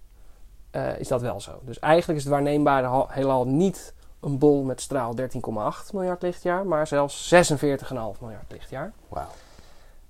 eh, 0.70 0.98
is 0.98 1.09
dat 1.09 1.20
wel 1.20 1.40
zo. 1.40 1.61
Dus 1.64 1.79
eigenlijk 1.79 2.18
is 2.18 2.25
het 2.25 2.33
waarneembare 2.35 3.07
heelal 3.09 3.44
niet 3.46 3.94
een 4.20 4.38
bol 4.38 4.62
met 4.62 4.81
straal 4.81 5.14
13,8 5.14 5.92
miljard 5.92 6.22
lichtjaar, 6.22 6.66
maar 6.66 6.87
zelfs 6.87 7.29
46,5 7.29 8.20
miljard 8.20 8.51
lichtjaar. 8.53 8.92
Wauw. 9.09 9.27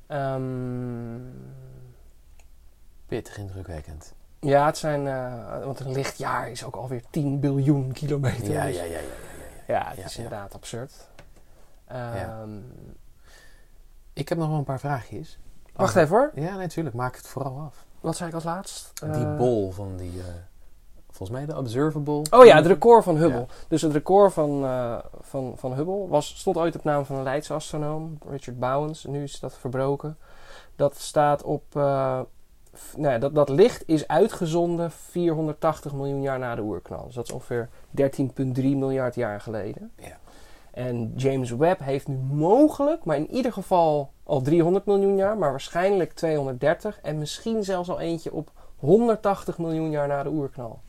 Ehm, 0.07 1.21
Pittig 3.07 3.39
indrukwekkend. 3.39 4.13
ja, 4.41 4.67
het 4.67 4.79
zijn, 4.79 5.07
eh, 5.07 5.65
want 5.65 5.81
een 5.81 5.93
lichtjaar 5.93 6.51
is 6.51 6.65
ook 6.65 6.77
alweer 6.77 7.03
10 7.11 7.41
biljoen 7.41 7.93
kilometer. 7.93 8.53
Ja, 8.53 8.65
Dus 8.67 8.77
ja, 8.77 8.83
ja, 8.85 8.91
ja, 8.93 8.99
ja, 8.99 8.99
ja. 9.67 9.79
ja, 9.81 9.89
het 9.89 9.99
Ja, 9.99 10.05
is 10.05 10.17
inderdaad 10.17 10.55
absurd. 10.55 10.93
Ehm, 11.93 12.17
Ja. 12.17 12.45
Ik 14.13 14.29
heb 14.29 14.39
nog 14.39 14.49
wel 14.49 14.59
een 14.59 14.65
paar 14.65 14.81
vraagjes. 14.81 15.39
Wacht 15.75 15.97
even 15.97 16.17
hoor. 16.17 16.31
Ja, 16.35 16.57
natuurlijk. 16.57 16.95
Maak 16.97 17.17
het 17.17 17.27
vooral 17.29 17.59
af. 17.59 17.85
Wat 18.01 18.17
zei 18.17 18.29
ik 18.29 18.35
als 18.35 18.45
laatst? 18.45 18.93
die 19.01 19.11
Eh, 19.11 19.37
bol 19.37 19.71
van 19.71 19.97
die... 19.97 20.19
eh, 20.21 20.25
volgens 21.11 21.39
mij 21.39 21.47
de 21.47 21.57
Observable. 21.57 22.23
Oh 22.31 22.45
ja, 22.45 22.57
het 22.57 22.67
record 22.67 23.05
van 23.05 23.17
Hubble. 23.17 23.39
Ja. 23.41 23.47
Dus 23.69 23.83
het 23.83 23.93
record 23.93 24.33
van, 24.33 24.65
eh, 24.65 24.99
van, 25.21 25.53
van 25.57 25.75
Hubble 25.75 26.09
was, 26.09 26.39
stond 26.39 26.57
ooit 26.57 26.77
op 26.77 26.85
naam 26.85 27.05
van 27.05 27.17
een 27.17 27.23
Leidse 27.23 27.53
astronoom, 27.55 28.19
Richard 28.29 28.59
Bowens. 28.59 29.05
Nu 29.05 29.23
is 29.23 29.41
dat 29.41 29.59
verbroken. 29.59 30.19
Dat 30.77 30.97
staat 30.99 31.43
op. 31.43 31.63
f- 32.77 32.97
nou 32.97 33.13
ja, 33.13 33.19
dat, 33.19 33.35
dat 33.35 33.49
licht 33.49 33.83
is 33.87 34.09
uitgezonden 34.09 34.91
480 34.91 35.93
miljoen 35.93 36.23
jaar 36.23 36.39
na 36.39 36.55
de 36.55 36.63
oerknal. 36.63 37.05
Dus 37.07 37.15
dat 37.15 37.25
is 37.27 37.33
ongeveer 37.33 37.69
13,3 37.97 38.55
miljard 38.55 39.15
jaar 39.15 39.41
geleden. 39.41 39.93
Ja. 39.97 40.19
En 40.73 41.13
James 41.17 41.51
Webb 41.51 41.81
heeft 41.81 42.09
nu 42.09 42.17
mogelijk, 42.17 43.05
maar 43.05 43.17
in 43.17 43.31
ieder 43.31 43.53
geval 43.53 44.13
al 44.25 44.41
300 44.41 44.87
miljoen 44.87 45.17
jaar, 45.17 45.39
maar 45.39 45.51
waarschijnlijk 45.51 46.13
230 46.13 47.01
en 47.01 47.19
misschien 47.19 47.65
zelfs 47.65 47.89
al 47.89 48.01
eentje 48.01 48.33
op 48.33 48.51
180 48.77 49.59
miljoen 49.59 49.91
jaar 49.91 50.09
na 50.09 50.23
de 50.23 50.29
oerknal. 50.29 50.81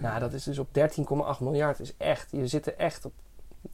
Nou, 0.00 0.20
dat 0.20 0.32
is 0.32 0.44
dus 0.44 0.58
op 0.58 0.68
13,8 0.78 1.40
miljard. 1.40 1.80
Is 1.80 1.96
echt, 1.96 2.28
je 2.30 2.46
zit 2.46 2.66
er 2.66 2.76
echt 2.76 3.04
op 3.04 3.12
98% 3.68 3.72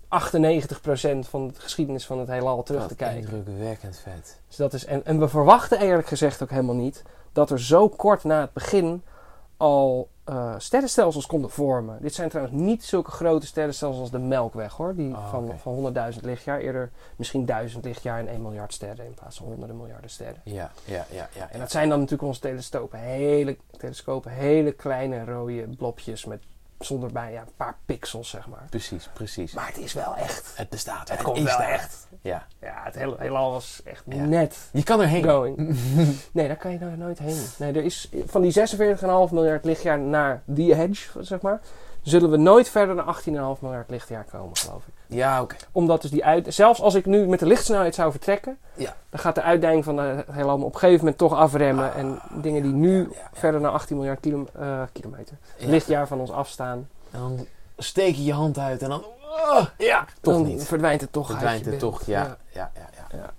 van 1.20 1.48
de 1.48 1.54
geschiedenis 1.54 2.06
van 2.06 2.18
het 2.18 2.28
heelal 2.28 2.62
terug 2.62 2.86
te 2.86 2.94
kijken. 2.94 3.36
Indrukwekkend 3.36 3.96
vet. 3.96 4.40
Dus 4.48 4.56
dat 4.56 4.72
is, 4.72 4.84
en, 4.84 5.04
en 5.04 5.18
we 5.18 5.28
verwachten 5.28 5.80
eerlijk 5.80 6.08
gezegd 6.08 6.42
ook 6.42 6.50
helemaal 6.50 6.74
niet 6.74 7.02
dat 7.32 7.50
er 7.50 7.60
zo 7.60 7.88
kort 7.88 8.24
na 8.24 8.40
het 8.40 8.52
begin 8.52 9.02
al 9.56 10.08
eh, 10.30 10.54
sterrenstelsels 10.58 11.26
konden 11.26 11.50
vormen. 11.50 11.98
Dit 12.00 12.14
zijn 12.14 12.28
trouwens 12.28 12.56
niet 12.56 12.84
zulke 12.84 13.10
grote 13.10 13.46
sterrenstelsels 13.46 14.00
als 14.00 14.10
de 14.10 14.18
Melkweg 14.18 14.72
hoor. 14.72 14.94
Die 14.94 15.14
Oh, 15.14 15.30
van, 15.30 15.58
van 15.58 15.94
100.000 16.14 16.20
lichtjaar. 16.20 16.60
Eerder 16.60 16.90
misschien 17.16 17.44
1000 17.44 17.84
lichtjaar 17.84 18.18
en 18.18 18.28
1 18.28 18.42
miljard 18.42 18.72
sterren 18.72 19.06
in 19.06 19.14
plaats 19.14 19.36
van 19.36 19.46
honderden 19.46 19.76
miljarden 19.76 20.10
sterren. 20.10 20.40
Ja, 20.44 20.70
ja, 20.84 21.06
ja, 21.10 21.28
ja. 21.34 21.50
En 21.50 21.58
dat 21.58 21.70
zijn 21.70 21.88
dan 21.88 21.98
natuurlijk 21.98 22.28
onze 22.28 22.40
telescopen. 22.40 22.98
Hele, 22.98 23.56
telescopen, 23.76 24.30
hele 24.30 24.72
kleine 24.72 25.24
rode 25.24 25.68
blopjes 25.76 26.24
met 26.24 26.42
zonder 26.80 27.12
bij 27.12 27.32
ja, 27.32 27.40
een 27.40 27.52
paar 27.56 27.76
pixels 27.86 28.28
zeg 28.28 28.46
maar. 28.48 28.66
Precies, 28.70 29.08
precies. 29.12 29.52
Maar 29.52 29.66
het 29.66 29.78
is 29.78 29.92
wel 29.92 30.16
echt. 30.16 30.52
het 30.56 30.68
bestaat. 30.68 30.98
Het 31.08 31.08
Het, 31.08 31.22
komt 31.22 31.36
is 31.36 31.42
wel 31.42 31.58
daar. 31.58 31.68
echt. 31.68 32.08
Ja. 32.22 32.46
Ja, 32.60 32.80
het 32.84 32.94
hele, 32.94 33.16
heelal 33.18 33.50
was 33.50 33.80
echt 33.84 34.02
Ja. 34.08 34.24
net 34.24 34.56
Je 34.72 34.82
kan 34.82 35.00
erheen. 35.00 35.24
going. 35.24 35.56
Nee, 36.32 36.46
daar 36.46 36.56
kan 36.56 36.70
je 36.72 36.78
nou 36.78 36.96
nooit 36.96 37.18
heen. 37.18 37.44
Nee, 37.58 37.72
er 37.72 37.84
is 37.84 38.10
van 38.26 38.42
die 38.42 38.52
46,5 38.52 39.32
miljard 39.32 39.64
lichtjaar 39.64 39.98
naar 39.98 40.42
the 40.54 40.74
edge, 40.74 41.22
zeg 41.24 41.40
maar, 41.40 41.60
zullen 42.02 42.30
we 42.30 42.36
nooit 42.36 42.68
verder 42.68 42.96
dan 42.96 43.16
18,5 43.56 43.60
miljard 43.60 43.90
lichtjaar 43.90 44.24
komen, 44.24 44.56
geloof 44.56 44.86
ik. 44.86 44.94
Ja, 45.10 45.42
oké. 45.42 45.56
Omdat 45.72 46.02
dus 46.02 46.10
die 46.10 46.24
uit, 46.24 46.54
zelfs 46.54 46.80
als 46.80 46.94
ik 46.94 47.06
nu 47.06 47.26
met 47.26 47.38
de 47.38 47.46
lichtsnelheid 47.46 47.94
zou 47.94 48.10
vertrekken, 48.10 48.58
Ja. 48.74 48.94
dan 49.10 49.20
gaat 49.20 49.34
de 49.34 49.42
uitdijing 49.42 49.84
van 49.84 49.96
de 49.96 50.24
heelal 50.30 50.56
op 50.62 50.72
een 50.74 50.78
gegeven 50.80 50.98
moment 50.98 51.18
toch 51.18 51.34
afremmen. 51.34 51.92
Ah, 51.92 51.98
en 51.98 52.18
dingen 52.42 52.62
die 52.62 52.72
nu 52.72 53.08
verder 53.32 53.60
dan 53.60 53.72
18 53.72 53.96
miljard 53.96 54.20
kilo- 54.20 54.46
eh, 54.58 54.82
kilometer, 54.92 55.36
Ja. 55.58 55.68
lichtjaar 55.68 56.06
van 56.08 56.20
ons 56.20 56.30
afstaan, 56.30 56.88
En 57.10 57.18
dan 57.18 57.46
steek 57.78 58.14
je 58.14 58.24
je 58.24 58.32
hand 58.32 58.58
uit 58.58 58.82
en 58.82 58.88
dan... 58.88 59.04
Oh, 59.48 59.66
ja, 59.78 60.04
toch 60.20 60.34
dan 60.34 60.42
niet. 60.46 60.64
verdwijnt 60.64 61.00
het 61.00 61.12
toch 61.12 61.26
Verdwijnt 61.26 61.64
het 61.66 61.78
toch, 61.78 62.02
ja. 62.06 62.22
Ja, 62.52 62.70
ja, 62.74 62.88
ja. 63.10 63.18
Ja. 63.18 63.30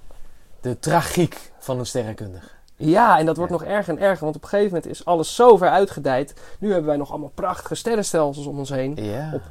De 0.61 0.79
tragiek 0.79 1.51
van 1.59 1.79
een 1.79 1.85
sterrenkundige. 1.85 2.47
Ja, 2.75 3.19
en 3.19 3.25
dat 3.25 3.37
wordt 3.37 3.51
Ja. 3.51 3.57
nog 3.57 3.67
erger 3.67 3.93
en 3.97 4.01
erger, 4.03 4.23
want 4.23 4.35
op 4.35 4.43
een 4.43 4.49
gegeven 4.49 4.73
moment 4.73 4.91
is 4.91 5.05
alles 5.05 5.35
zo 5.35 5.57
ver 5.57 5.69
uitgedijd. 5.69 6.33
Nu 6.59 6.67
hebben 6.69 6.87
wij 6.87 6.97
nog 6.97 7.09
allemaal 7.09 7.31
prachtige 7.35 7.75
sterrenstelsels 7.75 8.45
om 8.45 8.57
ons 8.59 8.69
heen. 8.69 8.95
Ja. 8.95 9.29
Op 9.33 9.41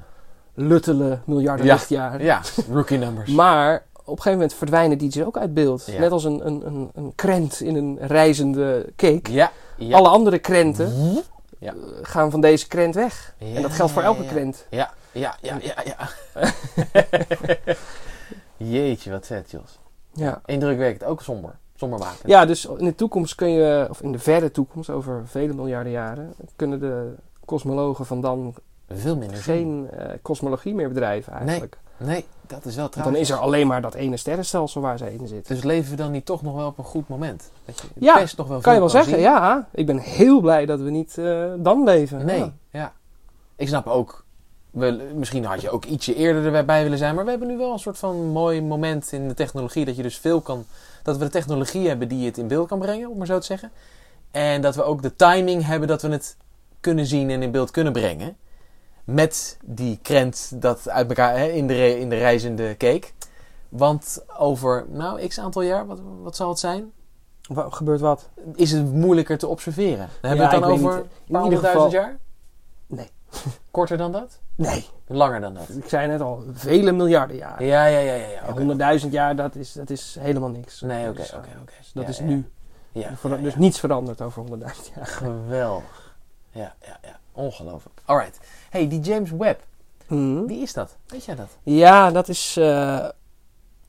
luttele 0.61 1.19
miljarden 1.27 1.67
Ja. 1.67 1.73
lichtjaar. 1.75 2.23
Ja, 2.23 2.41
rookie 2.73 2.99
numbers. 2.99 3.31
Maar 3.43 3.75
op 3.95 4.07
een 4.17 4.23
gegeven 4.23 4.33
moment 4.33 4.55
verdwijnen 4.55 4.99
die 4.99 5.11
dus 5.11 5.25
ook 5.25 5.37
uit 5.39 5.55
beeld. 5.55 5.87
Ja. 5.87 5.99
Net 6.01 6.11
als 6.13 6.25
een, 6.25 6.47
een, 6.47 6.67
een, 6.67 6.91
een 6.95 7.13
krent 7.15 7.61
in 7.61 7.77
een 7.77 7.99
reizende 8.01 8.93
cake. 8.97 9.33
Ja, 9.33 9.51
ja. 9.77 9.97
Alle 9.97 10.09
andere 10.09 10.39
krenten 10.39 10.93
Ja. 11.59 11.73
eh, 11.73 11.79
gaan 12.03 12.31
van 12.31 12.41
deze 12.41 12.69
krent 12.69 12.95
weg. 12.95 13.35
En 13.55 13.63
dat 13.63 13.73
geldt 13.73 13.93
voor 13.93 14.03
elke 14.03 14.25
krent. 14.27 14.67
Ja, 14.71 14.91
ja, 15.13 15.37
ja, 15.41 15.57
ja, 15.63 15.75
ja. 15.85 16.09
Jeetje, 18.57 19.11
wat 19.11 19.27
vet, 19.27 19.51
Jos. 19.51 19.79
Ja. 20.13 20.41
Indrukwekkend, 20.45 21.05
ook 21.11 21.23
somber. 21.23 21.59
Sombermakend. 21.77 22.21
ja, 22.25 22.45
dus 22.47 22.65
in 22.65 22.85
de 22.85 22.95
toekomst 22.95 23.35
kun 23.35 23.51
je, 23.51 23.87
of 23.91 24.01
in 24.03 24.13
de 24.13 24.19
verre 24.19 24.51
toekomst, 24.51 24.91
over 24.91 25.23
vele 25.27 25.53
miljarden 25.55 25.93
jaren, 25.93 26.35
kunnen 26.57 26.81
de 26.81 27.15
kosmologen 27.45 28.07
van 28.07 28.21
dan 28.21 28.55
Veel 28.95 29.17
minder 29.17 29.37
geen 29.37 29.89
eh, 29.91 30.07
kosmologie 30.23 30.75
meer 30.75 30.89
bedrijven 30.89 31.33
eigenlijk. 31.33 31.79
Nee, 31.97 32.25
dat 32.47 32.65
is 32.65 32.75
wel 32.75 32.83
Want 32.83 32.93
trouwens. 32.93 33.19
dan 33.29 33.37
is 33.37 33.41
er 33.41 33.47
alleen 33.47 33.67
maar 33.67 33.83
dat 33.83 33.95
ene 33.95 34.17
sterrenstelsel 34.17 34.81
waar 34.81 34.99
zij 34.99 35.13
in 35.13 35.27
zitten. 35.29 35.55
Dus 35.55 35.65
leven 35.65 35.91
we 35.91 35.97
dan 35.97 36.11
niet 36.11 36.27
toch 36.27 36.43
nog 36.43 36.55
wel 36.55 36.67
op 36.67 36.79
een 36.79 36.85
goed 36.85 37.09
moment? 37.09 37.51
Dat 37.65 37.81
je 37.81 37.87
Ja, 38.05 38.15
best 38.21 38.37
nog 38.37 38.49
wel 38.49 38.61
kan 38.61 38.73
je 38.75 38.79
wel 38.79 38.89
zeggen, 38.89 39.13
zien? 39.13 39.21
ja. 39.21 39.69
Ik 39.73 39.87
ben 39.87 39.99
heel 39.99 40.41
blij 40.41 40.67
dat 40.67 40.81
we 40.81 40.91
niet 40.91 41.19
eh, 41.19 41.45
dan 41.59 41.85
leven. 41.85 42.25
Nee, 42.27 42.39
Ja. 42.39 42.53
ja. 42.71 42.93
Ik 43.57 43.69
snap 43.69 43.87
ook. 43.87 44.25
We, 44.71 45.11
misschien 45.15 45.45
had 45.45 45.61
je 45.61 45.71
ook 45.71 45.85
ietsje 45.85 46.15
eerder 46.15 46.55
erbij 46.55 46.83
willen 46.83 46.99
zijn. 46.99 47.15
Maar 47.15 47.25
we 47.25 47.31
hebben 47.31 47.49
nu 47.49 47.57
wel 47.57 47.73
een 47.73 47.79
soort 47.79 47.99
van 47.99 48.27
mooi 48.27 48.63
moment 48.63 49.13
in 49.13 49.29
de 49.29 49.35
technologie. 49.35 49.85
Dat 49.85 49.97
je 49.97 50.03
dus 50.03 50.19
veel 50.19 50.41
kan. 50.41 50.65
Dat 51.03 51.17
we 51.17 51.25
de 51.25 51.31
technologie 51.31 51.89
hebben 51.89 52.09
die 52.09 52.27
het 52.27 52.39
in 52.39 52.47
beeld 52.49 52.69
kan 52.69 52.79
brengen, 52.79 53.11
om 53.11 53.19
maar 53.19 53.27
zo 53.27 53.39
te 53.39 53.47
zeggen. 53.47 53.71
En 54.31 54.61
dat 54.61 54.75
we 54.77 54.83
ook 54.83 55.03
de 55.03 55.17
timing 55.17 55.67
hebben 55.67 55.89
dat 55.89 56.03
we 56.03 56.09
het 56.09 56.37
kunnen 56.81 57.07
zien 57.07 57.31
en 57.31 57.43
in 57.43 57.51
beeld 57.51 57.71
kunnen 57.71 57.93
brengen. 57.93 58.37
Met 59.13 59.59
die 59.65 59.99
krent 60.03 60.53
dat 60.63 60.89
uit 60.89 61.09
elkaar 61.09 61.37
hè, 61.39 61.47
in, 61.47 61.67
de, 61.67 61.99
in 61.99 62.09
de 62.09 62.17
reizende 62.19 62.77
cake. 62.77 63.07
Want 63.69 64.25
over, 64.39 64.85
nou, 64.89 65.27
x 65.27 65.39
aantal 65.41 65.63
jaar, 65.63 65.87
wat, 65.87 66.01
wat 66.23 66.37
zal 66.37 66.49
het 66.49 66.59
zijn? 66.59 66.93
Wat 67.49 67.75
gebeurt 67.75 68.01
wat? 68.01 68.29
Is 68.55 68.73
het 68.73 68.93
moeilijker 68.93 69.39
te 69.39 69.47
observeren? 69.47 70.09
Dan 70.21 70.31
hebben 70.31 70.41
Ja, 70.47 70.49
we 70.49 70.55
het 70.55 70.65
dan 70.65 70.73
over 70.73 70.95
niet. 70.95 71.03
In 71.05 71.09
paar 71.09 71.27
ieder 71.27 71.41
honderdduizend 71.41 71.85
geval- 71.93 72.01
jaar? 72.01 72.19
Nee. 72.87 73.11
Korter 73.71 73.97
dan 73.97 74.13
dat? 74.13 74.39
Nee, 74.55 74.87
Langer 75.07 75.41
dan 75.41 75.55
dat? 75.55 75.69
ik 75.69 75.89
zei 75.89 76.07
net 76.07 76.21
al, 76.21 76.43
vele 76.53 76.93
miljarden 76.93 77.37
jaren. 77.37 77.67
Ja, 77.67 77.85
ja, 77.87 77.99
ja, 77.99 78.15
ja. 78.15 78.27
ja. 78.27 78.43
En 78.43 78.77
oké. 78.79 78.99
100.000 79.05 79.09
jaar, 79.11 79.37
dat 79.37 79.55
is, 79.55 79.73
dat 79.73 79.91
is 79.91 80.17
helemaal 80.21 80.49
niks. 80.49 80.81
Nee, 80.81 81.09
oké, 81.09 81.17
Dus, 81.17 81.33
oké, 81.33 81.49
eh, 81.55 81.61
oké. 81.61 81.73
dat 81.95 82.03
Ja, 82.05 82.09
is 82.11 82.21
nu. 82.21 82.51
Ja, 82.93 83.11
Dus 83.43 83.55
niets 83.55 83.79
veranderd 83.81 84.21
over 84.23 84.43
100.000 84.43 84.95
jaar. 84.95 85.07
Geweldig. 85.07 86.17
Ja, 86.51 86.75
ja, 86.81 86.99
ja. 87.03 87.19
Ongelooflijk. 87.33 88.01
Alright. 88.05 88.41
Hey, 88.71 88.89
die 88.89 89.01
James 89.01 89.31
Webb. 89.31 89.61
Mhm. 90.07 90.45
Wie 90.47 90.63
is 90.63 90.73
dat? 90.73 90.97
Weet 91.07 91.25
jij 91.25 91.35
dat? 91.35 91.49
Ja, 91.63 92.11
dat 92.11 92.29
is 92.29 92.57
eh, 92.57 93.09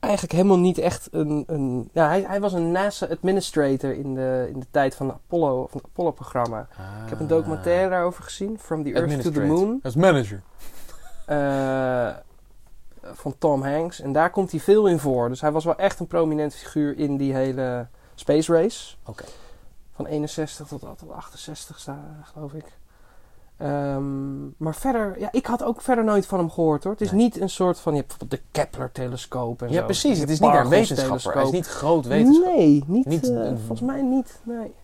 eigenlijk 0.00 0.32
helemaal 0.32 0.58
niet 0.58 0.78
echt 0.78 1.08
een... 1.10 1.44
een 1.46 1.88
ja, 1.92 2.06
hij, 2.08 2.22
hij 2.26 2.40
was 2.40 2.52
een 2.52 2.72
NASA 2.72 3.06
administrator 3.06 3.92
in 3.94 4.14
de, 4.14 4.48
in 4.52 4.60
de 4.60 4.66
tijd 4.70 4.94
van 4.94 5.06
de 5.06 5.12
Apollo, 5.12 5.66
van 5.70 5.80
het 5.80 5.90
Apollo-programma. 5.90 6.60
Ik 7.04 7.10
heb 7.10 7.20
een 7.20 7.26
documentaire 7.26 7.90
daarover 7.90 8.24
gezien, 8.24 8.58
From 8.58 8.84
the 8.84 8.92
Earth 8.92 9.22
to 9.22 9.30
the. 9.30 9.40
Moon. 9.40 9.80
Als 9.82 9.94
manager. 9.94 10.42
eh, 11.26 12.08
van 13.02 13.34
Tom 13.38 13.62
Hanks. 13.62 14.00
En 14.00 14.12
daar 14.12 14.30
komt 14.30 14.50
hij 14.50 14.60
veel 14.60 14.86
in 14.88 14.98
voor. 14.98 15.28
Dus 15.28 15.40
hij 15.40 15.50
was 15.52 15.64
wel 15.64 15.76
echt 15.76 16.00
een 16.00 16.06
prominente 16.06 16.56
figuur 16.56 16.98
in 16.98 17.16
die 17.16 17.34
hele 17.34 17.86
space 18.14 18.52
race. 18.52 18.94
Oké. 19.06 19.24
Van 19.94 20.06
61 20.06 20.66
tot, 20.66 20.80
tot 20.80 21.10
68, 21.12 21.78
sta- 21.78 22.04
geloof 22.22 22.52
ik. 22.52 22.64
Ehm, 23.62 24.42
maar 24.56 24.74
verder, 24.74 25.18
ja, 25.18 25.28
ik 25.32 25.46
had 25.46 25.62
ook 25.62 25.80
verder 25.80 26.04
nooit 26.04 26.26
van 26.26 26.38
hem 26.38 26.50
gehoord 26.50 26.82
hoor. 26.84 26.92
Het 26.92 27.00
is 27.02 27.10
Nee. 27.10 27.20
niet 27.22 27.40
een 27.40 27.50
soort 27.50 27.78
van, 27.80 27.92
je 27.92 27.98
hebt 27.98 28.10
bijvoorbeeld 28.10 28.40
de 28.42 28.60
Kepler-telescoop 28.60 29.62
en 29.62 29.68
Ja, 29.70 29.78
zo. 29.78 29.84
precies. 29.84 30.14
Je 30.14 30.20
Het 30.20 30.30
is 30.30 30.40
niet 30.40 30.54
een 30.54 30.68
wetenschapper. 30.68 31.32
Hij 31.34 31.42
is 31.42 31.50
niet 31.50 31.66
groot 31.66 32.06
wetenschapper. 32.06 32.54
Nee, 32.56 32.84
niet, 32.86 33.06
Niet 33.06 33.30
eh, 33.30 33.46
volgens 33.56 33.80
mij 33.80 34.02
niet. 34.02 34.40
Nee. 34.42 34.74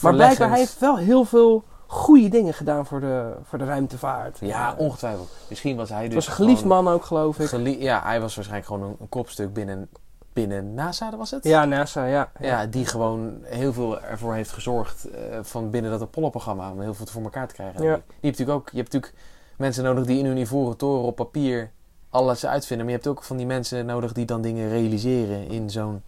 Maar 0.00 0.14
blijkbaar 0.14 0.48
hij 0.48 0.58
heeft 0.58 0.78
wel 0.78 0.96
heel 0.96 1.24
veel 1.24 1.64
goede 1.86 2.28
dingen 2.28 2.54
gedaan 2.54 2.86
voor 2.86 3.00
de, 3.00 3.32
voor 3.42 3.58
de 3.58 3.64
ruimtevaart. 3.64 4.38
Ja, 4.40 4.74
ongetwijfeld. 4.78 5.28
Misschien 5.48 5.76
was 5.76 5.88
hij 5.88 6.02
Het 6.02 6.10
dus 6.10 6.26
was 6.26 6.38
een 6.38 6.44
geliefd 6.44 6.64
man 6.64 6.88
ook, 6.88 7.04
geloof 7.04 7.38
ik. 7.38 7.78
ja, 7.80 8.02
hij 8.04 8.20
was 8.20 8.34
waarschijnlijk 8.34 8.72
gewoon 8.72 8.88
een, 8.88 8.96
een 9.00 9.08
kopstuk 9.08 9.52
binnen, 9.52 9.88
binnen 10.36 10.74
NASA, 10.74 11.16
was 11.16 11.30
het? 11.30 11.44
Ja, 11.44 11.64
NASA, 11.64 12.04
ja. 12.04 12.30
Ja, 12.40 12.66
die 12.66 12.86
gewoon 12.86 13.38
heel 13.42 13.72
veel 13.72 14.00
ervoor 14.00 14.34
heeft 14.34 14.52
gezorgd 14.52 15.10
eh, 15.10 15.38
van 15.42 15.70
binnen 15.70 15.90
dat 15.90 16.02
Apollo-programma 16.02 16.70
om 16.70 16.80
heel 16.80 16.94
veel 16.94 17.06
voor 17.06 17.22
elkaar 17.22 17.48
te 17.48 17.54
krijgen. 17.54 17.82
Ja. 17.82 17.94
Die, 17.94 18.02
die 18.06 18.14
hebt 18.14 18.38
natuurlijk 18.38 18.58
ook, 18.58 18.70
je 18.70 18.76
hebt 18.76 18.92
natuurlijk 18.92 19.22
mensen 19.56 19.84
nodig 19.84 20.04
die 20.04 20.18
in 20.18 20.26
hun 20.26 20.36
ivoren 20.36 20.76
toren 20.76 21.04
op 21.04 21.16
papier 21.16 21.70
alles 22.10 22.46
uitvinden. 22.46 22.86
Maar 22.86 22.94
je 22.94 23.00
hebt 23.02 23.16
ook 23.16 23.24
van 23.24 23.36
die 23.36 23.46
mensen 23.46 23.86
nodig 23.86 24.12
die 24.12 24.24
dan 24.24 24.42
dingen 24.42 24.68
realiseren 24.68 25.48
in 25.48 25.70
zo'n 25.70 26.02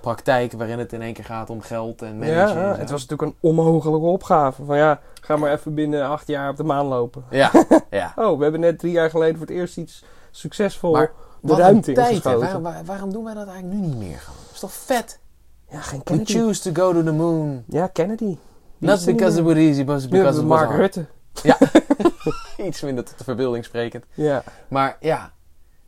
praktijk 0.00 0.52
waarin 0.52 0.78
het 0.78 0.92
in 0.92 1.02
één 1.02 1.12
keer 1.12 1.24
gaat 1.24 1.50
om 1.50 1.60
geld 1.60 2.02
en 2.02 2.18
managen. 2.18 2.60
ja, 2.62 2.76
het 2.76 2.90
was 2.90 3.06
natuurlijk 3.06 3.22
een 3.22 3.36
onmogelijke 3.40 4.06
opgave. 4.06 4.64
Van 4.64 4.76
ja, 4.76 5.00
ga 5.20 5.36
maar 5.36 5.52
even 5.52 5.74
binnen 5.74 6.06
acht 6.08 6.26
jaar 6.26 6.50
op 6.50 6.56
de 6.56 6.64
maan 6.64 6.86
lopen. 6.86 7.24
Ja, 7.30 7.50
ja. 7.90 8.12
Oh, 8.16 8.36
we 8.36 8.42
hebben 8.42 8.60
net 8.60 8.78
drie 8.78 8.92
jaar 8.92 9.10
geleden 9.10 9.36
voor 9.36 9.46
het 9.46 9.56
eerst 9.56 9.76
iets 9.76 10.04
succesvol 10.30 10.92
Maar 10.92 11.12
de 11.40 11.48
Wat 11.48 11.58
ruimte 11.58 11.88
een 11.88 11.94
tijd, 11.94 12.22
waar- 12.22 12.84
waarom 12.84 13.12
doen 13.12 13.24
wij 13.24 13.34
dat 13.34 13.46
eigenlijk 13.48 13.80
nu 13.80 13.86
niet 13.86 13.96
meer? 13.98 14.18
Gewoon? 14.18 14.38
Dat 14.44 14.54
is 14.54 14.60
toch 14.60 14.72
vet? 14.72 15.18
Ja, 15.70 15.80
geen 15.80 15.98
We 15.98 16.04
Kennedy. 16.04 16.32
choose 16.32 16.60
to 16.72 16.82
go 16.82 16.92
to 16.92 17.02
the 17.02 17.12
moon. 17.12 17.64
Ja, 17.68 17.86
Kennedy. 17.86 18.24
Die 18.78 18.88
Not 18.88 18.98
is 18.98 19.04
because 19.04 19.38
it 19.38 19.44
was 19.44 19.54
easy, 19.54 19.84
but 19.84 20.08
because 20.10 20.10
we 20.10 20.18
it 20.18 20.34
was 20.34 20.42
Mark. 20.42 20.70
Rutte. 20.70 21.06
Iets 22.66 22.80
minder 22.80 23.04
tot 23.04 23.18
de 23.18 23.24
verbeelding 23.24 23.64
sprekend. 23.64 24.04
Ja. 24.14 24.42
Maar 24.68 24.96
ja, 25.00 25.32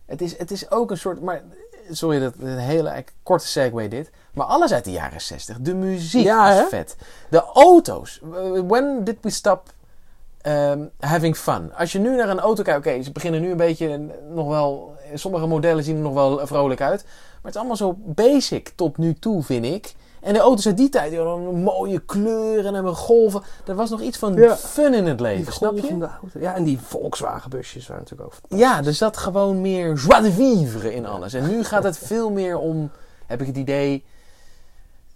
het 0.07 0.21
is, 0.23 0.39
het 0.39 0.51
is 0.51 0.71
ook 0.71 0.91
een 0.91 0.97
soort. 0.99 1.21
Maar, 1.21 1.43
sorry, 1.91 2.19
dat 2.19 2.33
een 2.39 2.47
hele 2.59 2.89
eigenlijk 2.89 3.13
korte 3.23 3.47
segue 3.47 3.89
dit. 3.89 4.11
Maar 4.35 4.47
alles 4.47 4.73
uit 4.73 4.85
de 4.85 4.91
jaren 4.93 5.21
60. 5.21 5.57
De 5.61 5.75
muziek 5.75 6.25
Ja, 6.25 6.49
was 6.49 6.57
hè? 6.59 6.69
vet. 6.69 6.97
De 7.31 7.43
auto's. 7.43 8.21
When 8.67 9.05
did 9.05 9.17
we 9.21 9.31
stop 9.31 9.73
um, 10.47 10.91
having 11.01 11.37
fun? 11.37 11.75
Als 11.75 11.93
je 11.93 11.99
nu 11.99 12.17
naar 12.17 12.29
een 12.29 12.41
auto 12.41 12.63
kijkt. 12.63 12.87
Oké, 12.87 13.03
ze 13.03 13.13
beginnen 13.13 13.41
nu 13.41 13.51
een 13.51 13.57
beetje 13.57 14.01
nog 14.31 14.49
wel. 14.49 14.95
Sommige 15.15 15.47
modellen 15.47 15.85
zien 15.85 15.97
er 15.97 16.03
nog 16.03 16.15
wel 16.15 16.47
vrolijk 16.47 16.81
uit. 16.81 17.03
Maar 17.05 17.41
het 17.43 17.51
is 17.55 17.57
allemaal 17.57 17.77
zo 17.77 17.95
basic 17.99 18.73
tot 18.75 18.99
nu 18.99 19.15
toe, 19.15 19.43
vind 19.43 19.65
ik. 19.65 19.95
En 20.21 20.33
de 20.33 20.39
auto's 20.39 20.67
uit 20.67 20.77
die 20.77 20.89
tijd, 20.89 21.11
die 21.11 21.21
hadden 21.21 21.63
mooie 21.63 21.99
kleuren 21.99 22.65
en 22.67 22.75
hebben 22.75 22.95
golven. 22.95 23.43
Er 23.67 23.75
was 23.75 23.91
nog 23.91 24.01
iets 24.01 24.19
van 24.19 24.35
Ja. 24.35 24.57
fun 24.57 24.95
in 24.95 25.07
het 25.07 25.21
leven, 25.21 25.53
snap 25.53 25.77
je? 25.77 25.91
auto. 25.91 26.39
Ja, 26.39 26.55
en 26.55 26.65
die 26.65 26.79
Volkswagen 26.81 27.51
busjes 27.51 27.87
waren 27.87 28.03
natuurlijk 28.03 28.33
ook 28.35 28.59
Ja, 28.59 28.85
er 28.85 28.95
zat 28.95 29.17
gewoon 29.17 29.61
meer 29.61 29.95
joie 29.95 30.23
de 30.23 30.33
vivre 30.33 30.95
in 30.95 31.07
alles. 31.07 31.35
En 31.35 31.49
nu 31.49 31.65
gaat 31.65 31.85
het 31.85 31.99
veel 31.99 32.31
meer 32.31 32.59
om, 32.59 32.91
heb 33.27 33.41
ik 33.41 33.47
het 33.47 33.57
idee, 33.57 34.05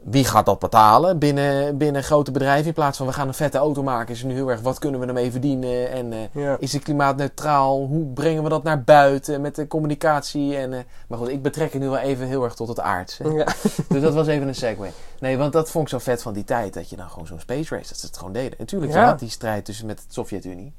wie 0.04 0.24
gaat 0.24 0.46
dat 0.46 0.58
betalen 0.58 1.18
binnen, 1.18 1.76
binnen 1.78 2.02
grote 2.02 2.30
bedrijven? 2.30 2.66
In 2.66 2.72
plaats 2.72 2.98
van 2.98 3.06
we 3.06 3.12
gaan 3.12 3.28
een 3.28 3.34
vette 3.34 3.58
auto 3.58 3.82
maken, 3.82 4.14
is 4.14 4.18
het 4.18 4.28
nu 4.28 4.34
heel 4.34 4.50
erg 4.50 4.60
wat 4.60 4.78
kunnen 4.78 5.00
we 5.00 5.06
ermee 5.06 5.30
verdienen? 5.30 5.90
En 5.90 6.12
eh, 6.12 6.18
Ja. 6.32 6.56
is 6.58 6.72
het 6.72 6.82
klimaatneutraal? 6.82 7.86
Hoe 7.86 8.04
brengen 8.06 8.42
we 8.42 8.48
dat 8.48 8.62
naar 8.62 8.82
buiten 8.82 9.40
met 9.40 9.54
de 9.54 9.66
communicatie? 9.66 10.56
En, 10.56 10.72
eh, 10.72 10.78
maar 11.08 11.18
goed, 11.18 11.28
ik 11.28 11.42
betrek 11.42 11.72
het 11.72 11.82
nu 11.82 11.88
wel 11.88 11.98
even 11.98 12.26
heel 12.26 12.44
erg 12.44 12.54
tot 12.54 12.68
het 12.68 12.80
aardse. 12.80 13.32
Ja. 13.32 13.46
Dus 13.88 14.02
dat 14.02 14.14
was 14.14 14.26
even 14.26 14.48
een 14.48 14.54
segue. 14.54 14.90
Nee, 15.20 15.38
want 15.38 15.52
dat 15.52 15.70
vond 15.70 15.84
ik 15.84 15.90
zo 15.90 15.98
vet 15.98 16.22
van 16.22 16.32
die 16.32 16.44
tijd. 16.44 16.74
Dat 16.74 16.90
je 16.90 16.96
dan 16.96 17.08
gewoon 17.10 17.26
zo'n 17.26 17.40
space 17.40 17.74
race, 17.74 17.88
dat 17.88 17.98
ze 17.98 18.06
het 18.06 18.16
gewoon 18.16 18.32
deden. 18.32 18.54
Natuurlijk, 18.58 18.92
je 18.92 18.98
Ja. 18.98 19.04
had 19.06 19.18
die 19.18 19.30
strijd 19.30 19.64
tussen 19.64 19.86
met 19.86 19.96
de 19.96 20.04
Sovjet-Unie. 20.08 20.72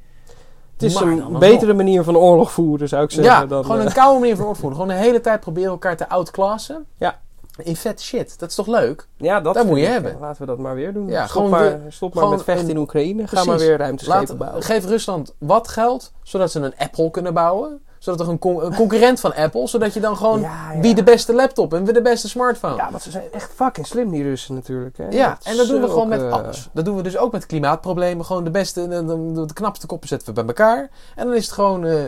Het 0.74 0.84
is 0.84 0.94
Maar 0.94 1.04
een 1.04 1.18
nog. 1.32 1.40
betere 1.40 1.74
manier 1.74 2.04
van 2.04 2.18
oorlog 2.18 2.52
voeren, 2.52 2.88
zou 2.88 3.04
ik 3.04 3.12
zeggen. 3.12 3.34
Ja, 3.34 3.46
dan, 3.46 3.64
gewoon 3.64 3.80
eh, 3.80 3.86
een 3.86 3.94
koude 3.94 4.20
manier 4.20 4.36
van 4.36 4.46
opvoeden. 4.48 4.80
Gewoon 4.80 4.96
de 4.96 5.02
hele 5.04 5.22
tijd 5.22 5.40
proberen 5.40 5.70
elkaar 5.72 5.98
te 5.98 6.10
outclassen. 6.10 6.86
Ja. 6.98 7.20
In 7.58 7.76
vet 7.76 8.02
shit. 8.02 8.40
Dat 8.40 8.50
is 8.50 8.56
toch 8.56 8.68
leuk? 8.68 9.08
ja, 9.18 9.42
dat 9.42 9.54
dat 9.54 9.66
moet 9.66 9.78
je 9.78 9.86
ik, 9.86 9.92
hebben. 9.92 10.18
Laten 10.20 10.42
we 10.42 10.48
dat 10.48 10.58
maar 10.58 10.76
weer 10.76 10.94
doen. 10.94 11.08
Ja, 11.08 11.28
stop 11.28 11.32
gewoon 11.44 11.50
maar, 11.50 11.80
stop 11.90 12.14
maar 12.14 12.30
met 12.30 12.44
vechten 12.44 12.70
in 12.70 12.78
Oekraïne. 12.78 13.28
Ga 13.28 13.44
maar 13.44 13.58
weer 13.58 13.78
ruimteschepen 13.78 14.38
bouwen. 14.38 14.64
geef 14.64 14.86
Rusland 14.86 15.34
wat 15.38 15.68
geld, 15.68 16.12
zodat 16.24 16.52
ze 16.52 16.60
een 16.60 16.74
Apple 16.78 17.12
kunnen 17.12 17.34
bouwen. 17.34 17.80
Zodat 18.00 18.20
er 18.20 18.30
een, 18.30 18.40
con- 18.40 18.66
een 18.66 18.76
concurrent 18.76 19.20
van 19.20 19.34
Apple, 19.34 19.68
zodat 19.68 19.94
je 19.94 20.00
dan 20.00 20.18
gewoon 20.18 20.40
Ja, 20.42 20.72
ja. 20.74 20.80
wie 20.80 20.96
de 20.96 21.04
beste 21.04 21.34
laptop 21.34 21.74
en 21.74 21.84
wie 21.84 21.94
de 21.94 22.02
beste 22.02 22.30
smartphone. 22.30 22.76
Ja, 22.76 22.92
want 22.92 23.04
ze 23.04 23.12
zijn 23.12 23.24
echt 23.32 23.52
fucking 23.56 23.88
slim, 23.88 24.12
die 24.12 24.24
Russen 24.24 24.56
natuurlijk. 24.56 24.98
Hè? 24.98 25.08
Ja, 25.10 25.38
en 25.44 25.58
dat 25.58 25.68
doen 25.68 25.82
we 25.82 25.88
gewoon 25.88 26.08
met 26.08 26.32
alles. 26.32 26.70
Dat 26.74 26.86
doen 26.86 26.96
we 26.96 27.02
dus 27.04 27.18
ook 27.18 27.32
met 27.32 27.46
klimaatproblemen. 27.46 28.26
Gewoon 28.26 28.44
de 28.44 28.50
beste, 28.50 28.88
de, 28.88 29.06
de, 29.06 29.46
de 29.46 29.54
knapste 29.54 29.86
koppen 29.88 30.08
zetten 30.08 30.28
we 30.28 30.34
bij 30.34 30.46
elkaar. 30.46 30.90
En 31.16 31.26
dan 31.26 31.36
is 31.36 31.46
het 31.46 31.54
gewoon 31.54 31.86
eh, 31.86 32.04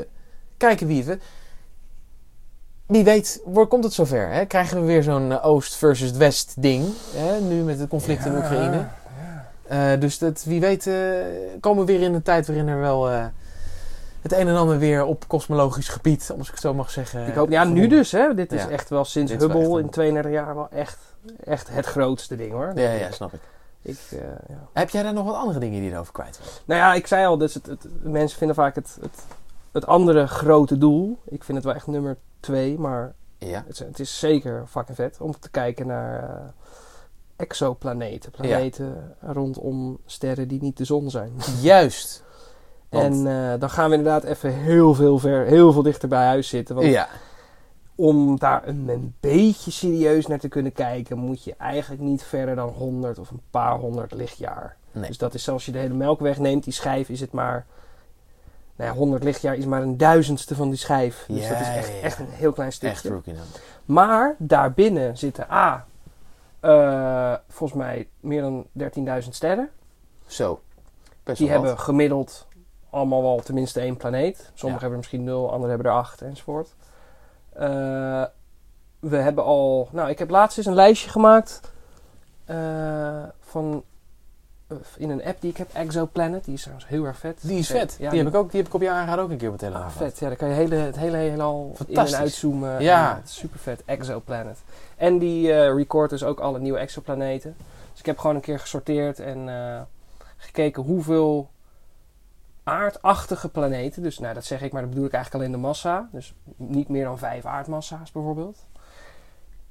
kijken 0.57 0.87
wie 0.87 1.03
het... 1.03 1.21
Wie 2.87 3.03
weet, 3.03 3.41
waar 3.45 3.65
komt 3.67 3.83
het 3.83 3.93
zover? 3.93 4.29
Hè? 4.29 4.45
Krijgen 4.45 4.79
we 4.79 4.85
weer 4.85 5.03
zo'n 5.03 5.31
eh, 5.31 5.45
Oost 5.45 5.75
versus 5.75 6.11
West 6.11 6.61
ding. 6.61 6.85
Hè? 7.15 7.39
Nu 7.39 7.63
met 7.63 7.79
het 7.79 7.89
conflict 7.89 8.25
in 8.25 8.35
Oekraïne. 8.35 8.75
ja. 8.77 9.93
Eh, 9.93 9.99
dus 9.99 10.17
dat, 10.17 10.43
wie 10.43 10.59
weet 10.59 10.87
eh, 10.87 10.95
komen 11.59 11.85
we 11.85 11.91
weer 11.91 12.01
in 12.01 12.13
een 12.13 12.21
tijd 12.21 12.47
waarin 12.47 12.67
er 12.67 12.79
wel 12.79 13.09
eh, 13.09 13.25
het 14.21 14.33
een 14.33 14.47
en 14.47 14.55
ander 14.55 14.77
weer 14.79 15.05
op 15.05 15.27
kosmologisch 15.27 15.89
gebied, 15.89 16.31
als 16.37 16.47
ik 16.47 16.53
het 16.53 16.61
zo 16.61 16.73
mag 16.73 16.89
zeggen. 16.91 17.27
Ik 17.27 17.33
hoop, 17.33 17.49
ja, 17.49 17.63
nu 17.63 17.87
dus, 17.87 18.11
hè. 18.11 18.33
Dit 18.33 18.51
is 18.51 18.61
Ja. 18.63 18.69
echt 18.69 18.89
wel 18.89 19.05
sinds 19.05 19.31
Dit 19.31 19.41
is 19.41 19.47
wel 19.47 19.55
Hubble 19.57 19.75
echt 19.75 19.85
in 19.85 19.91
32 19.91 20.31
jaar 20.31 20.55
wel 20.55 20.67
echt, 20.71 20.97
echt 21.43 21.67
het 21.69 21.85
grootste 21.85 22.35
ding, 22.35 22.51
hoor. 22.51 22.71
Ja, 22.75 22.91
ja, 22.91 23.11
snap 23.11 23.33
ik. 23.33 23.39
Ik, 23.81 23.99
eh, 24.11 24.17
ja. 24.47 24.67
Heb 24.73 24.89
jij 24.89 25.03
daar 25.03 25.13
nog 25.13 25.25
wat 25.25 25.35
andere 25.35 25.59
dingen 25.59 25.79
die 25.79 25.89
je 25.89 25.95
erover 25.95 26.13
kwijt 26.13 26.39
wil? 26.43 26.47
Nou 26.65 26.79
ja, 26.81 26.93
ik 26.93 27.07
zei 27.07 27.25
al, 27.25 27.37
dus 27.37 27.53
het, 27.53 27.65
het, 27.65 27.85
mensen 28.03 28.37
vinden 28.37 28.55
vaak 28.55 28.75
het, 28.75 28.97
het, 29.01 29.19
het 29.77 29.87
andere 29.87 30.27
grote 30.27 30.77
doel. 30.77 31.17
Ik 31.25 31.43
vind 31.43 31.57
het 31.57 31.65
wel 31.65 31.75
echt 31.75 31.87
nummer 31.87 32.17
twee, 32.39 32.79
maar 32.79 33.13
Ja. 33.37 33.63
het, 33.65 33.73
is- 33.73 33.79
het 33.79 33.99
is 33.99 34.19
zeker 34.19 34.63
fucking 34.67 34.97
vet 34.97 35.17
om 35.21 35.39
te 35.39 35.49
kijken 35.49 35.87
naar 35.87 36.23
eh, 36.23 36.45
exoplaneten. 37.35 38.31
Planeten 38.31 39.15
rondom 39.21 39.97
sterren 40.05 40.47
die 40.47 40.61
niet 40.61 40.77
de 40.77 40.85
zon 40.85 41.09
zijn. 41.09 41.31
Juist. 41.61 42.23
En 42.89 43.27
eh, 43.27 43.59
dan 43.59 43.69
gaan 43.69 43.89
we 43.89 43.95
inderdaad 43.95 44.23
even 44.23 44.53
heel 44.53 44.93
veel, 44.93 45.19
ver, 45.19 45.45
heel 45.45 45.71
veel 45.71 45.83
dichter 45.83 46.09
bij 46.09 46.25
huis 46.25 46.47
zitten. 46.49 46.75
Want 46.75 46.87
Ja. 46.87 47.07
om 47.95 48.39
daar 48.39 48.67
een, 48.67 48.87
een 48.89 49.15
beetje 49.19 49.71
serieus 49.71 50.27
naar 50.27 50.39
te 50.39 50.47
kunnen 50.47 50.71
kijken, 50.73 51.17
moet 51.17 51.43
je 51.43 51.55
eigenlijk 51.57 52.01
niet 52.01 52.23
verder 52.23 52.55
dan 52.55 52.69
100 52.69 53.19
of 53.19 53.29
een 53.29 53.41
paar 53.49 53.77
honderd 53.77 54.11
lichtjaar. 54.13 54.75
Nee. 54.91 55.07
Dus 55.07 55.17
dat 55.17 55.33
is 55.33 55.43
zelfs 55.43 55.65
als 55.65 55.65
je 55.75 55.79
de 55.79 55.85
hele 55.87 55.97
melkweg 55.97 56.37
neemt, 56.39 56.63
die 56.63 56.73
schijf 56.73 57.09
is 57.09 57.19
het 57.21 57.31
maar. 57.31 57.65
Nou 58.77 58.89
ja, 58.91 58.95
100 58.97 59.23
lichtjaar 59.23 59.55
is 59.55 59.65
maar 59.65 59.81
een 59.81 59.97
duizendste 59.97 60.55
van 60.55 60.69
die 60.69 60.77
schijf. 60.77 61.25
Dus 61.27 61.47
Ja, 61.47 61.49
dat 61.49 61.59
is 61.61 61.67
echt, 61.67 61.87
ja, 61.87 61.99
echt 62.01 62.19
een 62.19 62.29
heel 62.29 62.51
klein 62.51 62.69
Echt 62.69 62.77
stukje. 62.77 63.09
rookie 63.09 63.33
dan. 63.33 63.43
Maar 63.85 64.35
daarbinnen 64.37 65.17
zitten 65.17 65.51
A. 65.51 65.85
eh, 66.59 67.33
volgens 67.47 67.79
mij 67.79 68.07
meer 68.19 68.41
dan 68.41 68.65
13.000 69.23 69.29
sterren. 69.29 69.69
Zo. 70.25 70.61
Best 71.23 71.37
Die 71.37 71.47
wat. 71.49 71.57
hebben 71.57 71.79
gemiddeld 71.79 72.47
allemaal 72.89 73.21
wel 73.21 73.39
tenminste 73.39 73.79
één 73.79 73.97
planeet. 73.97 74.37
Sommigen 74.53 74.71
hebben 74.71 74.89
er 74.91 74.97
misschien 74.97 75.23
nul, 75.23 75.45
anderen 75.51 75.69
hebben 75.69 75.91
er 75.91 75.97
acht 75.97 76.21
enzovoort. 76.21 76.75
Eh, 77.53 78.23
we 78.99 79.17
hebben 79.17 79.43
al... 79.43 79.89
Nou, 79.91 80.09
ik 80.09 80.19
heb 80.19 80.29
laatst 80.29 80.57
eens 80.57 80.67
een 80.67 80.73
lijstje 80.73 81.09
gemaakt 81.09 81.61
eh, 82.45 83.23
van... 83.39 83.83
eh, 84.67 84.77
in 84.97 85.09
een 85.09 85.23
app 85.23 85.41
die 85.41 85.49
ik 85.49 85.57
heb, 85.57 85.69
Exoplanet. 85.73 86.43
Die 86.45 86.53
is 86.53 86.61
trouwens 86.61 86.87
heel 86.87 87.03
erg 87.05 87.17
vet. 87.17 87.39
Die 87.41 87.57
is 87.57 87.67
vet. 87.67 87.95
Ja, 87.99 88.09
die, 88.09 88.19
heb 88.19 88.27
ik 88.27 88.35
ook, 88.35 88.49
die 88.51 88.59
heb 88.59 88.67
ik 88.69 88.75
op 88.75 88.81
je 88.81 88.89
aanraden 88.89 89.23
ook 89.23 89.29
een 89.29 89.37
keer 89.37 89.49
op 89.51 89.61
mijn 89.61 89.73
Ah, 89.73 89.89
vet. 89.89 90.19
Ja, 90.19 90.27
dan 90.27 90.37
kan 90.37 90.47
je 90.47 90.53
hele, 90.53 90.75
het 90.75 90.95
hele 90.97 91.17
heelal 91.17 91.75
in 91.87 91.95
en 91.95 92.15
uitzoomen. 92.15 92.81
Ja. 92.81 93.21
super 93.25 93.59
vet. 93.59 93.81
Exoplanet. 93.85 94.59
En 94.95 95.17
die 95.17 95.53
eh 95.53 95.75
recordt 95.75 96.09
dus 96.09 96.23
ook 96.23 96.39
alle 96.39 96.59
nieuwe 96.59 96.79
exoplaneten. 96.79 97.55
Dus 97.91 97.99
ik 97.99 98.05
heb 98.05 98.17
gewoon 98.17 98.35
een 98.35 98.41
keer 98.41 98.59
gesorteerd 98.59 99.19
en 99.19 99.49
eh, 99.49 99.81
gekeken 100.37 100.83
hoeveel 100.83 101.49
aardachtige 102.63 103.49
planeten. 103.49 104.01
Dus 104.03 104.19
nou, 104.19 104.33
dat 104.33 104.45
zeg 104.45 104.61
ik, 104.61 104.71
maar 104.71 104.81
dat 104.81 104.89
bedoel 104.89 105.05
ik 105.05 105.13
eigenlijk 105.13 105.43
alleen 105.43 105.61
de 105.61 105.67
massa. 105.67 106.09
Dus 106.11 106.33
niet 106.55 106.87
meer 106.89 107.03
dan 107.03 107.17
vijf 107.17 107.45
aardmassa's 107.45 108.11
bijvoorbeeld. 108.11 108.65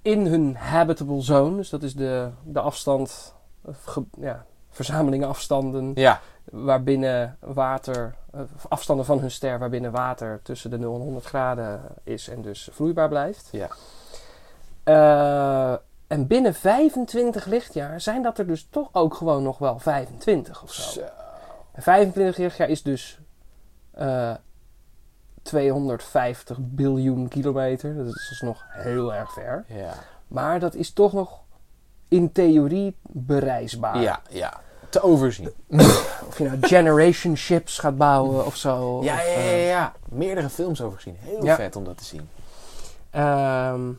In 0.03 0.26
hun 0.26 0.57
habitable 0.57 1.20
zone. 1.22 1.57
Dus 1.57 1.68
dat 1.70 1.82
is 1.82 1.94
de, 1.94 2.28
de 2.44 2.61
afstand, 2.61 3.34
ge- 3.84 4.05
ja, 4.20 4.44
verzamelingafstanden 4.77 5.91
Ja. 5.95 6.20
waarbinnen 6.45 7.37
water, 7.41 8.14
eh, 8.33 8.41
afstanden 8.68 9.07
van 9.07 9.18
hun 9.20 9.31
ster 9.31 9.59
waarbinnen 9.59 9.91
water 9.91 10.41
tussen 10.43 10.70
de 10.70 10.79
0 10.79 10.95
en 10.95 11.01
100 11.01 11.24
graden 11.24 11.81
is 12.03 12.29
en 12.29 12.43
dus 12.43 12.68
vloeibaar 12.72 13.09
blijft. 13.09 13.49
Ja. 13.53 13.68
Eh, 14.85 15.79
en 16.07 16.27
binnen 16.27 16.55
25 16.55 17.45
lichtjaar 17.45 18.01
zijn 18.01 18.22
dat 18.22 18.39
er 18.39 18.47
dus 18.47 18.66
toch 18.70 18.89
ook 18.93 19.14
gewoon 19.14 19.43
nog 19.43 19.59
wel 19.59 19.79
25 19.79 20.62
of 20.62 20.72
zo. 20.72 20.91
Zo. 20.91 21.01
En 21.72 21.83
25 21.83 22.37
lichtjaar 22.37 22.68
is 22.68 22.83
dus 22.83 23.18
eh 23.91 24.35
250 25.43 26.59
biljoen 26.61 27.29
kilometer. 27.29 27.97
Dat 27.97 28.07
is 28.07 28.27
dus 28.29 28.41
nog 28.41 28.64
heel 28.68 29.14
erg 29.14 29.33
ver. 29.33 29.64
Ja. 29.68 29.93
Maar 30.29 30.61
dat 30.61 30.74
is 30.74 30.93
toch 30.93 31.12
nog 31.12 31.41
in 32.09 32.33
theorie 32.33 32.97
bereisbaar. 33.03 34.01
Ja, 34.01 34.20
ja. 34.31 34.61
Te 34.91 35.03
overzien. 35.03 35.51
Of 36.28 36.39
je 36.39 36.45
nou 36.45 36.57
generation 36.61 37.37
ships 37.37 37.78
gaat 37.78 37.97
bouwen 37.97 38.47
of 38.47 38.57
zo. 38.57 39.03
Ja, 39.03 39.14
of, 39.14 39.20
ja, 39.20 39.32
ja, 39.32 39.37
eh, 39.39 39.68
ja. 39.68 39.93
Meerdere 40.09 40.49
films 40.49 40.82
over 40.82 40.97
gezien. 40.97 41.16
Heel 41.20 41.45
Ja. 41.45 41.57
vet 41.57 41.76
om 41.76 41.84
dat 41.84 41.99
te 41.99 42.05
zien. 42.05 42.28
Ehm, 43.11 43.91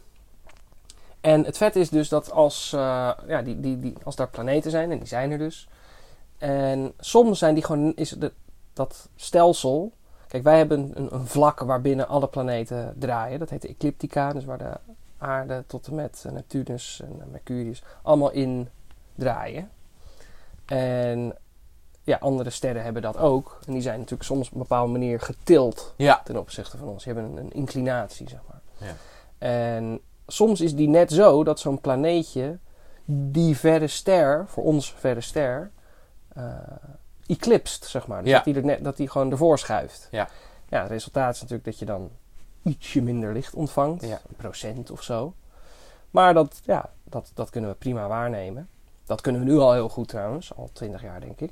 en 1.22 1.46
het 1.46 1.58
vet 1.58 1.76
is 1.76 1.90
dus 1.90 2.10
dat 2.10 2.32
als, 2.32 2.74
eh, 2.74 3.12
ja, 3.28 3.42
die, 3.42 3.60
die, 3.60 3.80
die, 3.80 3.94
als 4.04 4.16
daar 4.16 4.30
planeten 4.30 4.72
zijn, 4.72 4.92
en 4.92 4.98
die 4.98 5.08
zijn 5.08 5.32
er 5.32 5.38
dus. 5.38 5.70
En 6.38 6.94
soms 7.00 7.40
zijn 7.40 7.54
die 7.54 7.64
gewoon, 7.64 7.94
is 7.96 8.12
het, 8.12 8.32
dat 8.74 9.10
stelsel. 9.16 9.92
Kijk, 10.28 10.44
wij 10.44 10.58
hebben 10.58 10.92
een, 10.96 11.14
een 11.14 11.28
vlak 11.28 11.60
waarbinnen 11.60 12.08
alle 12.08 12.28
planeten 12.28 12.94
draaien. 12.98 13.40
Dat 13.40 13.50
heet 13.50 13.62
de 13.62 13.68
ecliptica, 13.68 14.34
dus 14.34 14.46
waar 14.46 14.58
de 14.58 14.74
aarde 15.18 15.64
tot 15.68 15.88
en 15.88 15.96
met 15.96 16.26
Neptunus 16.32 17.02
en 17.04 17.30
Mercurius 17.32 17.84
allemaal 18.04 18.32
in 18.32 18.70
draaien. 19.16 19.70
En 20.68 21.36
ja, 22.04 22.18
andere 22.20 22.50
sterren 22.50 22.84
hebben 22.84 23.02
dat 23.02 23.18
ook. 23.18 23.60
En 23.68 23.74
die 23.74 23.82
zijn 23.82 23.96
natuurlijk 24.00 24.24
soms 24.30 24.48
op 24.48 24.54
een 24.54 24.60
bepaalde 24.62 24.92
manier 24.92 25.20
getild 25.20 25.94
Ja. 25.98 26.22
ten 26.24 26.38
opzichte 26.38 26.78
van 26.78 26.88
ons. 26.88 27.04
Die 27.04 27.14
hebben 27.14 27.32
een, 27.32 27.38
een 27.38 27.52
inclinatie, 27.52 28.30
zeg 28.30 28.40
maar. 28.50 28.62
Ja. 28.90 28.96
En 29.48 30.00
soms 30.28 30.62
is 30.62 30.76
die 30.76 30.88
net 30.90 31.12
zo 31.12 31.44
dat 31.44 31.60
zo'n 31.60 31.82
planeetje 31.82 32.58
die 33.06 33.58
verre 33.58 33.88
ster, 33.88 34.46
voor 34.48 34.64
ons 34.64 34.94
verre 34.94 35.22
ster, 35.22 35.72
eh 36.34 36.44
eclipst, 37.28 37.86
zeg 37.86 38.08
maar. 38.08 38.22
Dus 38.22 38.30
Ja. 38.30 38.36
dat, 38.36 38.46
die 38.46 38.56
er 38.56 38.66
net, 38.66 38.84
dat 38.84 38.98
die 38.98 39.10
gewoon 39.10 39.32
ervoor 39.32 39.60
schuift. 39.60 40.08
Ja. 40.12 40.28
Ja, 40.70 40.82
het 40.82 40.90
resultaat 40.92 41.34
is 41.36 41.42
natuurlijk 41.42 41.70
dat 41.70 41.80
je 41.80 41.86
dan 41.86 42.10
ietsje 42.64 43.02
minder 43.02 43.34
licht 43.34 43.54
ontvangt. 43.54 44.02
Ja. 44.06 44.20
Een 44.30 44.36
procent 44.36 44.92
of 44.92 45.02
zo. 45.04 45.34
Maar 46.12 46.34
dat, 46.34 46.60
ja, 46.64 46.90
dat, 47.04 47.32
dat 47.34 47.50
kunnen 47.50 47.70
we 47.70 47.76
prima 47.76 48.08
waarnemen. 48.08 48.70
Dat 49.08 49.22
kunnen 49.22 49.42
we 49.42 49.52
nu 49.52 49.58
al 49.58 49.74
heel 49.74 49.90
goed 49.90 50.08
trouwens, 50.08 50.56
al 50.56 50.70
20 50.74 51.02
jaar 51.02 51.20
denk 51.20 51.40
ik. 51.40 51.52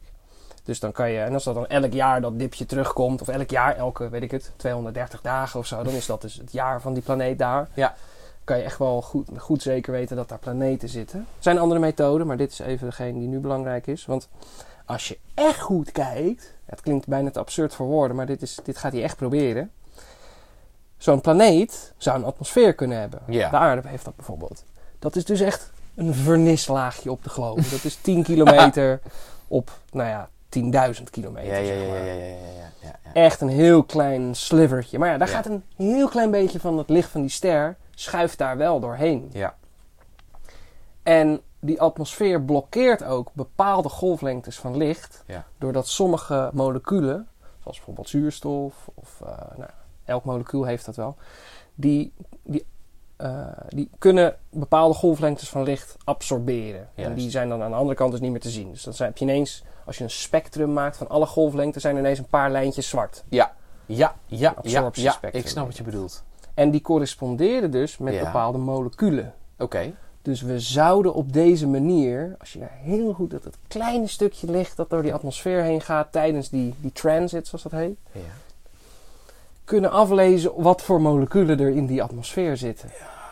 Dus 0.64 0.80
dan 0.80 0.92
kan 0.92 1.12
je, 1.12 1.20
en 1.20 1.34
als 1.34 1.44
dat 1.44 1.56
dan 1.56 1.68
elk 1.68 1.94
jaar 1.94 2.22
dat 2.22 2.40
dipje 2.40 2.66
terugkomt, 2.66 3.22
of 3.22 3.28
elk 3.28 3.50
jaar, 3.50 3.76
elke, 3.76 4.10
weet 4.10 4.22
ik 4.22 4.32
het, 4.32 4.52
230 4.56 5.22
dagen 5.22 5.60
of 5.60 5.66
zo, 5.66 5.84
dan 5.84 5.94
is 5.94 6.06
dat 6.06 6.22
dus 6.22 6.34
het 6.36 6.52
jaar 6.52 6.82
van 6.82 6.94
die 6.94 7.04
planeet 7.04 7.40
daar. 7.40 7.68
Ja. 7.74 7.96
Kan 8.44 8.58
je 8.58 8.64
echt 8.64 8.78
wel 8.78 9.02
goed, 9.02 9.28
goed 9.38 9.62
zeker 9.62 9.92
weten 9.92 10.16
dat 10.16 10.30
daar 10.30 10.40
planeten 10.40 10.90
zitten. 10.90 11.20
Er 11.20 11.26
zijn 11.44 11.60
andere 11.60 11.80
methoden, 11.80 12.28
maar 12.28 12.38
dit 12.38 12.52
is 12.52 12.60
even 12.60 12.88
degene 12.88 13.20
die 13.20 13.28
nu 13.28 13.40
belangrijk 13.40 13.88
is. 13.88 14.06
Want 14.06 14.30
als 14.86 15.08
je 15.08 15.18
echt 15.34 15.60
goed 15.60 15.92
kijkt, 15.92 16.54
het 16.66 16.82
klinkt 16.82 17.08
bijna 17.08 17.32
te 17.32 17.40
absurd 17.40 17.76
voor 17.76 17.88
woorden, 17.88 18.16
maar 18.16 18.26
dit, 18.26 18.42
is, 18.42 18.60
dit 18.64 18.78
gaat 18.78 18.92
hij 18.92 19.04
echt 19.04 19.18
proberen. 19.18 19.72
Zo'n 20.98 21.22
planeet 21.22 21.94
zou 21.98 22.18
een 22.18 22.26
atmosfeer 22.26 22.74
kunnen 22.74 23.00
hebben. 23.00 23.22
Ja. 23.28 23.50
De 23.50 23.58
aarde 23.58 23.88
heeft 23.88 24.06
dat 24.06 24.16
bijvoorbeeld. 24.16 24.64
Dat 25.00 25.16
is 25.16 25.26
dus 25.26 25.40
echt 25.40 25.72
een 25.96 26.14
vernislaagje 26.14 27.12
op 27.12 27.24
de 27.24 27.30
globe. 27.30 27.62
Dat 27.70 27.84
is 27.84 27.96
10 27.96 28.24
kilometer 28.30 29.02
op, 29.48 29.80
nou 29.92 30.10
ja, 30.10 30.30
10.000 30.98 31.04
kilometer. 31.12 31.52
Ja, 31.52 31.58
ja, 31.58 31.66
zeg 31.66 31.82
ja, 31.82 31.90
maar. 31.90 32.06
ja, 32.06 32.14
ja, 32.14 32.14
ja, 32.14 32.36
ja, 32.36 32.70
ja, 32.82 33.00
ja. 33.04 33.14
Echt 33.14 33.42
een 33.42 33.50
heel 33.50 33.84
klein 33.84 34.36
slivertje. 34.36 35.00
Maar 35.00 35.10
ja, 35.10 35.18
daar 35.18 35.28
gaat 35.28 35.46
een 35.46 35.64
heel 35.76 36.08
klein 36.08 36.32
beetje 36.32 36.60
van 36.60 36.78
het 36.78 36.90
licht 36.90 37.10
van 37.10 37.22
die 37.22 37.30
ster, 37.30 37.78
schuift 37.92 38.38
daar 38.38 38.58
wel 38.58 38.80
doorheen. 38.80 39.30
Ja. 39.34 39.56
En 41.04 41.42
die 41.60 41.82
atmosfeer 41.82 42.42
blokkeert 42.42 43.04
ook 43.04 43.30
bepaalde 43.34 43.90
golflengtes 43.90 44.58
van 44.58 44.78
licht. 44.78 45.24
Ja. 45.28 45.46
Doordat 45.58 45.88
sommige 45.88 46.50
moleculen, 46.54 47.28
zoals 47.62 47.76
bijvoorbeeld 47.76 48.10
zuurstof, 48.10 48.90
of 48.94 49.20
uh, 49.24 49.30
nou, 49.58 49.70
elk 50.06 50.24
molecuul 50.24 50.64
heeft 50.64 50.86
dat 50.86 50.96
wel, 50.96 51.16
die, 51.76 52.14
die, 52.44 52.66
uh, 53.22 53.48
die 53.70 53.90
kunnen 53.98 54.36
bepaalde 54.50 54.94
golflengtes 54.94 55.50
van 55.50 55.64
licht 55.64 55.98
absorberen. 56.04 56.88
Juist. 56.96 57.10
En 57.10 57.16
die 57.18 57.30
zijn 57.30 57.50
dan 57.50 57.62
aan 57.62 57.70
de 57.70 57.78
andere 57.78 57.96
kant 57.96 58.12
dus 58.12 58.20
niet 58.20 58.32
meer 58.32 58.40
te 58.40 58.50
zien. 58.50 58.72
Dus 58.72 58.84
dan 58.84 58.94
heb 58.98 59.18
je 59.18 59.26
ineens, 59.26 59.64
als 59.86 59.98
je 59.98 60.04
een 60.04 60.10
spectrum 60.10 60.74
maakt 60.74 60.98
van 60.98 61.10
alle 61.10 61.26
golflengten, 61.26 61.82
zijn 61.82 61.96
er 61.96 62.02
ineens 62.02 62.20
een 62.20 62.28
paar 62.28 62.52
lijntjes 62.52 62.90
zwart. 62.90 63.24
Ja, 63.30 63.54
ja, 63.86 64.16
ja, 64.26 64.56
ja, 64.64 64.92
ja. 64.94 65.20
Ik 65.32 65.48
snap 65.48 65.66
wat 65.66 65.78
je 65.78 65.84
bedoelt. 65.84 66.24
En 66.54 66.72
die 66.72 66.82
corresponderen 66.82 67.72
dus 67.72 67.98
met 67.98 68.14
Ja. 68.14 68.24
bepaalde 68.24 68.58
moleculen. 68.58 69.34
Oké. 69.58 69.94
Dus 70.22 70.42
we 70.42 70.60
zouden 70.60 71.14
op 71.14 71.34
deze 71.34 71.68
manier, 71.68 72.36
als 72.40 72.54
je 72.54 72.60
daar 72.60 72.78
heel 72.82 73.14
goed 73.14 73.32
dat 73.32 73.44
het 73.44 73.58
kleine 73.68 74.08
stukje 74.08 74.52
licht 74.52 74.78
dat 74.78 74.90
door 74.90 75.02
die 75.02 75.14
atmosfeer 75.14 75.62
heen 75.62 75.82
gaat 75.82 76.12
tijdens 76.12 76.50
die, 76.50 76.74
die 76.80 76.92
transit, 76.92 77.48
zoals 77.48 77.64
dat 77.64 77.72
heet, 77.72 77.98
Ja. 78.12 78.20
Kunnen 79.66 79.92
aflezen 79.92 80.52
wat 80.56 80.82
voor 80.82 81.02
moleculen 81.02 81.60
er 81.60 81.70
in 81.70 81.86
die 81.86 82.04
atmosfeer 82.04 82.58
zitten. 82.58 82.90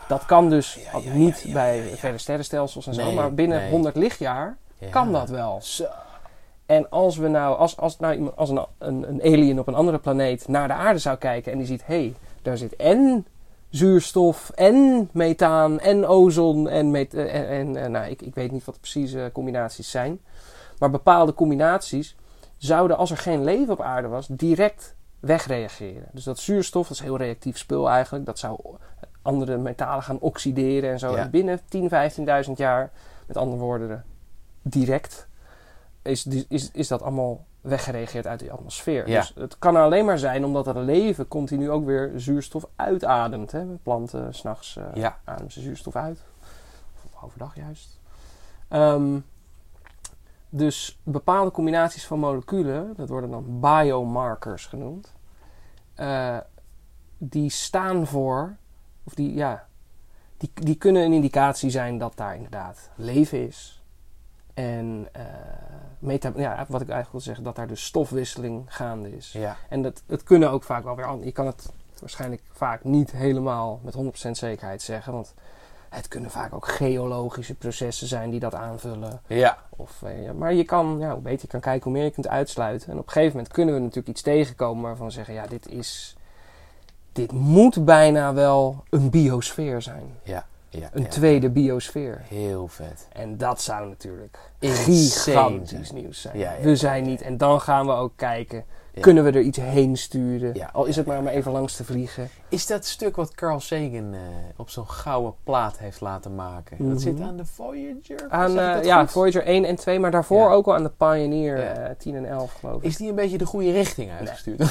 Dat 0.07 0.25
kan 0.25 0.49
dus 0.49 0.79
Ja, 0.93 0.99
ja, 1.03 1.13
niet 1.13 1.45
bij 1.53 1.81
verre 1.95 2.17
sterrenstelsels 2.17 2.87
en 2.87 2.93
zo, 2.93 3.11
maar 3.11 3.33
binnen 3.33 3.59
nee. 3.61 3.69
100 3.69 3.95
lichtjaar 3.95 4.57
Ja. 4.77 4.89
kan 4.89 5.11
dat 5.11 5.29
wel. 5.29 5.59
Zo. 5.61 5.85
En 6.65 6.89
als 6.89 7.17
we 7.17 7.27
nou, 7.27 7.57
als, 7.57 7.77
als, 7.77 7.99
nou 7.99 8.31
als 8.35 8.49
een, 8.49 8.65
een, 8.77 9.09
een 9.09 9.21
alien 9.21 9.59
op 9.59 9.67
een 9.67 9.75
andere 9.75 9.97
planeet 9.97 10.47
naar 10.47 10.67
de 10.67 10.73
aarde 10.73 10.99
zou 10.99 11.17
kijken 11.17 11.51
en 11.51 11.57
die 11.57 11.67
ziet, 11.67 11.85
hé, 11.85 11.95
hey, 11.95 12.13
daar 12.41 12.57
zit 12.57 12.75
en 12.75 13.25
zuurstof 13.69 14.49
en 14.49 15.09
methaan 15.11 15.79
en 15.79 16.07
ozon 16.07 16.69
en, 16.69 16.91
met, 16.91 17.13
eh, 17.13 17.35
en, 17.35 17.47
en, 17.47 17.75
eh, 17.83 17.89
nou, 17.89 18.09
ik, 18.09 18.21
ik 18.21 18.35
weet 18.35 18.51
niet 18.51 18.65
wat 18.65 18.73
de 18.73 18.81
precieze 18.81 19.29
combinaties 19.33 19.91
zijn. 19.91 20.19
Maar 20.79 20.89
bepaalde 20.89 21.33
combinaties 21.33 22.15
zouden, 22.57 22.97
als 22.97 23.11
er 23.11 23.17
geen 23.17 23.43
leven 23.43 23.73
op 23.73 23.81
aarde 23.81 24.07
was, 24.07 24.27
direct 24.27 24.95
wegreageren. 25.25 26.07
Dus 26.11 26.23
dat 26.23 26.39
zuurstof, 26.39 26.87
dat 26.87 26.97
is 26.97 27.03
heel 27.03 27.17
reactief 27.17 27.57
spul 27.57 27.89
eigenlijk, 27.89 28.25
dat 28.25 28.39
zou 28.39 28.59
andere 29.21 29.57
metalen 29.57 30.03
gaan 30.03 30.19
oxideren 30.19 30.91
en 30.91 30.99
zo. 30.99 31.11
Ja. 31.11 31.17
En 31.17 31.29
binnen 31.29 31.59
10, 31.69 31.89
15.000 32.45 32.51
jaar, 32.55 32.91
met 33.25 33.37
andere 33.37 33.61
woorden, 33.61 34.03
direct, 34.61 35.27
is, 36.01 36.25
is, 36.47 36.71
is 36.71 36.87
dat 36.87 37.01
allemaal 37.01 37.45
weggereageerd 37.61 38.27
uit 38.27 38.39
die 38.39 38.51
atmosfeer. 38.51 39.09
Ja. 39.09 39.19
Dus 39.19 39.33
het 39.35 39.59
kan 39.59 39.75
alleen 39.75 40.05
maar 40.05 40.19
zijn 40.19 40.45
omdat 40.45 40.65
het 40.65 40.77
leven 40.77 41.27
continu 41.27 41.69
ook 41.69 41.85
weer 41.85 42.11
zuurstof 42.15 42.65
uitademt. 42.75 43.51
Hè? 43.51 43.65
Planten, 43.65 44.33
s'nachts 44.33 44.77
eh 44.77 44.85
Ja. 44.93 45.19
ademen 45.23 45.51
ze 45.51 45.61
zuurstof 45.61 45.95
uit. 45.95 46.19
Of 47.03 47.23
overdag 47.23 47.55
juist. 47.55 47.99
Ehm, 48.67 49.19
dus 50.55 50.99
bepaalde 51.03 51.51
combinaties 51.51 52.05
van 52.05 52.19
moleculen, 52.19 52.93
dat 52.95 53.09
worden 53.09 53.29
dan 53.29 53.59
biomarkers 53.59 54.65
genoemd, 54.65 55.13
eh, 55.93 56.37
die 57.17 57.49
staan 57.49 58.07
voor, 58.07 58.55
of 59.03 59.13
die, 59.13 59.33
ja, 59.33 59.67
die, 60.37 60.51
die 60.53 60.75
kunnen 60.75 61.03
een 61.03 61.13
indicatie 61.13 61.69
zijn 61.69 61.97
dat 61.97 62.17
daar 62.17 62.35
inderdaad 62.35 62.89
leven 62.95 63.47
is. 63.47 63.83
En 64.53 65.07
eh, 65.11 65.23
meta, 65.99 66.31
ja, 66.35 66.55
wat 66.55 66.81
ik 66.81 66.89
eigenlijk 66.89 67.11
wil 67.11 67.19
zeggen, 67.19 67.43
dat 67.43 67.55
daar 67.55 67.67
dus 67.67 67.85
stofwisseling 67.85 68.73
gaande 68.73 69.15
is. 69.15 69.31
Ja. 69.31 69.57
En 69.69 69.81
dat, 69.81 70.03
het 70.07 70.23
kunnen 70.23 70.51
ook 70.51 70.63
vaak 70.63 70.83
wel 70.83 70.95
weer 70.95 71.25
Je 71.25 71.31
kan 71.31 71.45
het 71.45 71.73
waarschijnlijk 71.99 72.41
vaak 72.51 72.83
niet 72.83 73.11
helemaal 73.11 73.79
met 73.83 73.95
100% 74.27 74.31
zekerheid 74.31 74.81
zeggen. 74.81 75.13
Want 75.13 75.33
het 75.93 76.07
kunnen 76.07 76.31
vaak 76.31 76.53
ook 76.53 76.67
geologische 76.67 77.55
processen 77.55 78.07
zijn 78.07 78.29
die 78.29 78.39
dat 78.39 78.55
aanvullen. 78.55 79.21
Ja. 79.27 79.57
Of, 79.69 80.03
eh, 80.03 80.31
maar 80.31 80.53
je 80.53 80.63
kan, 80.63 80.97
ja, 80.99 81.11
hoe 81.11 81.21
beter 81.21 81.41
je 81.41 81.47
kan 81.47 81.59
kijken, 81.59 81.83
hoe 81.83 81.93
meer 81.93 82.03
je 82.03 82.11
kunt 82.11 82.27
uitsluiten. 82.27 82.91
En 82.91 82.97
op 82.97 83.05
een 83.05 83.11
gegeven 83.11 83.35
moment 83.35 83.53
kunnen 83.53 83.75
we 83.75 83.81
natuurlijk 83.81 84.07
iets 84.07 84.21
tegenkomen 84.21 84.83
waarvan 84.83 85.05
we 85.05 85.11
zeggen: 85.11 85.33
ja, 85.33 85.47
dit 85.47 85.67
is. 85.67 86.15
Dit 87.11 87.31
moet 87.31 87.85
bijna 87.85 88.33
wel 88.33 88.83
een 88.89 89.09
biosfeer 89.09 89.81
zijn. 89.81 90.17
Ja. 90.23 90.45
ja. 90.69 90.89
Een 90.93 91.01
ja. 91.01 91.07
tweede 91.07 91.49
biosfeer. 91.49 92.21
Heel 92.27 92.67
vet. 92.67 93.07
En 93.11 93.37
dat 93.37 93.61
zou 93.61 93.87
natuurlijk 93.87 94.37
gigantisch 94.59 95.91
nieuws 95.91 96.21
zijn. 96.21 96.61
We 96.61 96.75
zijn 96.75 97.03
niet. 97.03 97.21
En 97.21 97.37
dan 97.37 97.61
gaan 97.61 97.85
we 97.85 97.91
ook 97.91 98.13
kijken. 98.15 98.65
Ja. 98.95 99.01
Kunnen 99.01 99.23
we 99.23 99.31
er 99.31 99.41
iets 99.41 99.57
heen 99.57 99.97
sturen? 99.97 100.53
Ja, 100.53 100.69
Al 100.73 100.85
is 100.85 100.95
het 100.95 101.05
maar 101.05 101.17
om 101.17 101.27
even 101.27 101.51
langs 101.51 101.75
te 101.75 101.83
vliegen. 101.83 102.29
Is 102.49 102.65
dat 102.67 102.85
stuk 102.85 103.15
wat 103.15 103.35
Carl 103.35 103.59
Sagan 103.59 104.13
eh, 104.13 104.19
op 104.57 104.69
zo'n 104.69 104.89
gouden 104.89 105.33
plaat 105.43 105.77
heeft 105.77 106.01
laten 106.01 106.35
maken? 106.35 106.77
Mhm. 106.79 106.89
Dat 106.89 107.01
zit 107.01 107.19
aan 107.21 107.37
de 107.37 107.45
Voyager? 107.45 108.25
Aan, 108.29 108.59
eh, 108.59 108.83
ja, 108.83 108.99
goed? 108.99 109.11
Voyager 109.11 109.43
1 109.47 109.65
en 109.65 109.75
2, 109.75 109.99
maar 109.99 110.11
daarvoor 110.11 110.49
ook 110.51 110.65
al 110.65 110.75
aan 110.75 110.83
de 110.83 110.91
Pioneer 110.97 111.57
Ja. 111.59 111.73
eh, 111.73 111.95
10 111.97 112.15
en 112.15 112.25
11 112.25 112.53
geloof 112.59 112.75
ik. 112.77 112.83
Is 112.83 112.97
die 112.97 113.09
een 113.09 113.15
beetje 113.15 113.37
de 113.37 113.45
goede 113.45 113.71
richting 113.71 114.11
uitgestuurd? 114.11 114.57
Nee, 114.59 114.67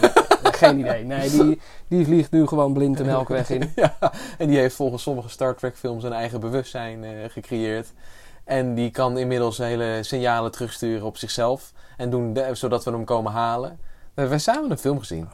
nee, 0.00 0.10
nee, 0.42 0.52
geen 0.52 0.78
idee. 0.78 1.04
Nee, 1.04 1.30
die, 1.30 1.60
die 1.88 2.04
vliegt 2.04 2.30
nu 2.30 2.46
gewoon 2.46 2.72
blind 2.72 2.96
de 2.96 3.04
melkweg 3.04 3.50
in. 3.50 3.72
ja, 3.76 3.96
en 4.38 4.48
die 4.48 4.58
heeft 4.58 4.74
volgens 4.74 5.02
sommige 5.02 5.28
Star 5.28 5.54
Trek 5.54 5.76
films 5.76 6.04
een 6.04 6.12
eigen 6.12 6.40
bewustzijn 6.40 7.04
gecreëerd. 7.30 7.92
En 8.46 8.74
die 8.74 8.90
kan 8.90 9.18
inmiddels 9.18 9.58
hele 9.58 9.98
signalen 10.02 10.50
terugsturen 10.52 11.06
op 11.06 11.16
zichzelf. 11.16 11.72
En 11.96 12.10
doen 12.10 12.32
de- 12.32 12.48
zodat 12.52 12.84
we 12.84 12.90
hem 12.90 13.04
komen 13.04 13.32
halen. 13.32 13.78
We 14.14 14.20
hebben 14.20 14.40
samen 14.40 14.70
een 14.70 14.78
film 14.78 14.98
gezien. 14.98 15.28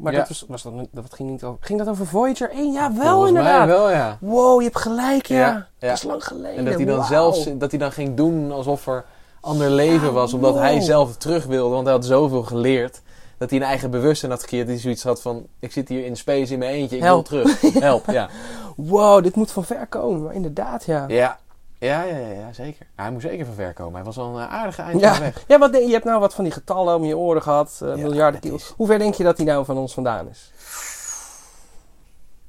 Maar 0.00 0.12
Ja. 0.12 0.18
dat, 0.18 0.28
was, 0.28 0.44
was 0.48 0.62
dat, 0.62 0.72
dat 0.90 1.14
ging 1.14 1.30
niet 1.30 1.44
over. 1.44 1.58
Ging 1.60 1.78
dat 1.78 1.88
over 1.88 2.06
Voyager 2.06 2.50
1? 2.50 2.72
Ja, 2.72 2.92
wel 2.94 3.10
Volgens 3.12 3.32
mij 3.32 3.40
inderdaad. 3.42 3.66
wel, 3.68 3.90
ja. 3.90 4.18
Wow, 4.20 4.58
je 4.60 4.64
hebt 4.66 4.78
gelijk, 4.78 5.26
ja. 5.26 5.66
Dat 5.78 5.92
is 5.92 6.02
lang 6.02 6.24
geleden. 6.24 6.56
En 6.56 6.64
dat 6.64 6.74
hij 6.74 6.84
dan 6.84 7.04
zelfs 7.04 7.48
dat 7.58 7.70
hij 7.70 7.80
dan 7.80 7.92
ging 7.92 8.16
doen 8.16 8.52
alsof 8.52 8.86
er 8.86 9.04
ander 9.40 9.70
leven 9.70 10.12
was. 10.12 10.32
Omdat 10.32 10.54
hij 10.54 10.80
zelf 10.80 11.16
terug 11.16 11.44
wilde. 11.44 11.74
Want 11.74 11.84
hij 11.84 11.94
had 11.94 12.04
zoveel 12.04 12.42
geleerd. 12.42 13.02
Dat 13.38 13.50
hij 13.50 13.58
een 13.58 13.64
eigen 13.64 13.90
bewustzijn 13.90 14.30
had 14.30 14.40
gecreëerd. 14.40 14.66
Die 14.66 14.78
zoiets 14.78 15.02
had 15.02 15.22
van, 15.22 15.46
ik 15.60 15.72
zit 15.72 15.88
hier 15.88 16.04
in 16.04 16.16
space 16.16 16.52
in 16.52 16.58
mijn 16.58 16.70
eentje. 16.74 16.96
Ik 16.96 17.02
Help. 17.02 17.28
wil 17.28 17.42
terug. 17.44 17.60
Help, 17.82 18.10
ja. 18.10 18.28
Wow, 18.76 19.22
dit 19.22 19.34
moet 19.36 19.50
van 19.50 19.64
ver 19.64 19.86
komen. 19.86 20.22
Maar 20.22 20.34
inderdaad, 20.34 20.84
ja. 20.84 21.04
Ja. 21.08 21.38
Ja, 21.78 22.02
ja, 22.02 22.16
ja, 22.16 22.52
zeker. 22.52 22.86
Hij 22.96 23.10
moest 23.10 23.26
zeker 23.26 23.46
van 23.46 23.54
ver 23.54 23.72
komen. 23.72 23.94
Hij 23.94 24.04
was 24.04 24.18
al 24.18 24.38
een 24.38 24.48
aardige 24.48 24.82
eind 24.82 25.00
Ja. 25.00 25.18
weg. 25.20 25.44
Ja, 25.46 25.58
wat, 25.58 25.72
denk- 25.72 25.86
je 25.86 25.92
hebt 25.92 26.04
nou 26.04 26.20
wat 26.20 26.34
van 26.34 26.44
die 26.44 26.52
getallen 26.52 26.96
om 26.96 27.04
je 27.04 27.16
oren 27.16 27.42
gehad. 27.42 27.78
eh, 27.82 27.88
Ja, 27.88 27.94
miljarden 27.94 28.32
het 28.34 28.40
kilo. 28.42 28.54
is- 28.54 28.72
Hoe 28.76 28.86
ver 28.86 28.98
denk 28.98 29.14
je 29.14 29.24
dat 29.24 29.36
hij 29.36 29.46
nou 29.46 29.64
van 29.64 29.76
ons 29.76 29.94
vandaan 29.94 30.28
is? 30.28 30.52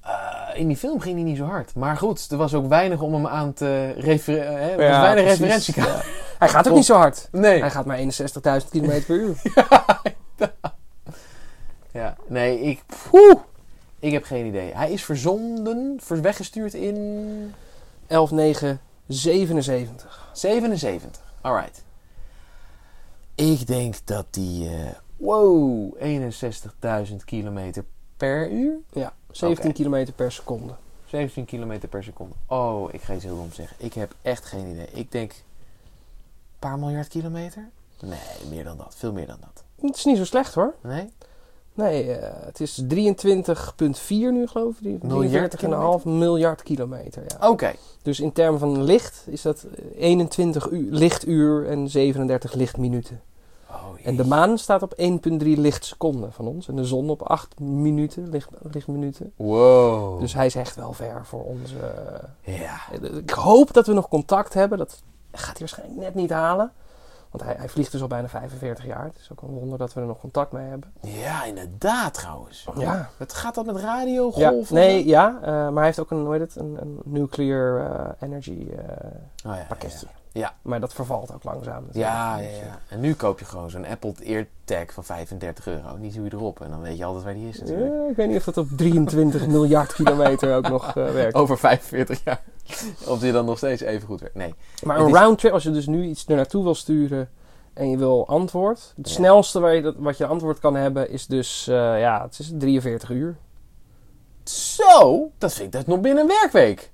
Eh, 0.01 0.59
in 0.59 0.67
die 0.67 0.77
film 0.77 0.99
ging 0.99 1.15
hij 1.15 1.23
niet 1.23 1.37
zo 1.37 1.43
hard. 1.45 1.75
Maar 1.75 1.97
goed, 1.97 2.27
er 2.31 2.37
was 2.37 2.53
ook 2.53 2.67
weinig 2.67 3.01
om 3.01 3.13
hem 3.13 3.27
aan 3.27 3.53
te 3.53 3.91
refereren. 3.91 4.59
Er 4.61 4.75
was 4.77 4.85
Ja, 4.85 5.01
weinig 5.01 5.37
precies. 5.37 5.75
Hij 6.39 6.49
gaat 6.49 6.67
ook 6.67 6.75
niet 6.75 6.85
zo 6.85 6.95
hard. 6.95 7.27
Nee. 7.31 7.59
Hij 7.59 7.71
gaat 7.71 7.85
maar 7.85 7.97
61.000 7.97 8.69
km 8.71 9.01
per 9.05 9.15
uur. 9.15 9.35
Ja, 11.91 12.15
nee, 12.27 12.59
ik... 12.61 12.81
Poeh, 13.09 13.35
ik 13.99 14.11
heb 14.11 14.23
geen 14.23 14.45
idee. 14.45 14.71
Hij 14.73 14.91
is 14.91 15.03
verzonden, 15.05 15.97
ver- 16.03 16.21
weggestuurd 16.21 16.73
in 16.73 17.53
11, 18.07 18.31
9, 18.31 18.79
77. 19.07 20.29
77. 20.33 21.21
Alright. 21.41 21.83
Ik 23.35 23.67
denk 23.67 23.95
dat 24.03 24.25
die... 24.29 24.69
eh, 24.69 24.89
wow, 25.17 25.93
61.000 27.09 27.15
kilometer 27.25 27.85
per 28.17 28.51
uur? 28.51 28.77
Ja, 28.91 29.13
17 29.31 29.69
Oké. 29.69 29.83
km 29.83 30.11
per 30.15 30.31
seconde. 30.31 30.73
17 31.05 31.45
kilometer 31.45 31.89
per 31.89 32.03
seconde. 32.03 32.35
Oh, 32.47 32.93
ik 32.93 33.01
ga 33.01 33.13
iets 33.13 33.23
heel 33.23 33.35
dom 33.35 33.51
zeggen. 33.53 33.77
Ik 33.79 33.93
heb 33.93 34.15
echt 34.21 34.45
geen 34.45 34.67
idee. 34.67 34.87
Ik 34.91 35.11
denk... 35.11 35.31
Een 35.31 36.71
paar 36.71 36.79
miljard 36.79 37.07
kilometer? 37.07 37.69
Nee, 38.01 38.19
meer 38.49 38.63
dan 38.63 38.77
dat. 38.77 38.95
Veel 38.97 39.13
meer 39.13 39.27
dan 39.27 39.37
dat. 39.39 39.63
Het 39.81 39.95
is 39.95 40.05
niet 40.05 40.17
zo 40.17 40.25
slecht 40.25 40.53
hoor. 40.53 40.75
Nee? 40.81 41.13
Nee, 41.75 42.11
eh, 42.15 42.45
het 42.45 42.59
is 42.59 42.83
23,4 42.87 44.31
nu 44.31 44.47
geloof 44.47 44.79
ik. 44.79 45.03
Miljard 45.03 45.55
43,5 45.99 46.05
miljard 46.05 46.63
kilometer. 46.63 47.23
Ja. 47.39 47.49
Oké. 47.49 47.73
Dus 48.01 48.19
in 48.19 48.31
termen 48.31 48.59
van 48.59 48.83
licht 48.83 49.23
is 49.27 49.41
dat 49.41 49.63
eh, 49.75 49.85
21 50.03 50.69
uur, 50.69 50.91
lichtuur 50.91 51.67
en 51.67 51.89
37 51.89 52.53
lichtminuten. 52.53 53.21
Oh, 53.69 53.75
En 54.03 54.15
de 54.15 54.25
maan 54.25 54.57
staat 54.57 54.81
op 54.83 54.93
1,3 54.97 55.57
lichtseconden 55.57 56.31
van 56.33 56.47
ons. 56.47 56.67
En 56.67 56.75
de 56.75 56.85
zon 56.85 57.09
op 57.09 57.21
8 57.21 57.59
minuten, 57.59 58.29
licht, 58.29 58.49
lichtminuten. 58.71 59.31
Wow. 59.35 60.19
Dus 60.19 60.33
hij 60.33 60.45
is 60.45 60.55
echt 60.55 60.75
wel 60.75 60.93
ver 60.93 61.25
voor 61.25 61.43
onze... 61.43 61.75
Ja. 62.41 62.79
eh, 63.01 63.15
Ik 63.15 63.29
hoop 63.29 63.73
dat 63.73 63.87
we 63.87 63.93
nog 63.93 64.07
contact 64.07 64.53
hebben. 64.53 64.77
Dat 64.77 65.01
gaat 65.31 65.57
hij 65.57 65.59
waarschijnlijk 65.59 65.99
net 65.99 66.15
niet 66.15 66.29
halen. 66.29 66.71
Want 67.37 67.47
hij, 67.49 67.55
hij 67.59 67.69
vliegt 67.69 67.91
dus 67.91 68.01
al 68.01 68.07
bijna 68.07 68.27
45 68.29 68.85
jaar. 68.85 69.03
Het 69.03 69.15
is 69.19 69.29
ook 69.31 69.41
een 69.41 69.47
wonder 69.47 69.77
dat 69.77 69.93
we 69.93 70.01
er 70.01 70.07
nog 70.07 70.19
contact 70.19 70.51
mee 70.51 70.67
hebben. 70.67 70.93
Ja, 71.01 71.43
inderdaad 71.43 72.13
trouwens. 72.13 72.67
Ja. 72.77 73.09
Wat 73.17 73.33
gaat 73.33 73.55
dat 73.55 73.65
met 73.65 73.75
radio, 73.75 74.31
Ja, 74.35 74.53
nee, 74.69 75.05
ja. 75.05 75.37
eh, 75.41 75.47
maar 75.51 75.73
hij 75.75 75.85
heeft 75.85 75.99
ook 75.99 76.11
een, 76.11 76.23
hoe 76.23 76.31
heet 76.31 76.41
het, 76.41 76.55
een, 76.55 76.77
een 76.81 76.99
nuclear 77.03 77.91
eh, 77.91 78.27
energy 78.29 78.67
Oh, 79.45 79.55
ja, 79.55 79.65
pakketje. 79.67 80.07
Ja. 80.09 80.24
Maar 80.61 80.79
dat 80.79 80.93
vervalt 80.93 81.33
ook 81.33 81.43
langzaam. 81.43 81.83
natuurlijk. 81.85 82.13
Ja, 82.13 82.37
ja, 82.37 82.47
Dus, 82.47 82.57
ja. 82.59 82.79
En 82.89 82.99
nu 82.99 83.13
koop 83.13 83.39
je 83.39 83.45
gewoon 83.45 83.69
zo'n 83.69 83.85
Apple 83.85 84.13
AirTag 84.25 84.93
van 84.93 85.03
35 85.03 85.67
euro. 85.67 85.97
Die 85.99 86.11
doe 86.11 86.23
je 86.23 86.33
erop 86.33 86.61
en 86.61 86.69
dan 86.69 86.81
weet 86.81 86.97
je 86.97 87.05
altijd 87.05 87.23
waar 87.23 87.33
die 87.33 87.47
is 87.49 87.59
natuurlijk. 87.59 87.93
Ja, 87.93 88.09
ik 88.09 88.15
weet 88.15 88.27
niet 88.27 88.37
of 88.37 88.43
dat 88.43 88.57
op 88.57 88.67
23 88.75 89.47
miljard 89.57 89.93
kilometer 89.93 90.55
ook 90.55 90.69
nog 90.69 90.87
eh, 90.87 91.11
werkt. 91.11 91.35
Over 91.35 91.57
45 91.57 92.23
jaar. 92.23 92.41
Of 93.07 93.19
die 93.19 93.31
dan 93.31 93.45
nog 93.45 93.57
steeds 93.57 93.81
even 93.81 94.07
goed 94.07 94.19
werkt. 94.19 94.35
Nee. 94.35 94.53
maar 94.83 94.99
een 94.99 95.13
roundtrip, 95.13 95.53
als 95.53 95.63
je 95.63 95.71
dus 95.71 95.87
nu 95.87 96.03
iets 96.03 96.27
er 96.27 96.35
naartoe 96.35 96.63
wil 96.63 96.75
sturen 96.75 97.29
en 97.73 97.89
je 97.89 97.97
wil 97.97 98.27
antwoord. 98.27 98.93
Het 98.95 99.07
Ja. 99.09 99.13
snelste 99.15 99.59
waar 99.59 99.75
je 99.75 99.81
dat, 99.81 99.95
wat 99.97 100.17
je 100.17 100.25
antwoord 100.25 100.59
kan 100.59 100.75
hebben 100.75 101.09
is 101.09 101.27
dus, 101.27 101.67
eh, 101.67 101.75
ja, 101.99 102.21
het 102.23 102.39
is 102.39 102.51
43 102.57 103.09
uur. 103.09 103.35
Zo, 104.43 105.31
dat 105.37 105.53
vind 105.53 105.65
ik 105.65 105.71
dat 105.71 105.87
nog 105.87 105.99
binnen 106.01 106.23
een 106.23 106.29
werkweek. 106.41 106.91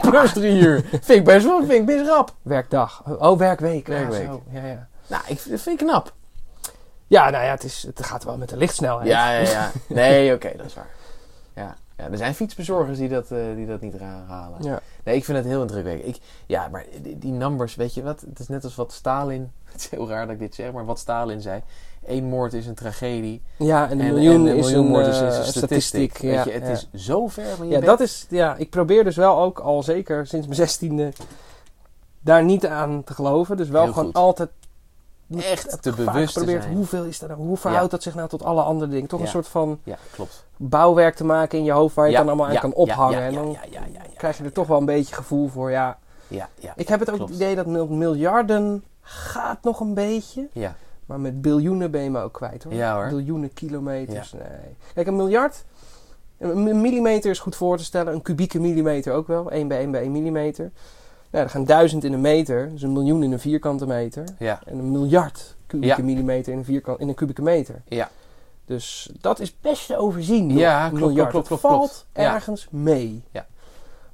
Plus 0.00 0.32
drie 0.32 0.60
uur. 0.60 0.84
Vind 0.90 1.08
ik 1.08 1.24
best 1.24 1.44
wel, 1.46 1.58
vind 1.58 1.72
ik 1.72 1.86
best 1.86 2.08
rap. 2.08 2.34
Werkdag. 2.42 3.02
Oh, 3.18 3.38
werkweek. 3.38 3.86
Werkweek. 3.86 4.28
Ja, 4.50 4.66
ja. 4.66 4.88
Nou, 5.06 5.22
ik, 5.26 5.50
dat 5.50 5.60
vind 5.60 5.80
ik 5.80 5.86
knap. 5.86 6.12
ja, 7.06 7.30
nou 7.30 7.44
ja, 7.44 7.50
het, 7.50 7.64
is, 7.64 7.82
het 7.82 8.06
gaat 8.06 8.24
wel 8.24 8.36
met 8.36 8.48
de 8.48 8.56
lichtsnelheid. 8.56 9.08
Ja, 9.08 9.32
ja, 9.32 9.40
ja. 9.40 9.70
Nee, 9.88 10.34
oké, 10.34 10.52
dat 10.56 10.66
is 10.66 10.74
waar. 10.74 10.90
Ja. 11.54 11.76
ja, 11.96 12.10
er 12.10 12.16
zijn 12.16 12.34
fietsbezorgers 12.34 12.98
die 12.98 13.08
dat, 13.08 13.30
eh, 13.30 13.38
die 13.54 13.66
dat 13.66 13.80
niet 13.80 14.00
halen. 14.28 14.62
Ja. 14.62 14.80
Nee, 15.04 15.16
ik 15.16 15.24
vind 15.24 15.38
het 15.38 15.46
heel 15.46 15.60
indrukwekkend. 15.60 16.16
Ik, 16.16 16.22
ja, 16.46 16.68
maar 16.68 16.84
die, 17.02 17.18
die 17.18 17.32
numbers, 17.32 17.74
weet 17.74 17.94
je 17.94 18.02
wat? 18.02 18.20
Het 18.20 18.38
is 18.38 18.48
net 18.48 18.64
als 18.64 18.74
wat 18.74 18.92
Stalin... 18.92 19.52
Het 19.72 19.80
is 19.80 19.88
heel 19.90 20.08
raar 20.08 20.26
dat 20.26 20.34
ik 20.34 20.40
dit 20.40 20.54
zeg, 20.54 20.72
maar 20.72 20.84
wat 20.84 20.98
Stalin 20.98 21.40
zei. 21.40 21.62
Eén 22.06 22.24
moord 22.24 22.52
is 22.52 22.66
een 22.66 22.74
tragedie. 22.74 23.42
Ja, 23.56 23.90
en 23.90 24.00
een 24.00 24.06
en, 24.06 24.12
miljoen 24.14 24.46
en 24.48 24.56
is 24.56 24.64
miljoen 24.66 24.84
een, 24.84 24.90
moord 24.90 25.06
is 25.06 25.20
eh, 25.20 25.36
een 25.36 25.44
statistiek. 25.44 26.16
Ja, 26.20 26.28
weet 26.34 26.44
je, 26.44 26.50
het 26.50 26.62
ja. 26.62 26.70
is 26.70 26.88
zo 27.06 27.26
ver 27.26 27.56
van 27.56 27.66
je 27.66 27.72
ja, 27.72 27.78
bed. 27.78 27.88
dat 27.88 28.00
is, 28.00 28.26
ja, 28.28 28.54
ik 28.56 28.70
probeer 28.70 29.04
dus 29.04 29.16
wel 29.16 29.38
ook 29.38 29.58
al 29.58 29.82
zeker 29.82 30.26
sinds 30.26 30.46
mijn 30.46 30.58
zestiende 30.58 31.12
daar 32.20 32.44
niet 32.44 32.66
aan 32.66 33.04
te 33.04 33.14
geloven. 33.14 33.56
Dus 33.56 33.68
wel 33.68 33.82
Heel 33.82 33.92
gewoon 33.92 34.06
goed. 34.06 34.14
altijd 34.16 34.50
Echt 35.36 35.82
te 35.82 35.92
bewust 35.92 36.32
zijn. 36.34 36.74
Hoeveel 36.74 37.04
is 37.04 37.18
dat 37.18 37.28
nou? 37.28 37.40
Hoe 37.40 37.56
verhoudt 37.56 37.90
dat 37.90 38.02
zich 38.02 38.14
nou 38.14 38.28
tot 38.28 38.42
alle 38.44 38.62
andere 38.62 38.90
dingen? 38.90 39.08
Toch 39.08 39.18
Ja. 39.18 39.24
een 39.24 39.30
soort 39.30 39.48
van 39.48 39.78
Ja, 39.84 39.96
klopt. 40.10 40.44
bouwwerk 40.56 41.14
te 41.14 41.24
maken 41.24 41.58
in 41.58 41.64
je 41.64 41.72
hoofd 41.72 41.94
waar 41.94 42.04
je 42.10 42.16
het 42.16 42.26
dan 42.26 42.34
allemaal 42.36 42.54
aan 42.54 42.60
kan 42.60 42.72
ophangen. 42.72 43.22
en 43.22 43.34
dan 43.34 43.56
krijg 44.16 44.38
je 44.38 44.44
er 44.44 44.52
toch 44.52 44.66
wel 44.66 44.78
een 44.78 44.84
beetje 44.84 45.14
gevoel 45.14 45.48
voor. 45.48 45.70
Ja, 45.70 45.98
Ja, 46.28 46.48
ja. 46.58 46.72
ik 46.76 46.88
heb 46.88 47.00
het 47.00 47.10
ook 47.10 47.16
Klopt. 47.16 47.30
het 47.32 47.40
idee 47.40 47.54
dat 47.54 47.66
mil- 47.66 47.86
miljarden 47.86 48.84
gaat 49.00 49.62
nog 49.62 49.80
een 49.80 49.94
beetje. 49.94 50.48
Ja, 50.52 50.74
Maar 51.12 51.20
met 51.20 51.42
biljoenen 51.42 51.90
ben 51.90 52.02
je 52.02 52.10
me 52.10 52.20
ook 52.20 52.32
kwijt 52.32 52.64
hoor. 52.64 52.74
Ja, 52.74 52.94
hoor. 52.94 53.08
Biljoenen 53.08 53.52
kilometers, 53.52 54.32
nee. 54.32 54.76
Kijk, 54.94 55.06
een 55.06 55.16
miljard, 55.16 55.64
een 56.38 56.80
millimeter 56.80 57.30
is 57.30 57.38
goed 57.38 57.56
voor 57.56 57.76
te 57.76 57.84
stellen. 57.84 58.12
Een 58.14 58.22
kubieke 58.22 58.60
millimeter 58.60 59.12
ook 59.12 59.26
wel. 59.26 59.50
1 59.50 59.68
bij 59.68 59.78
1 59.78 59.90
bij 59.90 60.00
1 60.00 60.12
millimeter. 60.12 60.70
Nou, 61.30 61.44
er 61.44 61.50
gaan 61.50 61.64
duizend 61.64 62.04
in 62.04 62.12
een 62.12 62.20
meter. 62.20 62.68
Dus 62.70 62.82
een 62.82 62.92
miljoen 62.92 63.22
in 63.22 63.32
een 63.32 63.38
vierkante 63.40 63.86
meter. 63.86 64.24
ja, 64.38 64.60
En 64.64 64.78
een 64.78 64.90
miljard 64.92 65.56
kubieke 65.66 65.96
Ja. 65.96 66.04
millimeter 66.04 66.52
in 66.52 66.58
een, 66.58 66.64
vierkant, 66.64 67.00
in 67.00 67.08
een 67.08 67.14
kubieke 67.14 67.42
meter. 67.42 67.82
ja. 67.88 68.10
Dus 68.64 69.10
dat 69.20 69.40
is 69.40 69.60
best 69.60 69.86
te 69.86 69.96
overzien. 69.96 70.50
Ja, 70.56 70.88
klopt, 70.88 71.04
miljard. 71.04 71.30
klopt, 71.30 71.46
klopt, 71.46 71.62
klopt, 71.62 71.76
valt 71.76 72.06
ergens 72.12 72.66
mee. 72.70 73.22
Ja. 73.30 73.46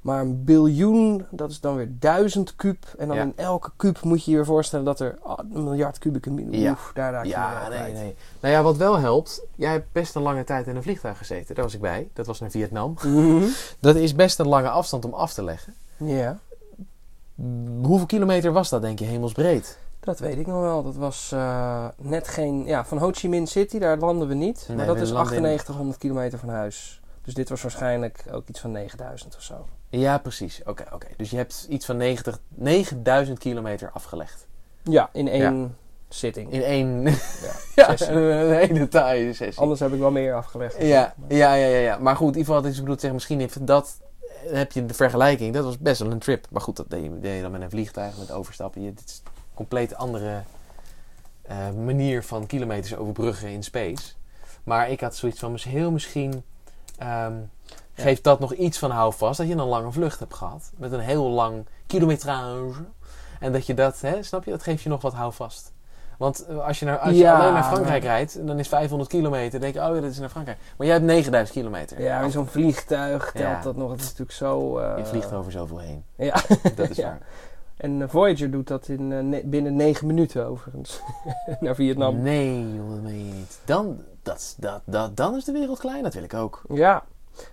Maar 0.01 0.21
een 0.21 0.43
biljoen, 0.43 1.25
dat 1.31 1.49
is 1.51 1.59
dan 1.59 1.75
weer 1.75 1.89
duizend 1.99 2.55
kuub. 2.55 2.85
En 2.97 3.07
dan 3.07 3.17
Ja. 3.17 3.23
in 3.23 3.33
elke 3.35 3.71
kuub 3.75 4.01
moet 4.03 4.25
je 4.25 4.31
je 4.31 4.45
voorstellen 4.45 4.85
dat 4.85 4.99
er 4.99 5.17
oh, 5.23 5.37
een 5.53 5.63
miljard 5.63 5.97
kubieke 5.97 6.31
millimeter... 6.31 6.61
Ja. 6.65 6.71
Oef, 6.71 6.91
daar 6.93 7.11
raak 7.11 7.23
je 7.23 7.29
Ja, 7.29 7.67
nee, 7.69 7.93
nee. 7.93 8.15
Nou 8.39 8.53
ja, 8.53 8.61
wat 8.63 8.77
wel 8.77 8.97
helpt, 8.99 9.41
jij 9.55 9.71
hebt 9.71 9.91
best 9.91 10.15
een 10.15 10.21
lange 10.21 10.43
tijd 10.43 10.67
in 10.67 10.75
een 10.75 10.83
vliegtuig 10.83 11.17
gezeten. 11.17 11.55
Daar 11.55 11.63
was 11.63 11.73
ik 11.73 11.81
bij. 11.81 12.09
Dat 12.13 12.25
was 12.25 12.39
naar 12.39 12.49
Vietnam. 12.51 12.93
Mhm. 13.03 13.43
Dat 13.79 13.95
is 13.95 14.15
best 14.15 14.39
een 14.39 14.47
lange 14.47 14.69
afstand 14.69 15.05
om 15.05 15.13
af 15.13 15.33
te 15.33 15.43
leggen. 15.43 15.73
Ja, 15.97 16.39
Hoeveel 17.81 18.05
kilometer 18.05 18.51
was 18.51 18.69
dat, 18.69 18.81
denk 18.81 18.99
je, 18.99 19.05
hemelsbreed? 19.05 19.77
dat 19.99 20.19
weet 20.19 20.37
ik 20.37 20.47
nog 20.47 20.61
wel. 20.61 20.83
Dat 20.83 20.95
was 20.95 21.31
eh, 21.31 21.85
net 21.97 22.27
geen... 22.27 22.65
Ja, 22.65 22.85
van 22.85 22.97
Ho 22.97 23.09
Chi 23.11 23.29
Minh 23.29 23.47
City, 23.47 23.79
daar 23.79 23.97
landen 23.97 24.27
we 24.27 24.33
niet. 24.33 24.65
Nee, 24.67 24.77
maar 24.77 24.85
dat 24.85 24.95
is 24.97 25.09
landen 25.09 25.35
in- 25.35 25.41
9800 25.41 25.97
kilometer 25.97 26.39
van 26.39 26.49
huis. 26.49 27.01
Dus 27.23 27.33
dit 27.33 27.49
was 27.49 27.61
waarschijnlijk 27.61 28.25
ook 28.31 28.47
iets 28.47 28.59
van 28.59 28.71
9000 28.71 29.35
of 29.35 29.41
zo. 29.41 29.65
Ja, 29.89 30.17
precies. 30.17 30.61
Oké, 30.65 30.85
oké. 30.93 31.07
Dus 31.17 31.29
je 31.29 31.37
hebt 31.37 31.65
iets 31.69 31.85
van 31.85 31.97
90, 31.97 32.39
9000 32.49 33.39
kilometer 33.39 33.91
afgelegd. 33.91 34.47
Ja, 34.83 35.09
in 35.13 35.27
één 35.27 35.77
zitting. 36.09 36.51
In 36.51 36.63
één 36.63 37.03
Ja, 37.03 37.15
ja, 37.97 38.09
een 38.09 38.53
hele 38.53 38.87
taaie 38.87 39.33
sessie. 39.33 39.61
Anders 39.61 39.79
heb 39.79 39.93
ik 39.93 39.99
wel 39.99 40.11
meer 40.11 40.33
afgelegd. 40.33 40.75
Ja, 40.81 41.13
Maar- 41.17 41.33
ja, 41.37 41.53
ja, 41.53 41.67
ja, 41.67 41.77
ja. 41.79 41.97
Maar 41.97 42.15
goed, 42.15 42.33
in 42.35 42.37
ieder 42.39 42.45
geval, 42.45 42.61
wat 42.61 42.71
ik 42.71 42.77
bedoel 42.79 42.93
te 42.95 42.99
zeggen, 42.99 43.13
misschien 43.13 43.39
heeft 43.39 43.67
dat, 43.67 43.99
heb 44.47 44.71
je 44.71 44.85
de 44.85 44.93
vergelijking. 44.93 45.53
Dat 45.53 45.63
was 45.63 45.77
best 45.77 45.99
wel 46.01 46.11
een 46.11 46.19
trip. 46.19 46.47
Maar 46.49 46.61
goed, 46.61 46.75
dat 46.75 46.89
deed 46.89 47.03
je, 47.03 47.19
deed 47.19 47.35
je 47.35 47.41
dan 47.41 47.51
met 47.51 47.61
een 47.61 47.69
vliegtuig, 47.69 48.17
met 48.17 48.31
overstappen. 48.31 48.81
Je, 48.81 48.93
dit 48.93 49.05
is 49.05 49.21
een 49.25 49.31
compleet 49.53 49.95
andere 49.95 50.41
eh, 51.41 51.71
manier 51.85 52.23
van 52.23 52.45
kilometers 52.45 52.95
overbruggen 52.95 53.49
in 53.49 53.63
space. 53.63 54.13
Maar 54.63 54.89
ik 54.89 55.01
had 55.01 55.15
zoiets 55.15 55.39
van, 55.39 55.57
heel 55.61 55.91
misschien 55.91 56.43
ehm, 56.97 57.33
geeft 58.01 58.23
dat 58.23 58.39
nog 58.39 58.53
iets 58.53 58.77
van 58.77 58.91
houvast. 58.91 59.37
Dat 59.37 59.47
je 59.47 59.53
een 59.53 59.59
lange 59.65 59.91
vlucht 59.91 60.19
hebt 60.19 60.33
gehad. 60.33 60.71
Met 60.77 60.91
een 60.91 60.99
heel 60.99 61.29
lang 61.29 61.65
kilometrage. 61.87 62.83
En 63.39 63.51
dat 63.51 63.65
je 63.65 63.73
dat, 63.73 64.01
hè, 64.01 64.23
snap 64.23 64.43
je, 64.43 64.51
dat 64.51 64.63
geeft 64.63 64.83
je 64.83 64.89
nog 64.89 65.01
wat 65.01 65.13
houvast. 65.13 65.73
Want 66.17 66.45
eh, 66.45 66.65
als 66.67 66.79
je, 66.79 66.85
naar, 66.85 66.97
als 66.97 67.11
je 67.11 67.17
Ja, 67.17 67.39
alleen 67.39 67.53
naar 67.53 67.63
Frankrijk 67.63 68.03
maar- 68.03 68.11
rijdt, 68.11 68.47
dan 68.47 68.59
is 68.59 68.67
500 68.67 69.09
kilometer. 69.09 69.51
Dan 69.51 69.59
denk 69.61 69.73
je, 69.73 69.79
oh 69.89 69.95
ja, 69.95 70.01
dat 70.01 70.11
is 70.11 70.19
naar 70.19 70.29
Frankrijk. 70.29 70.57
Maar 70.77 70.87
jij 70.87 70.95
hebt 70.95 71.07
9000 71.07 71.57
kilometer. 71.57 72.01
Ja, 72.01 72.21
in 72.21 72.31
zo'n 72.31 72.47
vliegtuig 72.47 73.31
telt 73.31 73.37
Ja. 73.45 73.61
dat 73.61 73.75
nog. 73.75 73.89
Het 73.91 73.99
is 73.99 74.05
natuurlijk 74.05 74.31
zo... 74.31 74.77
eh, 74.77 74.97
Je 74.97 75.05
vliegt 75.05 75.33
over 75.33 75.51
zoveel 75.51 75.79
heen. 75.79 76.03
Ja, 76.15 76.33
Dat 76.75 76.89
is 76.89 76.97
Ja. 76.97 77.03
waar. 77.07 77.19
en 77.77 78.01
eh, 78.01 78.09
Voyager 78.09 78.51
doet 78.51 78.67
dat 78.67 78.87
in, 78.87 79.29
ne- 79.29 79.41
binnen 79.45 79.75
negen 79.75 80.07
minuten 80.07 80.45
overigens. 80.47 80.99
Naar 81.59 81.75
Vietnam. 81.75 82.21
Nee, 82.21 82.73
joh, 82.75 82.89
dat 82.89 83.01
meen 83.01 83.25
je 83.27 83.33
niet. 83.33 83.59
Dan, 83.65 84.01
dat, 84.23 84.55
dat, 84.57 84.81
dat, 84.85 85.17
dan 85.17 85.35
is 85.35 85.43
de 85.43 85.51
wereld 85.51 85.79
klein. 85.79 86.03
Dat 86.03 86.13
wil 86.13 86.23
ik 86.23 86.33
ook. 86.33 86.61
Ja, 86.69 87.03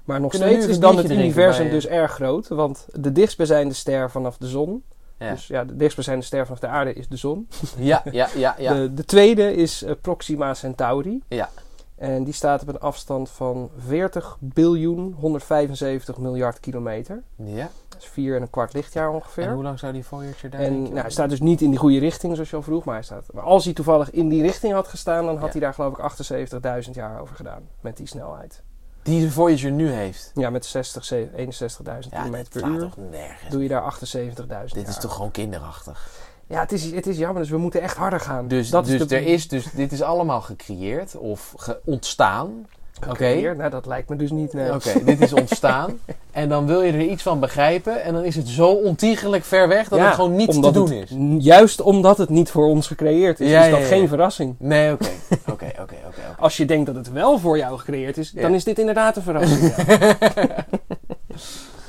maar 0.04 0.20
nog 0.20 0.30
Kunnen 0.30 0.48
steeds 0.48 0.66
is 0.66 0.78
dan 0.78 0.96
het 0.96 1.10
universum 1.10 1.62
bij, 1.62 1.66
eh, 1.66 1.72
dus 1.80 1.86
erg 1.86 2.12
groot. 2.12 2.48
Want 2.48 2.86
de 2.92 3.12
dichtstbijzijnde 3.12 3.74
ster 3.74 4.10
vanaf 4.10 4.36
de 4.36 4.46
zon... 4.46 4.82
Ja, 5.18 5.30
Dus 5.30 5.46
ja, 5.46 5.64
de 5.64 5.76
dichtstbijzijnde 5.76 6.24
ster 6.24 6.44
vanaf 6.44 6.60
de 6.60 6.66
aarde 6.66 6.92
is 6.92 7.08
de 7.08 7.16
zon. 7.16 7.48
ja, 7.78 8.02
ja, 8.10 8.28
ja. 8.34 8.54
ja. 8.58 8.74
De, 8.74 8.94
de 8.94 9.04
tweede 9.04 9.54
is 9.54 9.82
eh, 9.82 9.92
Proxima 10.00 10.54
Centauri. 10.54 11.22
Ja. 11.28 11.48
En 11.96 12.24
die 12.24 12.34
staat 12.34 12.62
op 12.62 12.68
een 12.68 12.80
afstand 12.80 13.30
van 13.30 13.70
40 13.78 14.36
biljoen 14.40 15.14
175 15.18 16.18
miljard 16.18 16.60
kilometer. 16.60 17.22
ja. 17.36 17.68
Dat 17.88 18.02
is 18.04 18.06
vier 18.10 18.36
en 18.36 18.42
een 18.42 18.50
kwart 18.50 18.72
lichtjaar 18.72 19.10
ongeveer. 19.10 19.44
En 19.44 19.52
hoe 19.52 19.62
lang 19.62 19.78
zou 19.78 19.92
die 19.92 20.04
Voyager 20.04 20.50
daar 20.50 20.60
En 20.60 20.82
nou, 20.82 20.98
hij 20.98 21.10
staat 21.10 21.28
dus 21.30 21.40
niet 21.40 21.60
in 21.60 21.70
die 21.70 21.78
goede 21.78 21.98
richting, 21.98 22.34
zoals 22.34 22.50
je 22.50 22.56
al 22.56 22.62
vroeg. 22.62 22.84
Maar, 22.84 22.94
hij 22.94 23.02
staat, 23.04 23.26
maar 23.32 23.42
als 23.42 23.64
hij 23.64 23.72
toevallig 23.74 24.10
in 24.10 24.28
die 24.28 24.42
richting 24.42 24.72
had 24.72 24.88
gestaan, 24.88 25.24
dan 25.24 25.34
had 25.36 25.44
Ja. 25.44 25.50
hij 25.50 25.60
daar 25.60 25.74
geloof 25.74 25.92
ik 25.98 26.84
78.000 26.84 26.90
jaar 26.92 27.20
over 27.20 27.36
gedaan. 27.36 27.62
Met 27.80 27.96
die 27.96 28.06
snelheid. 28.06 28.62
Die 29.06 29.20
de 29.20 29.30
Voyager 29.30 29.70
nu 29.70 29.90
heeft. 29.90 30.30
Ja, 30.34 30.50
met 30.50 30.66
60, 30.66 31.04
ze- 31.04 31.28
61.000 31.36 32.12
Ja, 32.12 32.22
km 32.22 32.44
per 32.50 32.64
uur 32.68 32.80
toch 32.80 32.96
nergens. 33.10 33.50
doe 33.50 33.62
je 33.62 33.68
daar 33.68 33.82
78.000 33.82 34.74
Dit 34.74 34.88
is 34.88 34.98
toch 34.98 35.14
gewoon 35.14 35.30
kinderachtig. 35.30 36.08
Ja, 36.46 36.60
het 36.60 36.72
is, 36.72 36.90
het 36.90 37.06
is 37.06 37.16
jammer, 37.16 37.42
dus 37.42 37.50
we 37.50 37.58
moeten 37.58 37.80
echt 37.80 37.96
harder 37.96 38.20
gaan. 38.20 38.48
Dus, 38.48 38.70
dat 38.70 38.84
dus 38.84 39.00
is 39.00 39.06
de, 39.08 39.16
er 39.16 39.26
is 39.26 39.48
dus, 39.48 39.70
dit 39.72 39.92
is 39.92 40.02
allemaal 40.02 40.40
gecreëerd 40.40 41.16
of 41.16 41.54
ontstaan. 41.84 42.66
Oké. 43.08 43.54
Nou, 43.56 43.70
dat 43.70 43.86
lijkt 43.86 44.08
me 44.08 44.16
dus 44.16 44.30
niet. 44.30 44.52
Nee. 44.52 44.74
Oké, 44.74 45.04
dit 45.04 45.20
is 45.20 45.32
ontstaan. 45.32 45.90
En 46.36 46.48
dan 46.48 46.66
wil 46.66 46.82
je 46.82 46.92
er 46.92 47.00
iets 47.00 47.22
van 47.22 47.40
begrijpen. 47.40 48.02
En 48.02 48.12
dan 48.12 48.24
is 48.24 48.36
het 48.36 48.48
zo 48.48 48.68
ontiegelijk 48.70 49.44
ver 49.44 49.68
weg 49.68 49.88
dat 49.88 49.98
Ja, 49.98 50.04
het 50.06 50.14
gewoon 50.14 50.36
niet 50.36 50.52
te 50.62 50.70
doen 50.72 50.90
het- 50.90 51.10
is. 51.10 51.16
Juist 51.44 51.80
omdat 51.80 52.18
het 52.18 52.28
niet 52.28 52.50
voor 52.50 52.66
ons 52.66 52.86
gecreëerd 52.86 53.40
is, 53.40 53.50
Ja, 53.50 53.64
is 53.64 53.70
dat 53.70 53.80
ja, 53.80 53.86
geen 53.86 54.08
verrassing. 54.08 54.54
Nee, 54.58 54.92
oké. 54.92 55.08
Oké, 55.50 55.66
oké, 55.80 55.94
oké. 56.06 56.20
Als 56.38 56.56
je 56.56 56.64
denkt 56.64 56.86
dat 56.86 56.94
het 56.94 57.12
wel 57.12 57.38
voor 57.38 57.58
jou 57.58 57.78
gecreëerd 57.78 58.16
is, 58.18 58.30
dan 58.30 58.54
is 58.54 58.64
dit 58.64 58.78
inderdaad 58.78 59.16
een 59.16 59.22
verrassing. 59.22 59.60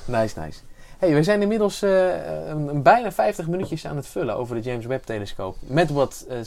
Nice, 0.06 0.40
nice. 0.40 0.60
Hey, 1.00 1.14
we 1.14 1.24
zijn 1.24 1.42
inmiddels 1.42 1.82
eh, 1.82 2.48
een, 2.48 2.84
bijna 2.84 3.12
50 3.12 3.48
minuutjes 3.48 3.86
aan 3.88 3.96
het 3.96 4.08
vullen 4.08 4.36
over 4.36 4.56
de 4.56 4.62
James 4.62 4.86
Webb 4.86 5.04
telescoop. 5.06 5.56
Met 5.60 5.90
wat 5.90 6.26
eh, 6.30 6.40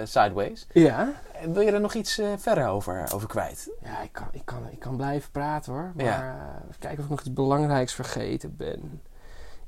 eh, 0.00 0.06
sideways. 0.06 0.66
ja. 0.72 1.12
Wil 1.52 1.60
je 1.62 1.70
er 1.72 1.80
nog 1.80 1.94
iets 1.94 2.20
verder 2.36 2.68
over, 2.68 3.04
over 3.14 3.28
kwijt? 3.28 3.70
Ja, 3.82 4.02
ik 4.02 4.12
kan, 4.12 4.26
ik, 4.32 4.44
kan, 4.44 4.68
ik 4.70 4.78
kan 4.78 4.96
blijven 4.96 5.30
praten 5.30 5.72
hoor. 5.72 5.92
Maar 5.94 6.04
Ja. 6.04 6.60
even 6.68 6.78
kijken 6.78 6.98
of 6.98 7.04
ik 7.04 7.10
nog 7.10 7.20
iets 7.20 7.32
belangrijks 7.32 7.92
vergeten 7.94 8.56
ben. 8.56 9.02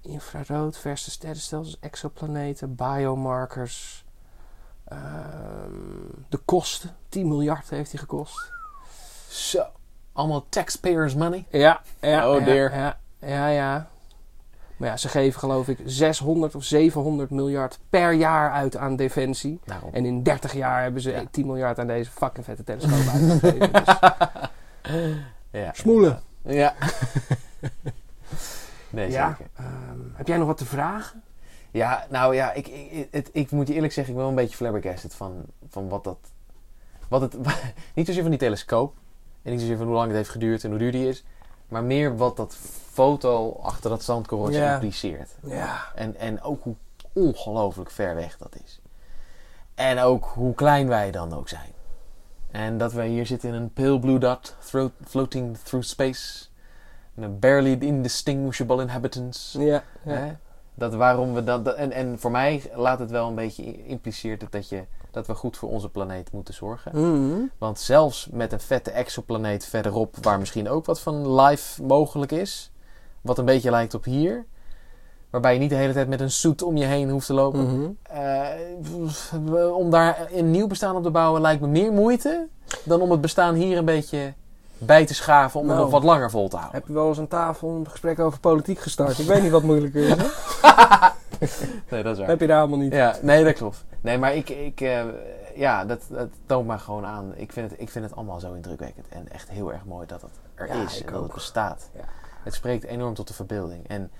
Infrarood, 0.00 0.76
verse 0.78 1.10
sterrenstelsels, 1.10 1.78
exoplaneten, 1.80 2.74
biomarkers. 2.74 4.04
ehm, 4.84 5.70
de 6.28 6.36
kosten. 6.36 6.90
10 7.08 7.28
miljard 7.28 7.70
heeft 7.70 7.90
hij 7.90 8.00
gekost. 8.00 8.50
Zo. 9.28 9.62
Allemaal 10.12 10.46
taxpayers 10.48 11.14
money. 11.14 11.44
Ja, 11.50 11.80
ja, 12.00 12.30
Oh, 12.30 12.44
dear. 12.44 12.74
Ja, 12.74 12.98
ja, 13.18 13.46
ja. 13.48 13.88
Maar 14.80 14.88
ja, 14.88 14.96
ze 14.96 15.08
geven 15.08 15.40
geloof 15.40 15.68
ik 15.68 15.78
600 15.84 16.54
of 16.54 16.64
700 16.64 17.30
miljard 17.30 17.78
per 17.90 18.12
jaar 18.12 18.50
uit 18.50 18.76
aan 18.76 18.96
defensie. 18.96 19.60
Daarom. 19.64 19.90
En 19.92 20.04
in 20.04 20.22
30 20.22 20.52
jaar 20.52 20.82
hebben 20.82 21.02
ze 21.02 21.10
Ja. 21.10 21.22
10 21.30 21.46
miljard 21.46 21.78
aan 21.78 21.86
deze 21.86 22.10
fucking 22.10 22.44
vette 22.44 22.64
telescoop 22.64 23.12
uitgegeven. 23.12 23.72
Dus, 24.82 25.16
Ja. 25.62 25.72
Smoelen. 25.72 26.20
Ja. 26.42 26.74
nee, 28.90 29.10
ja, 29.10 29.28
zeker. 29.28 29.50
ehm, 29.56 29.98
heb 30.14 30.26
jij 30.26 30.36
nog 30.36 30.46
wat 30.46 30.58
te 30.58 30.64
vragen? 30.66 31.22
Ja, 31.70 32.06
nou 32.10 32.34
ja, 32.34 32.52
ik, 32.52 32.66
ik, 32.66 33.08
het, 33.10 33.30
ik 33.32 33.50
moet 33.50 33.68
je 33.68 33.74
eerlijk 33.74 33.92
zeggen, 33.92 34.12
ik 34.12 34.18
ben 34.18 34.28
wel 34.28 34.38
een 34.38 34.44
beetje 34.44 34.56
flabbergasted 34.56 35.14
van, 35.14 35.42
van 35.68 35.88
wat 35.88 36.04
dat... 36.04 36.18
Wat 37.08 37.20
het, 37.20 37.36
niet 37.94 38.06
zozeer 38.06 38.22
van 38.22 38.30
die 38.30 38.40
telescoop. 38.40 38.94
En 39.42 39.50
niet 39.50 39.60
zozeer 39.60 39.76
van 39.76 39.86
hoe 39.86 39.94
lang 39.94 40.06
het 40.06 40.16
heeft 40.16 40.28
geduurd 40.30 40.64
en 40.64 40.70
hoe 40.70 40.78
duur 40.78 40.92
die 40.92 41.08
is. 41.08 41.24
Maar 41.68 41.84
meer 41.84 42.16
wat 42.16 42.36
dat 42.36 42.56
foto 43.00 43.58
achter 43.62 43.90
dat 43.90 44.02
zandkorreltje 44.02 44.60
Ja. 44.60 44.72
impliceert. 44.72 45.30
Ja. 45.42 45.80
En, 45.94 46.16
en 46.16 46.42
ook 46.42 46.62
hoe 46.62 46.74
ongelooflijk 47.12 47.90
ver 47.90 48.14
weg 48.14 48.36
dat 48.38 48.56
is. 48.64 48.80
En 49.74 49.98
ook 49.98 50.24
hoe 50.34 50.54
klein 50.54 50.88
wij 50.88 51.10
dan 51.10 51.34
ook 51.34 51.48
zijn. 51.48 51.72
En 52.50 52.78
dat 52.78 52.92
wij 52.92 53.08
hier 53.08 53.26
zitten 53.26 53.48
in 53.48 53.54
een 53.54 53.72
pale 53.72 53.98
blue 53.98 54.18
dot 54.18 54.56
floating 55.06 55.58
through 55.58 55.86
space. 55.86 56.46
Barely 57.14 57.76
indistinguishable 57.80 58.82
inhabitants. 58.82 59.56
Ja. 59.58 59.82
Dat 60.74 60.94
waarom 60.94 61.34
we 61.34 61.44
dat, 61.44 61.74
en, 61.74 61.92
en 61.92 62.18
voor 62.18 62.30
mij 62.30 62.70
laat 62.74 62.98
het 62.98 63.10
wel 63.10 63.28
een 63.28 63.34
beetje 63.34 63.84
impliceert 63.86 64.40
het 64.40 64.52
dat, 64.52 64.68
je, 64.68 64.84
dat 65.10 65.26
we 65.26 65.34
goed 65.34 65.56
voor 65.56 65.68
onze 65.70 65.88
planeet 65.88 66.32
moeten 66.32 66.54
zorgen. 66.54 66.92
Mhm. 66.94 67.40
Want 67.58 67.78
zelfs 67.78 68.28
met 68.32 68.52
een 68.52 68.60
vette 68.60 68.90
exoplaneet 68.90 69.64
verderop, 69.64 70.16
waar 70.22 70.38
misschien 70.38 70.68
ook 70.68 70.84
wat 70.84 71.00
van 71.00 71.40
life 71.40 71.82
mogelijk 71.82 72.32
is, 72.32 72.69
wat 73.20 73.38
een 73.38 73.44
beetje 73.44 73.70
lijkt 73.70 73.94
op 73.94 74.04
hier, 74.04 74.44
waarbij 75.30 75.52
je 75.52 75.58
niet 75.58 75.70
de 75.70 75.76
hele 75.76 75.92
tijd 75.92 76.08
met 76.08 76.20
een 76.20 76.30
suit 76.30 76.62
om 76.62 76.76
je 76.76 76.84
heen 76.84 77.10
hoeft 77.10 77.26
te 77.26 77.34
lopen. 77.34 77.62
Mhm. 77.62 77.90
Eh, 78.02 79.76
om 79.76 79.90
daar 79.90 80.28
een 80.32 80.50
nieuw 80.50 80.66
bestaan 80.66 80.96
op 80.96 81.02
te 81.02 81.10
bouwen 81.10 81.40
lijkt 81.40 81.60
me 81.60 81.66
meer 81.66 81.92
moeite 81.92 82.46
dan 82.82 83.00
om 83.00 83.10
het 83.10 83.20
bestaan 83.20 83.54
hier 83.54 83.78
een 83.78 83.84
beetje 83.84 84.32
bij 84.78 85.06
te 85.06 85.14
schaven 85.14 85.60
om 85.60 85.66
het 85.66 85.74
Nou. 85.76 85.90
nog 85.90 86.00
wat 86.00 86.04
langer 86.10 86.30
vol 86.30 86.48
te 86.48 86.56
houden. 86.56 86.78
Heb 86.78 86.86
je 86.88 86.92
wel 86.94 87.08
eens 87.08 87.18
aan 87.18 87.28
tafel 87.28 87.68
een 87.68 87.88
gesprek 87.90 88.18
over 88.18 88.40
politiek 88.40 88.78
gestart? 88.78 89.18
Ik 89.18 89.26
weet 89.26 89.42
niet 89.42 89.50
wat 89.50 89.62
moeilijker 89.62 90.02
is. 90.02 90.14
Hè? 90.16 90.26
Nee, 91.90 92.02
dat 92.02 92.12
is 92.12 92.18
waar. 92.18 92.28
Heb 92.28 92.40
je 92.40 92.46
daar 92.46 92.58
allemaal 92.58 92.78
niet. 92.78 92.92
Ja, 92.92 93.16
nee, 93.22 93.44
dat 93.44 93.54
klopt. 93.54 93.84
Nee, 94.00 94.18
maar 94.18 94.34
ik, 94.34 94.48
ik 94.48 94.80
eh, 94.80 95.02
ja, 95.54 95.84
dat, 95.84 96.00
dat 96.08 96.28
toont 96.46 96.66
maar 96.66 96.78
gewoon 96.78 97.06
aan. 97.06 97.32
Ik 97.36 97.52
vind, 97.52 97.70
het, 97.70 97.80
ik 97.80 97.90
vind 97.90 98.04
het 98.04 98.16
allemaal 98.16 98.40
zo 98.40 98.52
indrukwekkend. 98.52 99.06
En 99.08 99.28
echt 99.32 99.48
heel 99.50 99.72
erg 99.72 99.84
mooi 99.84 100.06
dat 100.06 100.22
het 100.22 100.30
er 100.54 100.66
Ja, 100.68 100.82
is 100.82 101.04
en 101.04 101.12
dat 101.12 101.22
het 101.22 101.32
bestaat. 101.32 101.88
Ja. 101.94 102.04
Het 102.42 102.54
spreekt 102.54 102.84
enorm 102.84 103.14
tot 103.14 103.28
de 103.28 103.34
verbeelding. 103.34 103.88
En 103.88 104.10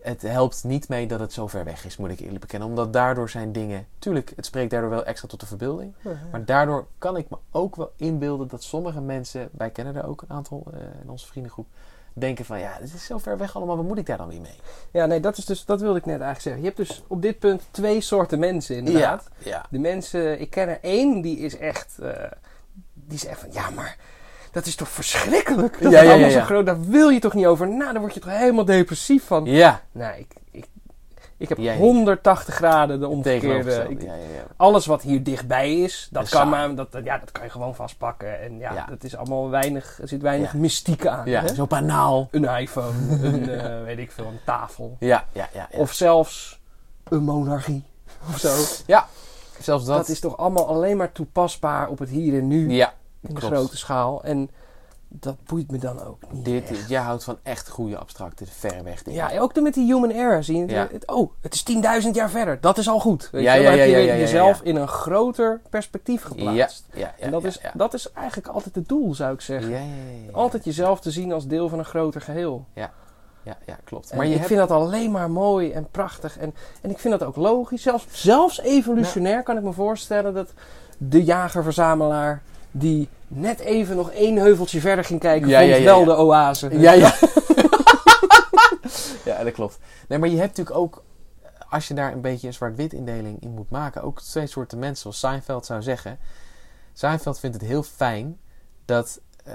het 0.00 0.22
helpt 0.22 0.64
niet 0.64 0.88
mee 0.88 1.06
dat 1.06 1.20
het 1.20 1.32
zo 1.32 1.46
ver 1.46 1.64
weg 1.64 1.84
is, 1.84 1.96
moet 1.96 2.10
ik 2.10 2.20
eerlijk 2.20 2.40
bekennen. 2.40 2.68
Omdat 2.68 2.92
daardoor 2.92 3.30
zijn 3.30 3.52
dingen... 3.52 3.86
Tuurlijk, 3.98 4.32
het 4.36 4.46
spreekt 4.46 4.70
daardoor 4.70 4.90
wel 4.90 5.04
extra 5.04 5.28
tot 5.28 5.40
de 5.40 5.46
verbeelding. 5.46 5.94
Maar 6.30 6.44
daardoor 6.44 6.86
kan 6.98 7.16
ik 7.16 7.30
me 7.30 7.36
ook 7.50 7.76
wel 7.76 7.92
inbeelden 7.96 8.48
dat 8.48 8.62
sommige 8.62 9.00
mensen... 9.00 9.48
Wij 9.52 9.70
kennen 9.70 9.96
er 9.96 10.06
ook 10.06 10.22
een 10.22 10.36
aantal 10.36 10.64
eh, 10.72 10.80
in 11.02 11.10
onze 11.10 11.26
vriendengroep... 11.26 11.66
Denken 12.12 12.44
van, 12.44 12.58
ja, 12.58 12.78
dit 12.78 12.94
is 12.94 13.04
zo 13.04 13.18
ver 13.18 13.38
weg 13.38 13.56
allemaal. 13.56 13.76
Wat 13.76 13.84
moet 13.84 13.98
ik 13.98 14.06
daar 14.06 14.16
dan 14.16 14.28
weer 14.28 14.40
mee? 14.40 14.60
Ja, 14.90 15.06
nee, 15.06 15.20
dat, 15.20 15.36
is 15.36 15.44
dus, 15.44 15.64
dat 15.64 15.80
wilde 15.80 15.98
ik 15.98 16.06
net 16.06 16.20
eigenlijk 16.20 16.42
zeggen. 16.42 16.62
Je 16.62 16.66
hebt 16.68 16.88
dus 16.88 17.02
op 17.06 17.22
dit 17.22 17.38
punt 17.38 17.62
twee 17.70 18.00
soorten 18.00 18.38
mensen 18.38 18.76
inderdaad. 18.76 19.28
ja. 19.38 19.66
De 19.70 19.78
mensen, 19.78 20.40
ik 20.40 20.50
ken 20.50 20.68
er 20.68 20.78
één, 20.82 21.20
die 21.20 21.38
is 21.38 21.56
echt, 21.56 21.98
eh, 21.98 22.30
die 22.94 23.16
is 23.16 23.26
echt 23.26 23.40
van, 23.40 23.52
ja 23.52 23.70
maar, 23.70 23.96
dat 24.52 24.66
is 24.66 24.74
toch 24.74 24.88
verschrikkelijk? 24.88 25.82
Dat 25.82 25.92
Ja, 25.92 25.98
is 26.00 26.04
ja, 26.06 26.10
allemaal 26.10 26.26
ja, 26.28 26.32
zo 26.32 26.38
ja. 26.38 26.44
groot, 26.44 26.66
daar 26.66 26.80
wil 26.80 27.08
je 27.08 27.18
toch 27.20 27.34
niet 27.34 27.46
over 27.46 27.68
na, 27.68 27.92
daar 27.92 28.00
word 28.00 28.14
je 28.14 28.20
toch 28.20 28.30
helemaal 28.32 28.64
depressief 28.64 29.24
van. 29.26 29.44
Ja, 29.44 29.80
Nee, 29.92 30.18
ik, 30.18 30.26
ik, 30.50 30.66
ik 31.36 31.48
heb 31.48 31.58
Jij 31.58 31.72
niet. 31.74 31.82
180 31.82 32.54
graden 32.54 33.00
de 33.00 33.08
omgekeerde. 33.08 33.86
Ik- 33.88 34.02
Ja, 34.02 34.14
ja, 34.14 34.20
ja. 34.34 34.42
alles 34.56 34.86
wat 34.86 35.02
hier 35.02 35.22
dichtbij 35.22 35.80
is, 35.80 36.08
dat 36.10 36.28
kan, 36.28 36.48
maar, 36.48 36.74
dat, 36.74 36.88
ja, 37.04 37.18
dat 37.18 37.32
kan 37.32 37.44
je 37.44 37.50
gewoon 37.50 37.74
vastpakken. 37.74 38.40
En 38.40 38.58
ja, 38.58 38.72
Ja. 38.72 38.86
dat 38.88 39.04
is 39.04 39.16
allemaal 39.16 39.50
weinig, 39.50 39.98
er 40.02 40.08
zit 40.08 40.22
weinig 40.22 40.52
Ja. 40.52 40.58
mystiek 40.58 41.06
aan. 41.06 41.26
Ja, 41.26 41.54
zo 41.54 41.66
banaal. 41.66 42.28
Een 42.30 42.44
iPhone, 42.44 42.92
een, 43.22 43.48
eh, 43.60 43.82
weet 43.84 43.98
ik 43.98 44.12
veel, 44.12 44.26
een 44.26 44.40
tafel. 44.44 44.96
Ja, 44.98 45.24
ja, 45.32 45.48
ja. 45.52 45.68
ja. 45.72 45.78
Of 45.78 45.92
zelfs 45.92 46.60
een 47.08 47.22
monarchie 47.22 47.84
of 48.28 48.38
zo. 48.38 48.54
zelfs 49.60 49.84
dat. 49.84 49.96
Dat 49.96 50.08
is 50.08 50.20
toch 50.20 50.36
allemaal 50.36 50.66
alleen 50.66 50.96
maar 50.96 51.12
toepasbaar 51.12 51.88
op 51.88 51.98
het 51.98 52.08
hier 52.08 52.38
en 52.38 52.48
nu 52.48 52.70
Ja, 52.70 52.92
in 53.20 53.34
de 53.34 53.40
klopt. 53.40 53.54
grote 53.54 53.76
schaal. 53.76 54.22
En 54.24 54.50
dat 55.12 55.36
boeit 55.44 55.70
me 55.70 55.78
dan 55.78 56.02
ook 56.02 56.18
niet. 56.30 56.44
Dit, 56.44 56.70
echt. 56.70 56.88
jij 56.88 57.00
houdt 57.00 57.24
van 57.24 57.38
echt 57.42 57.68
goede 57.68 57.98
abstracte, 57.98 58.46
ver 58.46 58.84
weg 58.84 59.02
dingen. 59.02 59.28
Ja, 59.32 59.40
ook 59.40 59.60
met 59.60 59.74
die 59.74 59.86
human 59.94 60.10
era 60.10 60.42
zie 60.42 60.54
je. 60.56 60.60
het- 60.62 60.70
Ja. 60.70 60.88
het- 60.92 61.06
oh, 61.06 61.30
het 61.40 61.54
is 61.54 61.62
10.000 61.62 62.14
jaar 62.14 62.30
verder. 62.30 62.58
Dat 62.60 62.78
is 62.78 62.88
al 62.88 63.00
goed. 63.00 63.28
Weet 63.32 63.42
Ja, 63.42 63.52
je? 63.54 63.60
ja, 63.62 63.70
Dan 63.70 63.78
heb 63.78 63.88
ja, 63.88 63.94
je 63.96 64.00
ja, 64.00 64.06
ja, 64.06 64.12
ja, 64.14 64.18
jezelf 64.20 64.58
ja. 64.58 64.64
in 64.64 64.76
een 64.76 64.88
groter 64.88 65.60
perspectief 65.70 66.22
ja, 66.22 66.28
geplaatst. 66.28 66.86
ja, 66.92 66.98
ja, 66.98 67.14
en 67.18 67.30
dat, 67.30 67.42
ja, 67.42 67.48
is, 67.48 67.58
ja. 67.62 67.70
dat 67.74 67.94
is 67.94 68.12
eigenlijk 68.12 68.48
altijd 68.48 68.74
het 68.74 68.88
doel, 68.88 69.14
zou 69.14 69.32
ik 69.32 69.38
Ja, 69.40 69.44
zeggen. 69.46 69.70
ja, 69.70 69.76
ja, 69.78 69.84
ja. 70.26 70.32
Altijd 70.32 70.64
jezelf 70.64 71.00
te 71.00 71.10
zien 71.10 71.32
als 71.32 71.46
deel 71.46 71.68
van 71.68 71.78
een 71.78 71.84
groter 71.84 72.20
geheel. 72.20 72.66
Ja, 72.74 73.56
ja, 73.66 73.76
klopt. 73.84 74.10
En 74.10 74.16
Maar 74.16 74.26
je 74.26 74.30
ik 74.32 74.38
hebt... 74.38 74.48
vind 74.52 74.68
dat 74.68 74.70
alleen 74.70 75.10
maar 75.10 75.30
mooi 75.30 75.70
en 75.72 75.88
prachtig. 75.90 76.38
En, 76.38 76.54
en 76.82 76.90
ik 76.90 76.98
vind 76.98 77.18
dat 77.18 77.28
ook 77.28 77.36
logisch. 77.36 77.82
Zelfs, 77.82 78.06
zelfs 78.10 78.60
evolutionair 78.60 79.42
kan 79.42 79.56
ik 79.56 79.62
me 79.62 79.72
voorstellen 79.72 80.34
dat 80.34 80.52
de 80.98 81.24
jager-verzamelaar... 81.24 82.42
die 82.70 83.08
net 83.28 83.58
even 83.58 83.96
nog 83.96 84.10
één 84.10 84.36
heuveltje 84.36 84.80
verder 84.80 85.04
ging 85.04 85.20
kijken... 85.20 85.48
Ja, 85.48 85.58
vond 85.58 85.70
ja, 85.70 85.76
ja, 85.76 85.84
wel 85.84 86.04
de 86.04 86.16
oase. 86.16 86.78
Ja, 86.78 86.92
ja. 86.92 87.14
ja, 89.24 89.44
dat 89.44 89.52
klopt. 89.52 89.78
Nee, 90.08 90.18
maar 90.18 90.28
je 90.28 90.36
hebt 90.36 90.56
natuurlijk 90.56 90.76
ook... 90.76 91.02
Als 91.68 91.88
je 91.88 91.94
daar 91.94 92.12
een 92.12 92.20
beetje 92.20 92.46
een 92.46 92.52
zwart-wit 92.52 92.92
indeling 92.92 93.42
in 93.42 93.50
moet 93.50 93.70
maken... 93.70 94.02
ook 94.02 94.20
twee 94.20 94.46
soorten 94.46 94.78
mensen, 94.78 95.00
zoals 95.02 95.18
Seinfeld 95.18 95.66
zou 95.66 95.82
zeggen. 95.82 96.18
Seinfeld 96.92 97.38
vindt 97.38 97.56
het 97.56 97.64
heel 97.64 97.82
fijn 97.82 98.38
dat 98.84 99.20
eh, 99.44 99.54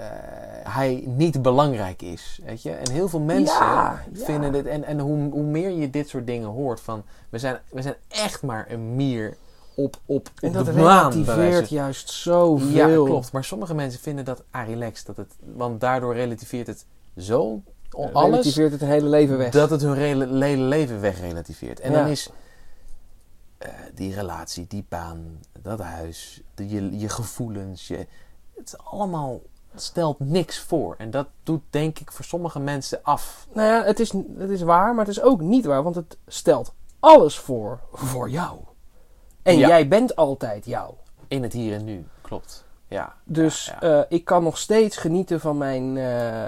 hij 0.63 1.03
niet 1.05 1.41
belangrijk 1.41 2.01
is. 2.01 2.39
Weet 2.45 2.61
je? 2.61 2.72
En 2.72 2.91
heel 2.91 3.09
veel 3.09 3.20
mensen 3.20 3.66
Ja, 3.66 4.03
ja. 4.13 4.26
vinden 4.26 4.51
dit... 4.51 4.66
En, 4.66 4.84
en 4.84 4.99
hoe, 4.99 5.30
hoe 5.30 5.43
meer 5.43 5.70
je 5.70 5.89
dit 5.89 6.09
soort 6.09 6.28
dingen 6.28 6.47
hoort 6.47 6.82
van... 6.82 7.03
We 7.30 7.39
zijn, 7.39 7.59
we 7.70 7.82
zijn 7.82 7.95
echt 8.07 8.41
maar 8.41 8.66
een 8.70 8.95
mier 8.95 9.38
op, 9.76 9.98
op, 10.06 10.30
En 10.42 10.48
op 10.48 10.54
dat 10.54 10.66
de 10.66 10.72
maan. 10.72 11.10
bij 11.10 11.20
wijze 11.26 11.34
relativeert 11.42 11.70
juist 11.70 12.10
zoveel. 12.10 12.70
Ja, 12.70 13.06
klopt. 13.06 13.32
Maar 13.32 13.44
sommige 13.44 13.74
mensen 13.74 14.00
vinden 14.00 14.26
dat 14.26 14.44
relaxed. 14.52 15.06
Dat 15.06 15.18
het, 15.18 15.36
want 15.56 15.82
daardoor 15.82 16.14
relativeert 16.14 16.68
het 16.68 16.86
zo 17.18 17.62
alles... 17.90 18.30
Relativeert 18.30 18.72
het 18.72 18.82
hele 18.82 19.10
leven 19.10 19.38
weg. 19.38 19.52
Dat 19.52 19.70
het 19.70 19.82
hun 19.82 19.96
hele, 19.98 20.46
hele 20.46 20.64
leven 20.64 21.00
wegrelativeert. 21.00 21.80
En 21.80 21.92
Ja. 21.92 21.98
dan 22.02 22.08
is 22.08 22.30
eh, 23.58 23.70
die 23.94 24.14
relatie, 24.14 24.66
die 24.68 24.86
baan, 24.90 25.40
dat 25.62 25.80
huis, 25.80 26.42
de, 26.56 26.70
je, 26.70 27.00
je 27.00 27.10
gevoelens, 27.10 27.88
je, 27.88 27.98
het 28.56 28.68
is 28.68 28.78
allemaal 28.78 29.42
stelt 29.76 30.20
niks 30.20 30.60
voor. 30.60 30.96
En 30.98 31.12
dat 31.12 31.28
doet 31.44 31.62
denk 31.70 32.00
ik 32.00 32.12
voor 32.12 32.26
sommige 32.26 32.60
mensen 32.60 33.00
af. 33.04 33.48
Nou 33.54 33.68
ja, 33.68 33.84
het 33.84 34.00
is, 34.00 34.12
het 34.38 34.50
is 34.50 34.62
waar, 34.62 34.96
maar 34.96 35.06
het 35.06 35.16
is 35.18 35.22
ook 35.22 35.42
niet 35.42 35.66
waar. 35.66 35.84
Want 35.84 35.96
het 35.96 36.18
stelt 36.28 36.74
alles 37.00 37.38
voor 37.40 37.80
voor 37.94 38.30
jou. 38.30 38.58
En 39.46 39.58
Ja. 39.58 39.68
jij 39.68 39.88
bent 39.88 40.16
altijd 40.16 40.66
jou. 40.66 40.93
In 41.28 41.43
het 41.43 41.54
hier 41.54 41.74
en 41.76 41.84
nu, 41.84 42.06
klopt. 42.22 42.64
Ja. 42.88 43.14
Dus 43.24 43.66
Ja, 43.66 43.88
ja. 43.88 44.00
eh, 44.00 44.06
ik 44.10 44.26
kan 44.26 44.43
nog 44.43 44.58
steeds 44.58 44.98
genieten 44.98 45.39
van 45.39 45.58
mijn 45.58 45.98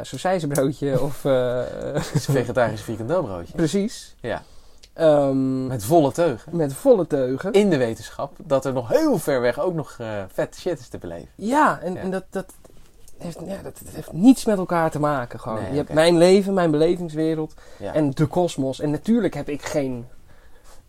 sausijzenbroodje 0.05 1.01
of... 1.07 1.23
een 1.23 2.01
vegetarisch 2.13 2.81
frikandelbroodje. 2.81 3.53
precies. 3.55 4.15
Ja. 4.21 4.41
Ehm, 4.93 5.67
Met 5.67 5.83
volle 5.83 6.11
teugen. 6.11 6.55
met 6.55 6.73
volle 6.73 7.07
teugen. 7.07 7.51
In 7.51 7.69
de 7.69 7.77
wetenschap 7.77 8.33
dat 8.43 8.65
er 8.65 8.73
nog 8.73 8.89
heel 8.89 9.17
ver 9.17 9.41
weg 9.41 9.59
ook 9.59 9.73
nog 9.73 9.97
vet 10.27 10.55
shit 10.59 10.79
is 10.79 10.87
te 10.87 10.97
beleven. 10.97 11.29
Ja, 11.35 11.79
en, 11.79 11.97
en 11.97 12.11
dat, 12.11 12.23
dat, 12.29 12.53
heeft, 13.17 13.39
ja, 13.45 13.61
dat, 13.63 13.79
dat 13.83 13.93
heeft 13.93 14.11
niets 14.13 14.45
met 14.45 14.57
elkaar 14.57 14.91
te 14.91 14.99
maken. 14.99 15.39
Gewoon. 15.39 15.61
Nee, 15.61 15.71
je 15.71 15.77
hebt 15.77 15.93
mijn 15.93 16.17
leven, 16.17 16.53
mijn 16.53 16.71
belevingswereld 16.71 17.53
Ja. 17.79 17.93
en 17.93 18.09
de 18.11 18.25
kosmos. 18.25 18.79
En 18.79 18.91
natuurlijk 18.91 19.33
heb 19.33 19.49
ik 19.49 19.61
geen 19.61 20.05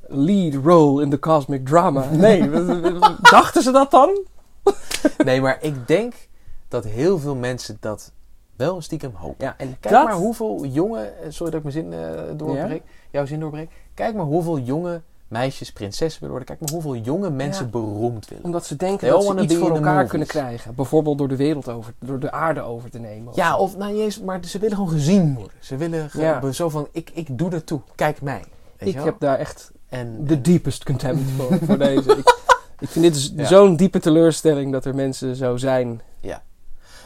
lead 0.08 0.54
role 0.64 1.02
in 1.02 1.10
the 1.10 1.18
cosmic 1.18 1.66
drama. 1.66 2.04
Nee, 2.10 2.50
dachten 3.30 3.62
ze 3.62 3.70
dat 3.70 3.90
dan? 3.90 4.18
Nee, 5.24 5.40
maar 5.40 5.58
ik 5.60 5.86
denk 5.88 6.14
dat 6.68 6.84
heel 6.84 7.18
veel 7.18 7.34
mensen 7.34 7.76
dat 7.80 8.12
wel 8.56 8.80
stiekem 8.80 9.10
hopen. 9.14 9.44
Ja, 9.44 9.54
en 9.58 9.76
Kijk 9.80 9.94
dat... 9.94 10.04
maar 10.04 10.14
hoeveel 10.14 10.64
jonge, 10.66 11.00
eh, 11.00 11.26
sorry 11.30 11.52
dat 11.52 11.64
ik 11.64 11.72
mijn 11.74 11.90
zin 11.90 11.92
eh, 11.92 12.22
doorbreek, 12.36 12.82
jouw 13.10 13.26
zin 13.26 13.40
doorbreek. 13.40 13.70
Kijk 13.94 14.14
maar 14.14 14.24
hoeveel 14.24 14.58
jonge 14.58 15.02
meisjes 15.28 15.72
prinsessen 15.72 16.20
willen 16.22 16.36
worden. 16.36 16.56
Kijk 16.56 16.60
maar 16.60 16.82
hoeveel 16.82 17.02
jonge 17.02 17.30
mensen 17.30 17.64
Ja. 17.64 17.70
beroemd 17.70 18.28
willen. 18.28 18.44
Omdat 18.44 18.66
ze 18.66 18.76
denken 18.76 19.08
dat 19.08 19.22
ze 19.24 19.40
iets 19.40 19.54
voor 19.54 19.74
elkaar 19.74 19.92
movies. 19.94 20.10
kunnen 20.10 20.28
krijgen. 20.28 20.74
Bijvoorbeeld 20.74 21.18
door 21.18 21.28
de 21.28 21.36
wereld 21.36 21.68
over, 21.68 21.94
door 21.98 22.18
de 22.18 22.30
aarde 22.32 22.60
over 22.60 22.90
te 22.90 22.98
nemen. 22.98 23.32
Ja, 23.36 23.50
zo. 23.50 23.56
of 23.56 23.76
nou 23.76 24.00
eens, 24.00 24.20
maar 24.20 24.44
ze 24.44 24.58
willen 24.58 24.76
gewoon 24.76 24.92
gezien 24.92 25.34
worden. 25.34 25.52
Ze 25.60 25.76
willen 25.76 26.10
ge- 26.10 26.20
Ja. 26.20 26.52
zo 26.52 26.68
van, 26.68 26.88
ik, 26.92 27.10
ik 27.14 27.38
doe 27.38 27.50
ertoe, 27.50 27.80
kijk 27.94 28.22
mij. 28.22 28.44
Weet 28.78 28.94
ik 28.94 29.02
heb 29.02 29.20
daar 29.20 29.38
echt 29.38 29.72
en, 29.88 30.24
de 30.24 30.34
en- 30.34 30.42
deepest 30.42 30.84
contempt 30.84 31.30
voor, 31.36 31.58
voor 31.66 31.78
deze. 31.88 32.10
Ik, 32.16 32.36
ik 32.78 32.88
vind 32.88 33.04
dit 33.04 33.32
Ja. 33.36 33.44
zo'n 33.46 33.76
diepe 33.76 33.98
teleurstelling 34.00 34.72
dat 34.72 34.84
er 34.84 34.94
mensen 34.94 35.36
zo 35.36 35.56
zijn. 35.56 36.00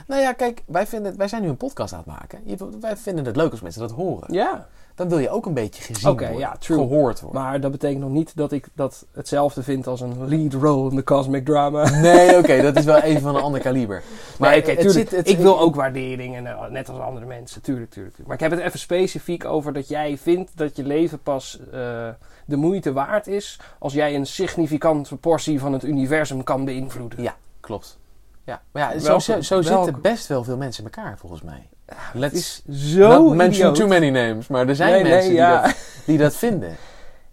Nou 0.07 0.21
ja, 0.21 0.33
kijk, 0.33 0.63
wij, 0.67 0.87
vinden, 0.87 1.17
wij 1.17 1.29
zijn 1.29 1.43
nu 1.43 1.49
een 1.49 1.57
podcast 1.57 1.93
aan 1.93 1.99
het 2.07 2.09
maken. 2.21 2.41
Je- 2.45 2.79
Wij 2.81 2.97
vinden 2.97 3.25
het 3.25 3.37
leuk 3.37 3.51
als 3.51 3.61
mensen 3.61 3.81
dat 3.81 3.91
horen. 3.91 4.33
Ja. 4.35 4.67
Dan 4.95 5.09
wil 5.09 5.19
je 5.19 5.31
ook 5.31 5.47
een 5.47 5.55
beetje 5.55 5.83
gezien 5.83 6.11
worden. 6.19 6.39
ja, 6.39 6.57
true. 6.59 6.77
Gehoord 6.79 7.21
worden. 7.21 7.43
Maar 7.43 7.61
dat 7.61 7.71
betekent 7.71 8.01
nog 8.01 8.11
niet 8.11 8.37
dat 8.37 8.53
ik 8.53 8.67
dat 8.75 9.07
hetzelfde 9.13 9.63
vind 9.63 9.87
als 9.87 10.01
een 10.01 10.29
lead 10.29 10.53
role 10.53 10.91
in 10.91 10.97
de 10.97 11.05
cosmic 11.05 11.45
drama. 11.45 12.01
Nee, 12.01 12.39
oké, 12.39 12.63
dat 12.73 12.77
is 12.77 12.85
wel 12.85 13.01
even 13.01 13.21
van 13.23 13.37
een 13.37 13.43
ander 13.43 13.61
kaliber. 13.61 14.03
Maar 14.39 14.51
nee, 14.51 14.61
oké, 14.61 14.71
het 14.71 14.81
tuurlijk. 14.81 15.09
zit- 15.09 15.19
het- 15.19 15.29
ik 15.29 15.39
wil 15.39 15.61
ook 15.61 15.75
waardering, 15.75 16.37
en, 16.37 16.47
eh, 16.47 16.67
net 16.71 16.89
als 16.89 16.99
andere 16.99 17.27
mensen. 17.27 17.63
Tuurlijk, 17.63 17.91
tuurlijk, 17.91 18.15
tuurlijk. 18.15 18.27
Maar 18.27 18.35
ik 18.37 18.51
heb 18.51 18.61
het 18.61 18.69
even 18.69 18.79
specifiek 18.79 19.45
over 19.45 19.73
dat 19.73 19.89
jij 19.89 20.19
vindt 20.19 20.51
dat 20.55 20.77
je 20.77 20.85
leven 20.85 21.23
pas 21.23 21.59
eh, 21.73 22.09
de 22.45 22.57
moeite 22.57 22.93
waard 22.93 23.27
is... 23.27 23.61
als 23.79 23.93
jij 23.93 24.15
een 24.15 24.27
significante 24.27 25.17
portie 25.17 25.61
van 25.61 25.73
het 25.73 25.85
universum 25.85 26.45
kan 26.45 26.65
beïnvloeden. 26.65 27.23
Ja, 27.23 27.37
klopt. 27.61 27.99
Ja, 28.45 28.63
maar 28.73 28.83
ja, 28.95 28.99
zo, 29.01 29.07
Welke- 29.07 29.23
zo, 29.23 29.41
zo 29.41 29.63
welke- 29.69 29.85
zitten 29.85 30.03
best 30.03 30.27
wel 30.27 30.45
veel 30.45 30.57
mensen 30.57 30.85
in 30.85 30.91
elkaar, 30.93 31.19
volgens 31.19 31.43
mij. 31.43 31.69
Het 31.87 31.97
Let's 32.21 32.35
is 32.35 32.63
zo 32.95 33.09
not 33.09 33.35
mention 33.37 33.49
idioot. 33.71 33.75
too 33.75 33.87
many 33.87 34.09
names, 34.11 34.47
maar 34.49 34.69
er 34.69 34.77
zijn 34.77 34.93
Nee, 34.93 35.03
nee, 35.03 35.13
mensen 35.13 35.33
ja. 35.33 35.63
die, 35.63 35.67
dat, 35.73 35.77
die 36.07 36.19
dat 36.19 36.35
vinden. 36.37 36.77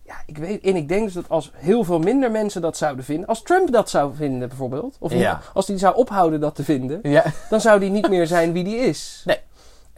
Ja, 0.06 0.16
ik 0.26 0.38
weet, 0.38 0.64
en 0.64 0.76
ik 0.76 0.88
denk 0.88 1.04
dus 1.04 1.14
dat 1.14 1.30
als 1.30 1.52
heel 1.56 1.84
veel 1.84 2.00
minder 2.00 2.32
mensen 2.32 2.62
dat 2.62 2.78
zouden 2.78 3.06
vinden, 3.06 3.28
als 3.28 3.42
Trump 3.42 3.72
dat 3.72 3.90
zou 3.90 4.16
vinden 4.16 4.48
bijvoorbeeld, 4.48 4.96
of 5.00 5.14
Ja. 5.14 5.42
als 5.54 5.68
hij 5.68 5.78
zou 5.78 5.96
ophouden 5.96 6.40
dat 6.40 6.56
te 6.56 6.64
vinden, 6.64 7.00
Ja, 7.04 7.24
dan 7.50 7.62
zou 7.62 7.80
die 7.80 7.90
niet 7.90 8.10
meer 8.10 8.28
zijn 8.28 8.54
wie 8.54 8.64
die 8.64 8.78
is. 8.78 9.22
Nee. 9.26 9.38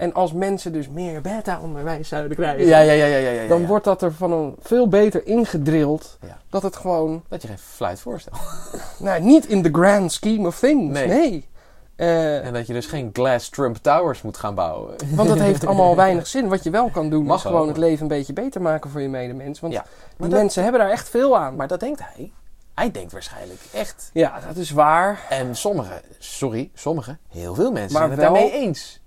En 0.02 0.14
als 0.14 0.34
mensen 0.34 0.74
dus 0.74 0.90
meer 0.90 1.22
beta-onderwijs 1.22 2.08
zouden 2.08 2.38
krijgen, 2.38 2.66
ja, 2.66 2.80
ja, 2.80 2.92
ja, 2.92 3.06
ja, 3.06 3.18
ja, 3.18 3.30
ja, 3.42 3.48
dan 3.48 3.66
wordt 3.66 3.86
dat 3.86 4.02
er 4.02 4.14
van 4.14 4.32
een 4.32 4.56
veel 4.60 4.88
beter 4.88 5.26
ingedrild 5.28 6.18
dat 6.50 6.64
het 6.64 6.76
gewoon, 6.76 7.24
Dat 7.28 7.42
je 7.42 7.48
geen 7.48 7.58
fluit 7.58 8.00
voorstelt. 8.00 8.36
nou, 9.00 9.22
niet 9.22 9.46
in 9.46 9.62
the 9.64 9.70
grand 9.72 10.12
scheme 10.12 10.48
of 10.48 10.60
things, 10.60 10.94
Nee. 11.00 11.08
nee. 11.08 11.50
Eh, 11.96 12.46
En 12.46 12.54
dat 12.54 12.68
je 12.68 12.74
dus 12.74 12.86
geen 12.86 13.10
Glass 13.14 13.50
Trump 13.50 13.76
Towers 13.78 14.22
moet 14.22 14.38
gaan 14.38 14.56
bouwen. 14.56 14.96
want 15.16 15.30
dat 15.30 15.40
heeft 15.40 15.66
allemaal 15.68 15.96
weinig 15.96 16.28
zin. 16.28 16.48
Wat 16.48 16.64
je 16.64 16.70
wel 16.70 16.90
kan 16.90 17.10
doen, 17.10 17.26
Mag 17.26 17.36
is 17.38 17.42
gewoon 17.42 17.68
het 17.68 17.78
leven 17.78 18.02
een 18.02 18.08
beetje 18.08 18.34
beter 18.34 18.62
maken 18.62 18.90
voor 18.90 19.02
je 19.02 19.10
medemens. 19.10 19.60
Want 19.60 19.74
die 19.74 19.82
dat- 20.18 20.30
mensen 20.30 20.64
hebben 20.64 20.82
daar 20.82 20.90
echt 20.92 21.10
veel 21.10 21.38
aan. 21.38 21.56
Maar 21.56 21.68
dat 21.68 21.80
denkt 21.80 22.00
hij. 22.04 22.32
Hij 22.76 22.92
denkt 22.92 23.12
waarschijnlijk 23.12 23.60
echt. 23.74 24.10
ja, 24.14 24.40
dat 24.48 24.56
is 24.56 24.72
waar. 24.72 25.20
En 25.30 25.56
sommigen, 25.56 26.02
sorry, 26.20 26.70
sommigen, 26.74 27.20
heel 27.30 27.56
veel 27.56 27.72
mensen 27.72 28.00
Maar 28.00 28.08
zijn 28.08 28.20
het 28.20 28.30
wel- 28.30 28.34
daarmee 28.34 28.52
eens. 28.52 29.01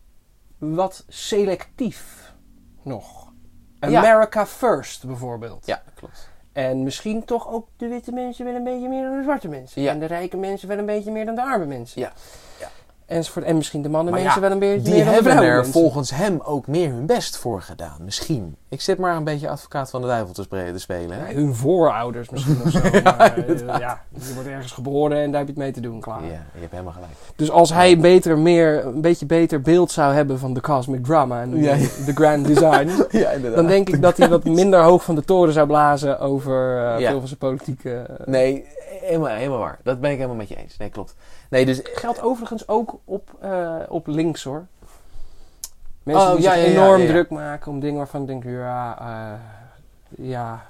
Wat 0.73 1.05
selectief 1.09 2.35
nog. 2.83 3.33
Ja. 3.81 3.99
America 3.99 4.47
First 4.47 5.07
bijvoorbeeld. 5.07 5.67
Ja, 5.67 5.83
klopt. 5.95 6.29
En 6.53 6.83
misschien 6.83 7.25
toch 7.25 7.49
ook 7.49 7.69
de 7.77 7.89
witte 7.89 8.13
mensen 8.13 8.45
wel 8.45 8.55
een 8.55 8.65
beetje 8.65 8.89
meer 8.89 9.03
dan 9.03 9.17
de 9.17 9.23
zwarte 9.23 9.49
mensen. 9.49 9.83
Ja. 9.83 9.91
En 9.91 9.99
de 9.99 10.07
rijke 10.07 10.37
mensen 10.37 10.69
wel 10.69 10.79
een 10.79 10.87
beetje 10.87 11.11
meer 11.11 11.25
dan 11.25 11.35
de 11.35 11.43
arme 11.43 11.67
mensen. 11.67 12.01
Ja. 12.01 12.13
Ja. 12.61 12.69
Enzovoort. 13.07 13.45
En 13.45 13.57
misschien 13.57 13.83
de 13.83 13.89
mannen 13.89 14.13
Maar 14.13 14.23
mensen 14.23 14.41
ja, 14.43 14.47
wel 14.49 14.57
een 14.57 14.59
beetje 14.69 14.83
Die 14.83 14.95
meer 14.95 15.05
dan 15.05 15.23
de 15.23 15.29
hebben 15.31 15.47
er 15.49 15.55
mensen. 15.55 15.73
volgens 15.73 16.11
hem 16.11 16.41
ook 16.45 16.67
meer 16.67 16.91
hun 16.91 17.07
best 17.07 17.37
voor 17.37 17.63
gedaan. 17.63 17.97
Misschien. 18.05 18.57
Ik 18.69 18.81
zit 18.81 18.99
maar 18.99 19.17
een 19.17 19.25
beetje 19.25 19.49
advocaat 19.49 19.91
van 19.91 20.01
de 20.01 20.07
duivel 20.07 20.35
te 20.35 20.43
spelen. 20.79 21.17
Ja, 21.19 21.25
hè? 21.25 21.35
hun 21.35 21.55
voorouders 21.55 22.31
misschien 22.31 22.61
of 22.65 22.71
zo. 22.71 22.79
Ja, 22.93 23.15
maar, 23.19 23.37
eh, 23.47 23.79
ja, 23.79 24.03
je 24.27 24.35
wordt 24.35 24.49
ergens 24.49 24.73
geboren 24.73 25.17
en 25.19 25.31
daar 25.31 25.39
heb 25.39 25.49
je 25.49 25.55
het 25.55 25.63
mee 25.63 25.73
te 25.73 25.81
doen, 25.81 26.01
klaar. 26.01 26.23
Ja, 26.25 26.29
je 26.55 26.61
hebt 26.61 26.71
helemaal 26.71 26.93
gelijk. 26.93 27.13
Dus 27.37 27.51
als 27.51 27.73
hij 27.73 27.99
beter, 27.99 28.39
meer, 28.39 28.85
een 28.87 29.01
beetje 29.01 29.27
beter 29.27 29.61
beeld 29.61 29.91
zou 29.91 30.15
hebben 30.15 30.39
van 30.39 30.55
de 30.55 30.61
cosmic 30.61 31.05
drama 31.05 31.41
en 31.43 31.57
Ja, 31.57 31.75
ja. 31.75 31.87
de, 32.07 32.13
grand 32.15 32.47
design... 32.47 32.91
Dan 33.55 33.67
denk 33.67 33.89
ik 33.89 34.03
dat 34.03 34.17
hij 34.17 34.29
wat 34.29 34.45
minder 34.45 34.83
hoog 34.83 35.05
van 35.05 35.15
de 35.15 35.25
toren 35.25 35.53
zou 35.53 35.67
blazen 35.67 36.21
over 36.21 36.75
Ja. 37.01 37.09
veel 37.09 37.19
van 37.19 37.27
zijn 37.29 37.39
politieke... 37.39 37.91
eh, 37.95 38.27
Nee, 38.27 38.65
helemaal, 39.05 39.29
helemaal 39.37 39.59
waar. 39.59 39.79
Dat 39.83 40.01
ben 40.01 40.11
ik 40.11 40.17
helemaal 40.17 40.37
met 40.37 40.49
je 40.49 40.57
eens. 40.57 40.77
Nee, 40.77 40.91
klopt. 40.91 41.15
Nee, 41.49 41.67
dus... 41.67 41.81
Geldt 41.83 42.23
overigens 42.23 42.69
ook 42.69 42.99
op, 43.05 43.31
eh, 43.41 43.77
op 43.89 44.07
links 44.07 44.45
hoor. 44.45 44.67
Mensen 46.03 46.29
Oh, 46.29 46.35
die 46.35 46.43
ja, 46.45 46.55
zich 46.55 46.63
ja, 46.65 46.69
enorm 46.71 47.01
ja, 47.01 47.07
druk 47.07 47.31
maken 47.31 47.71
om 47.73 47.81
dingen 47.81 47.97
waarvan 47.97 48.21
ik 48.21 48.27
denk, 48.27 48.45
ja, 48.45 48.99
eh, 48.99 49.41
ja, 50.27 50.67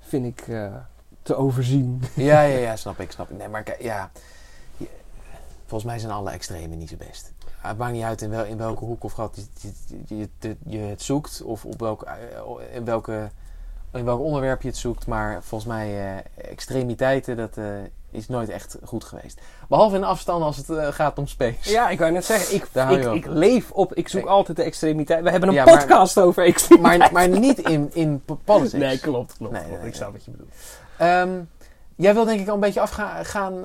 vind 0.00 0.26
ik 0.26 0.48
eh, 0.48 0.74
te 1.22 1.34
overzien. 1.34 2.02
Ja, 2.14 2.42
ja, 2.42 2.58
ja, 2.58 2.76
snap 2.76 3.00
ik, 3.00 3.10
snap 3.10 3.30
ik. 3.30 3.36
Nee, 3.38 3.48
maar 3.48 3.62
kijk, 3.62 3.82
ja... 3.82 4.10
Volgens 5.66 5.90
mij 5.90 5.98
zijn 5.98 6.12
alle 6.12 6.30
extremen 6.30 6.78
niet 6.78 6.88
zo 6.88 6.96
best. 6.96 7.32
Het 7.58 7.78
maakt 7.78 7.92
niet 7.92 8.02
uit 8.02 8.22
in, 8.22 8.30
wel, 8.30 8.44
in 8.44 8.56
welke 8.56 8.84
hoek 8.84 9.04
of 9.04 9.12
gat 9.12 9.36
je, 9.60 9.70
je, 10.06 10.28
je, 10.40 10.56
je- 10.64 10.78
het 10.78 11.02
zoekt. 11.02 11.42
Of 11.42 11.64
op 11.64 11.80
welke, 11.80 12.06
in, 12.72 12.84
welke, 12.84 13.28
in 13.92 14.04
welk 14.04 14.20
onderwerp 14.20 14.62
je 14.62 14.68
het 14.68 14.76
zoekt. 14.76 15.06
Maar 15.06 15.42
volgens 15.42 15.70
mij, 15.70 16.16
eh, 16.34 16.50
extremiteiten, 16.50 17.36
dat 17.36 17.56
eh, 17.56 17.64
is 18.10 18.28
nooit 18.28 18.48
echt 18.48 18.78
goed 18.84 19.04
geweest. 19.04 19.40
Behalve 19.68 19.96
in 19.96 20.04
afstand 20.04 20.42
als 20.42 20.56
het 20.56 20.70
eh, 20.70 20.86
gaat 20.88 21.18
om 21.18 21.26
space. 21.26 21.70
Ja, 21.70 21.88
ik 21.88 21.98
wou 21.98 22.12
net 22.12 22.24
zeggen, 22.24 22.54
ik, 22.54 22.64
ik, 23.14 23.26
leef 23.26 23.70
op, 23.70 23.94
ik 23.94 24.08
zoek 24.08 24.26
altijd 24.26 24.56
de 24.56 24.62
extremiteit. 24.62 25.22
We 25.22 25.30
hebben 25.30 25.48
een 25.48 25.54
Ja, 25.54 25.64
maar- 25.64 25.78
podcast 25.78 26.18
over 26.20 26.44
extremiteit. 26.44 26.98
Maar, 26.98 27.12
maar 27.12 27.38
niet 27.38 27.58
in, 27.58 27.90
in 27.92 28.22
po- 28.24 28.40
politics. 28.44 28.82
Nee, 28.82 28.98
klopt, 28.98 29.36
klopt. 29.36 29.52
Nee, 29.52 29.62
klopt. 29.62 29.78
nee, 29.78 29.88
ik 29.88 29.94
snap 29.94 30.08
nee. 30.08 30.16
wat 30.16 30.24
je 30.24 30.30
bedoelt. 30.30 30.54
Ehm, 30.96 31.40
jij 31.96 32.14
wil 32.14 32.24
denk 32.24 32.40
ik 32.40 32.48
al 32.48 32.54
een 32.54 32.60
beetje 32.60 32.80
afgaan 32.80 33.24
gaan, 33.24 33.60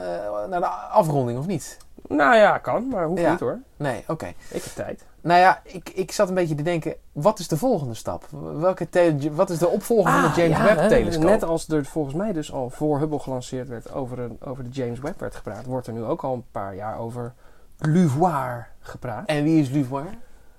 naar 0.50 0.60
de 0.60 0.68
afronding, 0.68 1.40
of 1.40 1.48
niet? 1.48 1.78
Nou 2.08 2.36
ja, 2.36 2.58
kan, 2.58 2.88
maar 2.88 3.06
hoeft 3.06 3.22
Ja. 3.22 3.32
niet 3.32 3.40
hoor. 3.40 3.60
Nee, 3.78 4.04
oké. 4.08 4.28
Ik 4.28 4.64
heb 4.64 4.74
tijd. 4.74 5.04
Nou 5.24 5.40
ja, 5.40 5.62
ik, 5.64 5.90
ik 5.90 6.12
zat 6.12 6.30
een 6.30 6.36
beetje 6.36 6.56
te 6.56 6.64
denken, 6.64 6.96
wat 7.12 7.40
is 7.40 7.48
de 7.48 7.58
volgende 7.58 7.94
stap? 7.94 8.28
Welke 8.56 8.88
wat 9.32 9.50
is 9.50 9.58
de 9.58 9.68
opvolger 9.68 10.12
van 10.12 10.22
de 10.22 10.42
James 10.42 10.58
Ah, 10.58 10.64
ja, 10.64 10.64
Webb 10.66 10.80
hè, 10.80 10.88
telescoop? 10.88 11.24
Net 11.24 11.44
als 11.44 11.68
er 11.68 11.86
volgens 11.86 12.16
mij 12.16 12.32
dus 12.34 12.52
al 12.52 12.70
voor 12.70 13.00
Hubble 13.00 13.20
gelanceerd 13.20 13.68
werd 13.68 13.94
over, 13.94 14.20
een, 14.20 14.38
over 14.46 14.64
de 14.64 14.70
James 14.70 15.00
Webb 15.00 15.20
werd 15.20 15.36
gepraat, 15.36 15.66
wordt 15.66 15.88
er 15.88 15.94
nu 15.94 16.04
ook 16.04 16.24
al 16.24 16.34
een 16.34 16.46
paar 16.52 16.76
jaar 16.76 16.98
over 17.00 17.34
LUVOIR 17.78 18.68
gepraat. 18.80 19.28
En 19.28 19.44
wie 19.44 19.62
is 19.62 19.70
Luvoir? 19.70 20.06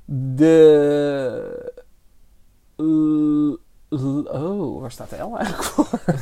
De. 0.05 1.73
L- 2.77 3.57
oh, 4.33 4.81
waar 4.81 4.91
staat 4.91 5.11
de 5.11 5.17
L 5.17 5.37
eigenlijk 5.37 5.62
voor? 5.62 5.89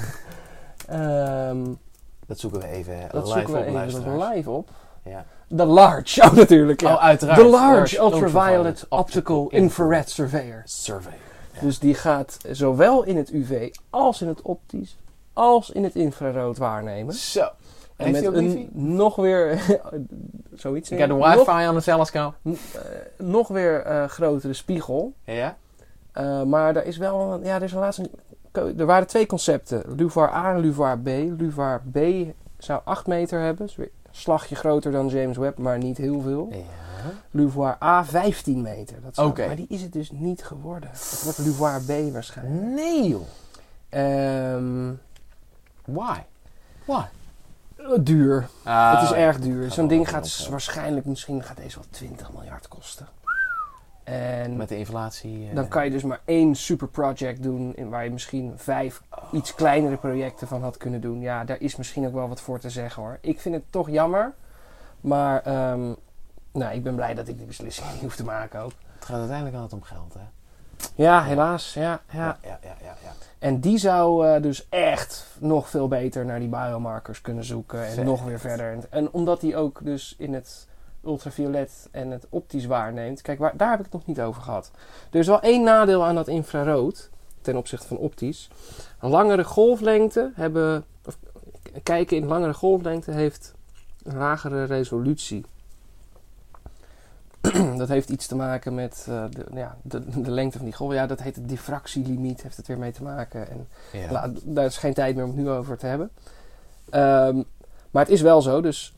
Ehm, 0.89 1.65
Dat 2.27 2.39
zoeken 2.39 2.61
we 2.61 2.67
even 2.67 2.97
dat 3.11 3.25
live 3.27 3.39
zoeken 3.39 3.55
we 3.55 3.61
op, 3.61 3.67
even 3.67 4.19
live 4.19 4.51
op. 4.51 4.71
Ja. 5.05 5.25
De 5.55 5.65
LARCH, 5.65 6.19
oh 6.25 6.33
natuurlijk. 6.33 6.81
Ja. 6.81 6.93
Oh, 6.95 7.03
uiteraard. 7.03 7.41
de 7.41 7.47
Large 7.47 7.99
Ultraviolet 7.99 8.87
Optical 8.89 9.49
Infrared 9.51 10.11
Surveyor. 10.11 10.63
Ja. 11.55 11.61
Dus 11.61 11.79
die 11.79 11.95
gaat 11.95 12.37
zowel 12.51 13.03
in 13.03 13.17
het 13.17 13.31
UV 13.31 13.71
als 13.91 14.23
in 14.23 14.29
het 14.29 14.43
optisch 14.43 14.97
als 15.33 15.71
in 15.71 15.85
het 15.85 15.95
infrarood 15.95 16.59
waarnemen. 16.59 17.15
Zo. 17.15 17.49
En 17.97 18.07
Heeft 18.15 18.25
met 18.25 18.35
een 18.35 18.49
wifi? 18.49 18.69
nog 18.73 19.17
weer 19.17 19.61
zoiets. 20.55 20.91
Ik 20.91 20.99
heb 20.99 21.09
de 21.09 21.15
nog, 21.15 21.35
wifi 21.35 21.51
aan 21.51 21.75
het 21.75 21.85
telescoop. 21.85 22.35
eh, 22.45 22.53
nog 23.19 23.49
weer 23.49 23.81
eh, 23.83 24.05
grotere 24.09 24.53
spiegel. 24.53 25.13
Ja? 25.25 25.57
Uh, 26.19 26.43
maar 26.43 26.77
er 26.77 26.85
is 26.87 26.97
wel, 26.97 27.41
ja, 27.43 27.55
er 27.55 27.63
is 27.63 27.73
een 27.73 27.79
laatste. 27.79 28.11
Er 28.53 28.87
waren 28.87 29.07
twee 29.07 29.27
concepten: 29.27 29.83
LUVAR 29.97 30.33
A 30.33 30.55
en 30.55 30.61
LUVAR 30.61 30.99
B. 30.99 31.07
LUVAR 31.39 31.83
B 31.93 31.99
zou 32.59 32.81
8 32.85 33.07
meter 33.07 33.41
hebben, 33.41 33.67
dus 33.67 33.77
weer 33.77 33.91
slagje 34.13 34.55
groter 34.55 34.93
dan 34.93 35.09
James 35.09 35.37
Webb, 35.37 35.59
maar 35.59 35.79
niet 35.79 35.97
heel 35.97 36.21
veel. 36.21 36.49
Ja. 36.51 36.59
LUVAR 37.31 37.77
A 37.83 38.05
15 38.05 38.63
meter. 38.63 39.01
Dat 39.03 39.15
zou-. 39.15 39.47
Maar 39.47 39.57
die 39.57 39.67
is 39.69 39.83
het 39.83 39.93
dus 39.93 40.11
niet 40.11 40.45
geworden. 40.45 40.91
Het 40.91 41.21
wordt 41.25 41.39
LUVAR 41.39 41.81
B 41.81 42.13
waarschijnlijk. 42.13 42.65
Nee 42.65 43.09
joh. 43.09 43.27
Ehm, 43.89 44.93
Why? 45.85 46.19
Why? 46.85 47.05
duur. 48.01 48.49
Ah, 48.63 48.93
het 49.01 49.11
is 49.11 49.17
erg 49.17 49.41
duur. 49.41 49.71
Zo'n 49.71 49.89
ding 49.89 50.09
gaat 50.09 50.47
waarschijnlijk, 50.49 51.07
misschien 51.07 51.43
gaat 51.43 51.57
deze 51.57 51.75
wel 51.75 51.87
20 51.91 52.33
miljard 52.33 52.69
kosten. 52.69 53.09
En 54.05 54.57
Met 54.57 54.69
de 54.69 54.77
inflatie. 54.79 55.49
eh, 55.49 55.55
dan 55.55 55.69
kan 55.69 55.85
je 55.85 55.91
dus 55.91 56.03
maar 56.03 56.21
één 56.25 56.55
super 56.55 56.89
project 56.89 57.43
doen 57.43 57.77
in 57.77 57.89
waar 57.89 58.05
je 58.05 58.11
misschien 58.11 58.53
vijf 58.57 59.03
iets 59.33 59.55
kleinere 59.55 59.97
projecten 59.97 60.47
van 60.49 60.63
had 60.63 60.77
kunnen 60.77 61.01
doen. 61.01 61.21
Ja, 61.21 61.45
daar 61.45 61.61
is 61.61 61.77
misschien 61.77 62.07
ook 62.07 62.13
wel 62.13 62.29
wat 62.29 62.41
voor 62.41 62.59
te 62.59 62.71
zeggen 62.71 63.03
hoor. 63.03 63.19
Ik 63.21 63.41
vind 63.41 63.55
het 63.55 63.65
toch 63.71 63.91
jammer. 63.91 64.33
Maar 65.01 65.43
ehm, 65.43 65.93
nou, 66.53 66.75
ik 66.75 66.83
ben 66.83 66.95
blij 66.95 67.15
dat 67.15 67.29
ik 67.29 67.37
die 67.39 67.47
beslissing 67.47 67.93
niet 67.93 68.01
hoef 68.03 68.17
te 68.17 68.25
maken 68.25 68.61
ook. 68.61 68.73
Het 68.95 69.05
gaat 69.05 69.19
uiteindelijk 69.19 69.57
altijd 69.57 69.81
om 69.81 69.87
geld, 69.87 70.15
hè? 70.15 70.21
Ja, 70.95 71.23
helaas. 71.23 71.75
Ja, 71.75 72.01
ja. 72.11 72.39
ja, 72.43 72.59
ja, 72.63 72.75
ja. 72.83 72.95
En 73.39 73.61
die 73.61 73.79
zou 73.79 74.27
eh, 74.27 74.43
dus 74.43 74.69
echt 74.69 75.27
nog 75.39 75.69
veel 75.69 75.89
beter 75.89 76.25
naar 76.25 76.39
die 76.39 76.49
biomarkers 76.49 77.21
kunnen 77.21 77.45
zoeken. 77.45 77.87
En 77.87 78.05
nog 78.05 78.25
weer 78.25 78.41
verder. 78.41 78.73
En, 78.73 78.83
en 78.91 79.13
omdat 79.13 79.41
die 79.41 79.57
ook 79.57 79.81
dus 79.85 80.15
in 80.19 80.35
het 80.35 80.67
ultraviolet 81.05 81.89
en 81.91 82.11
het 82.11 82.27
optisch 82.29 82.67
waarneemt. 82.67 83.23
Kijk, 83.23 83.39
waar, 83.39 83.57
daar 83.57 83.71
heb 83.71 83.79
ik 83.79 83.85
het 83.85 83.95
nog 83.95 84.07
niet 84.07 84.21
over 84.21 84.43
gehad. 84.43 84.71
Er 85.11 85.19
is 85.19 85.27
wel 85.27 85.41
één 85.41 85.63
nadeel 85.63 86.05
aan 86.05 86.15
dat 86.15 86.29
infrarood. 86.29 87.11
Ten 87.41 87.57
opzichte 87.57 87.87
van 87.87 87.97
optisch. 87.97 88.49
Een 89.01 89.11
langere 89.11 89.45
golflengte 89.45 90.33
hebben... 90.35 90.85
Of, 91.05 91.19
kijken 91.83 92.17
in 92.17 92.27
langere 92.27 92.55
golflengte 92.55 93.11
heeft 93.11 93.55
een 94.03 94.17
lagere 94.17 94.65
resolutie. 94.65 95.45
dat 97.77 97.89
heeft 97.89 98.09
iets 98.09 98.27
te 98.27 98.37
maken 98.37 98.75
met 98.75 99.07
eh, 99.09 99.25
de, 99.31 99.45
ja, 99.55 99.77
de, 99.83 100.23
de 100.23 100.31
lengte 100.31 100.57
van 100.57 100.67
die 100.67 100.77
golf. 100.77 100.93
Ja, 100.93 101.07
dat 101.07 101.23
heet 101.23 101.37
het 101.37 101.49
diffractielimiet. 101.49 102.43
Heeft 102.43 102.57
het 102.57 102.67
weer 102.67 102.79
mee 102.79 102.93
te 102.93 103.03
maken. 103.03 103.51
En 103.51 103.69
Ja. 103.93 104.11
nou, 104.11 104.39
daar 104.43 104.65
is 104.65 104.77
geen 104.77 104.95
tijd 104.95 105.15
meer 105.15 105.25
om 105.25 105.31
het 105.31 105.39
nu 105.39 105.51
over 105.51 105.79
te 105.79 105.87
hebben. 105.87 106.11
Ehm, 106.91 107.43
maar 107.91 108.03
het 108.03 108.13
is 108.13 108.21
wel 108.21 108.43
zo, 108.43 108.61
dus 108.61 108.95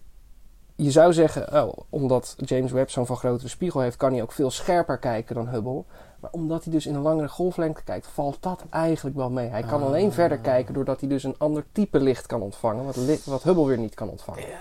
je 0.77 0.91
zou 0.91 1.13
zeggen, 1.13 1.65
oh, 1.65 1.73
omdat 1.91 2.35
James 2.39 2.73
Webb 2.73 2.91
zo'n 2.91 3.07
van 3.07 3.17
grotere 3.17 3.49
spiegel 3.49 3.81
heeft, 3.81 3.97
kan 3.97 4.13
hij 4.13 4.23
ook 4.23 4.33
veel 4.33 4.51
scherper 4.51 4.99
kijken 4.99 5.35
dan 5.35 5.49
Hubble. 5.49 5.83
Maar 6.21 6.31
omdat 6.33 6.65
hij 6.65 6.73
dus 6.73 6.87
in 6.87 6.95
een 6.95 7.01
langere 7.03 7.29
golflengte 7.29 7.83
kijkt, 7.85 8.07
valt 8.07 8.37
dat 8.41 8.65
eigenlijk 8.71 9.17
wel 9.17 9.31
mee. 9.31 9.49
Hij 9.49 9.63
kan 9.63 9.81
Ah. 9.81 9.87
alleen 9.87 10.13
verder 10.13 10.39
kijken 10.39 10.75
doordat 10.75 11.01
hij 11.01 11.09
dus 11.09 11.25
een 11.25 11.35
ander 11.39 11.65
type 11.73 12.01
licht 12.01 12.27
kan 12.27 12.43
ontvangen, 12.43 12.85
wat, 12.85 12.97
li- 12.97 13.21
wat 13.25 13.43
Hubble 13.43 13.67
weer 13.67 13.79
niet 13.79 13.95
kan 13.95 14.09
ontvangen. 14.11 14.41
Ja. 14.43 14.57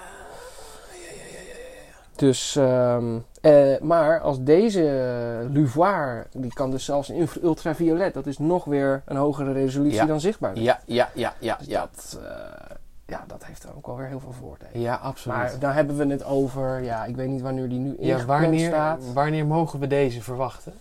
Dus, 2.15 2.55
ehm, 2.55 3.17
eh, 3.41 3.79
maar 3.81 4.19
als 4.21 4.43
deze 4.43 5.47
Luvoir, 5.51 6.27
die 6.31 6.53
kan 6.53 6.71
dus 6.71 6.85
zelfs 6.85 7.09
in 7.09 7.27
ultraviolet, 7.43 8.13
dat 8.13 8.25
is 8.27 8.37
nog 8.37 8.65
weer 8.65 9.01
een 9.05 9.15
hogere 9.15 9.51
resolutie 9.51 9.97
Ja. 9.97 10.05
dan 10.05 10.19
zichtbaar. 10.19 10.53
licht. 10.53 10.65
Ja, 10.65 10.79
ja, 10.85 11.09
ja, 11.13 11.33
ja, 11.39 11.55
Dus 11.57 11.67
ja. 11.67 11.79
dat, 11.79 12.19
eh, 12.23 12.75
ja, 13.13 13.23
dat 13.27 13.45
heeft 13.45 13.67
ook 13.75 13.85
wel 13.85 13.97
weer 13.97 14.07
heel 14.07 14.19
veel 14.19 14.31
voordelen. 14.31 14.79
Ja, 14.79 14.95
absoluut. 14.95 15.37
Maar 15.37 15.59
daar 15.59 15.73
hebben 15.75 15.97
we 15.97 16.05
het 16.07 16.23
over, 16.23 16.83
ja, 16.83 17.05
ik 17.05 17.15
weet 17.15 17.27
niet 17.27 17.41
wanneer 17.41 17.69
die 17.69 17.79
nu 17.79 17.95
ja, 17.99 18.13
ingepland 18.13 18.41
wanneer, 18.41 18.67
staat. 18.69 19.13
wanneer 19.13 19.45
mogen 19.45 19.79
we 19.79 19.87
deze 19.87 20.21
verwachten? 20.21 20.73
12.039. 20.73 20.77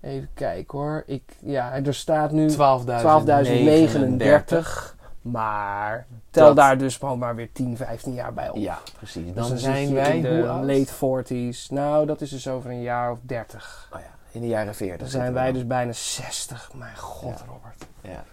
Even 0.00 0.28
kijken 0.34 0.78
hoor. 0.78 1.02
Ik, 1.06 1.36
ja, 1.40 1.74
er 1.84 1.94
staat 1.94 2.30
nu 2.32 2.48
12.039. 2.50 2.56
Maar 5.22 6.06
tel 6.30 6.46
Dat- 6.46 6.56
daar 6.56 6.78
dus 6.78 6.96
gewoon 6.96 7.18
maar 7.18 7.34
weer 7.34 7.52
10, 7.52 7.76
15 7.76 8.14
jaar 8.14 8.32
bij 8.32 8.50
op. 8.50 8.56
Ja, 8.56 8.78
precies. 8.96 9.34
Dus 9.34 9.48
Dan, 9.48 9.58
zijn 9.58 9.92
wij 9.94 10.16
in 10.16 10.22
de 10.22 10.42
late 10.44 10.94
40s. 10.94 11.68
Nou, 11.70 12.06
dat 12.06 12.20
is 12.20 12.30
dus 12.30 12.48
over 12.48 12.70
een 12.70 12.82
jaar 12.82 13.10
of 13.10 13.18
30. 13.22 13.88
Oh 13.92 14.00
ja, 14.00 14.06
in 14.30 14.40
de 14.40 14.46
jaren 14.46 14.74
40. 14.74 14.98
Dan 14.98 15.08
zijn 15.08 15.32
wij 15.32 15.52
dus 15.52 15.66
bijna 15.66 15.92
60. 15.92 16.70
Mijn 16.74 16.96
god, 16.96 17.38
Ja. 17.38 17.44
Robert. 17.52 17.86
Ja, 18.00 18.24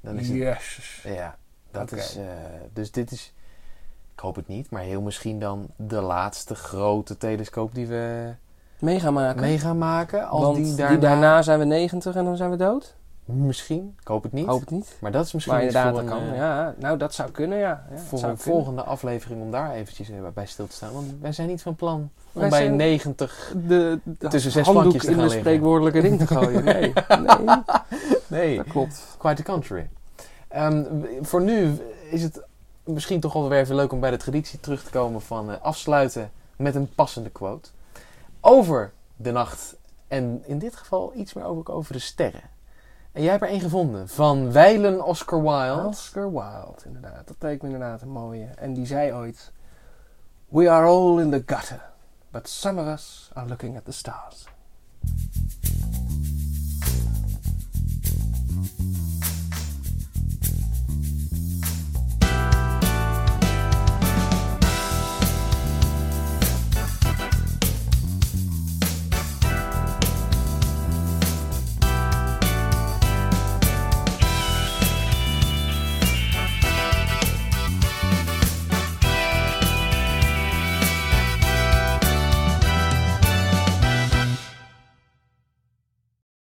dan 0.00 0.18
is 0.18 0.28
het... 0.28 0.36
Jezus. 0.36 1.00
Ja, 1.04 1.36
dat 1.78 1.92
is... 1.92 2.16
eh, 2.16 2.22
dus 2.72 2.90
dit 2.90 3.10
is... 3.10 3.32
Ik 4.14 4.20
hoop 4.20 4.36
het 4.36 4.48
niet, 4.48 4.70
maar 4.70 4.82
heel 4.82 5.00
misschien 5.00 5.38
dan 5.40 5.66
de 5.76 6.00
laatste 6.00 6.54
grote 6.54 7.16
telescoop 7.16 7.74
die 7.74 7.86
we 7.86 8.32
Mega 8.78 9.10
maken. 9.10 9.40
mee 9.40 9.58
gaan 9.58 9.78
maken. 9.78 10.28
Als 10.28 10.42
Want 10.42 10.56
die 10.56 10.64
die 10.64 10.74
daarna... 10.76 10.98
daarna... 10.98 11.42
zijn 11.42 11.58
we 11.58 11.64
90 11.64 12.14
en 12.16 12.24
dan 12.24 12.36
zijn 12.36 12.50
we 12.50 12.56
dood. 12.56 12.94
Misschien, 13.24 13.96
ik 14.00 14.08
hoop 14.08 14.22
het 14.22 14.32
niet. 14.32 14.46
Hoop 14.46 14.60
het 14.60 14.70
niet. 14.70 14.96
Maar 15.00 15.12
dat 15.12 15.24
is 15.26 15.32
misschien 15.32 15.54
Maar 15.54 15.64
inderdaad, 15.64 15.90
voor 15.92 16.00
een, 16.00 16.06
kan. 16.08 16.18
eh, 16.30 16.36
Ja, 16.36 16.74
nou, 16.78 16.98
dat 16.98 17.14
zou 17.14 17.30
kunnen, 17.30 17.58
ja. 17.58 17.84
ja 17.90 17.98
voor 17.98 18.22
een 18.22 18.38
volgende 18.38 18.82
aflevering 18.82 19.42
om 19.42 19.50
daar 19.50 19.72
eventjes 19.72 20.10
eh, 20.10 20.16
bij 20.34 20.46
stil 20.46 20.66
te 20.66 20.72
staan. 20.74 20.92
Want 20.92 21.06
wij 21.20 21.32
zijn 21.32 21.48
niet 21.48 21.62
van 21.62 21.74
plan 21.74 22.10
om 22.32 22.40
bij 22.40 22.50
zijn- 22.50 22.76
90... 22.76 23.52
de, 23.66 23.98
de 24.04 24.28
Tussen 24.28 24.50
zes 24.52 24.70
plankjes 24.70 25.02
te 25.02 25.08
in 25.08 25.14
gaan 25.14 25.22
de 25.22 25.28
liggen. 25.28 25.40
spreekwoordelijke 25.40 25.98
ring 26.00 26.18
te 26.18 26.26
gooien. 26.26 26.64
Nee, 26.68 26.92
nee, 27.20 27.56
Nee, 28.28 28.56
dat 28.56 28.66
klopt. 28.66 29.02
quite 29.18 29.42
the 29.42 29.50
contrary. 29.50 29.88
Ehm, 30.48 30.84
voor 31.20 31.42
nu 31.42 31.80
is 32.10 32.22
het 32.22 32.42
misschien 32.84 33.20
toch 33.20 33.32
wel 33.32 33.48
weer 33.48 33.60
even 33.60 33.74
leuk 33.74 33.92
om 33.92 34.00
bij 34.00 34.10
de 34.10 34.16
traditie 34.16 34.60
terug 34.60 34.82
te 34.82 34.90
komen 34.90 35.20
van 35.20 35.50
eh, 35.50 35.60
afsluiten 35.60 36.30
met 36.56 36.74
een 36.74 36.94
passende 36.94 37.30
quote. 37.30 37.70
Over 38.40 38.92
de 39.16 39.30
nacht 39.30 39.76
en 40.08 40.42
in 40.46 40.58
dit 40.58 40.76
geval 40.76 41.12
iets 41.14 41.32
meer 41.32 41.44
over, 41.44 41.72
over 41.72 41.92
de 41.92 41.98
sterren. 41.98 42.50
En 43.12 43.22
jij 43.22 43.30
hebt 43.30 43.42
er 43.42 43.48
één 43.48 43.60
gevonden 43.60 44.08
van 44.08 44.52
Weilen 44.52 45.04
Oscar 45.04 45.42
Wilde. 45.42 45.86
Oscar 45.86 46.30
Wilde, 46.30 46.84
inderdaad. 46.84 47.26
Dat 47.26 47.36
leek 47.38 47.62
me 47.62 47.68
inderdaad 47.68 48.02
een 48.02 48.08
mooie. 48.08 48.46
En 48.46 48.74
die 48.74 48.86
zei 48.86 49.12
ooit... 49.12 49.52
We 50.48 50.70
are 50.70 50.86
all 50.86 51.20
in 51.20 51.30
the 51.30 51.42
gutter. 51.46 51.82
But 52.30 52.48
some 52.48 52.80
of 52.80 52.86
us 52.86 53.30
are 53.34 53.48
looking 53.48 53.76
at 53.76 53.84
the 53.84 53.92
stars. 53.92 54.46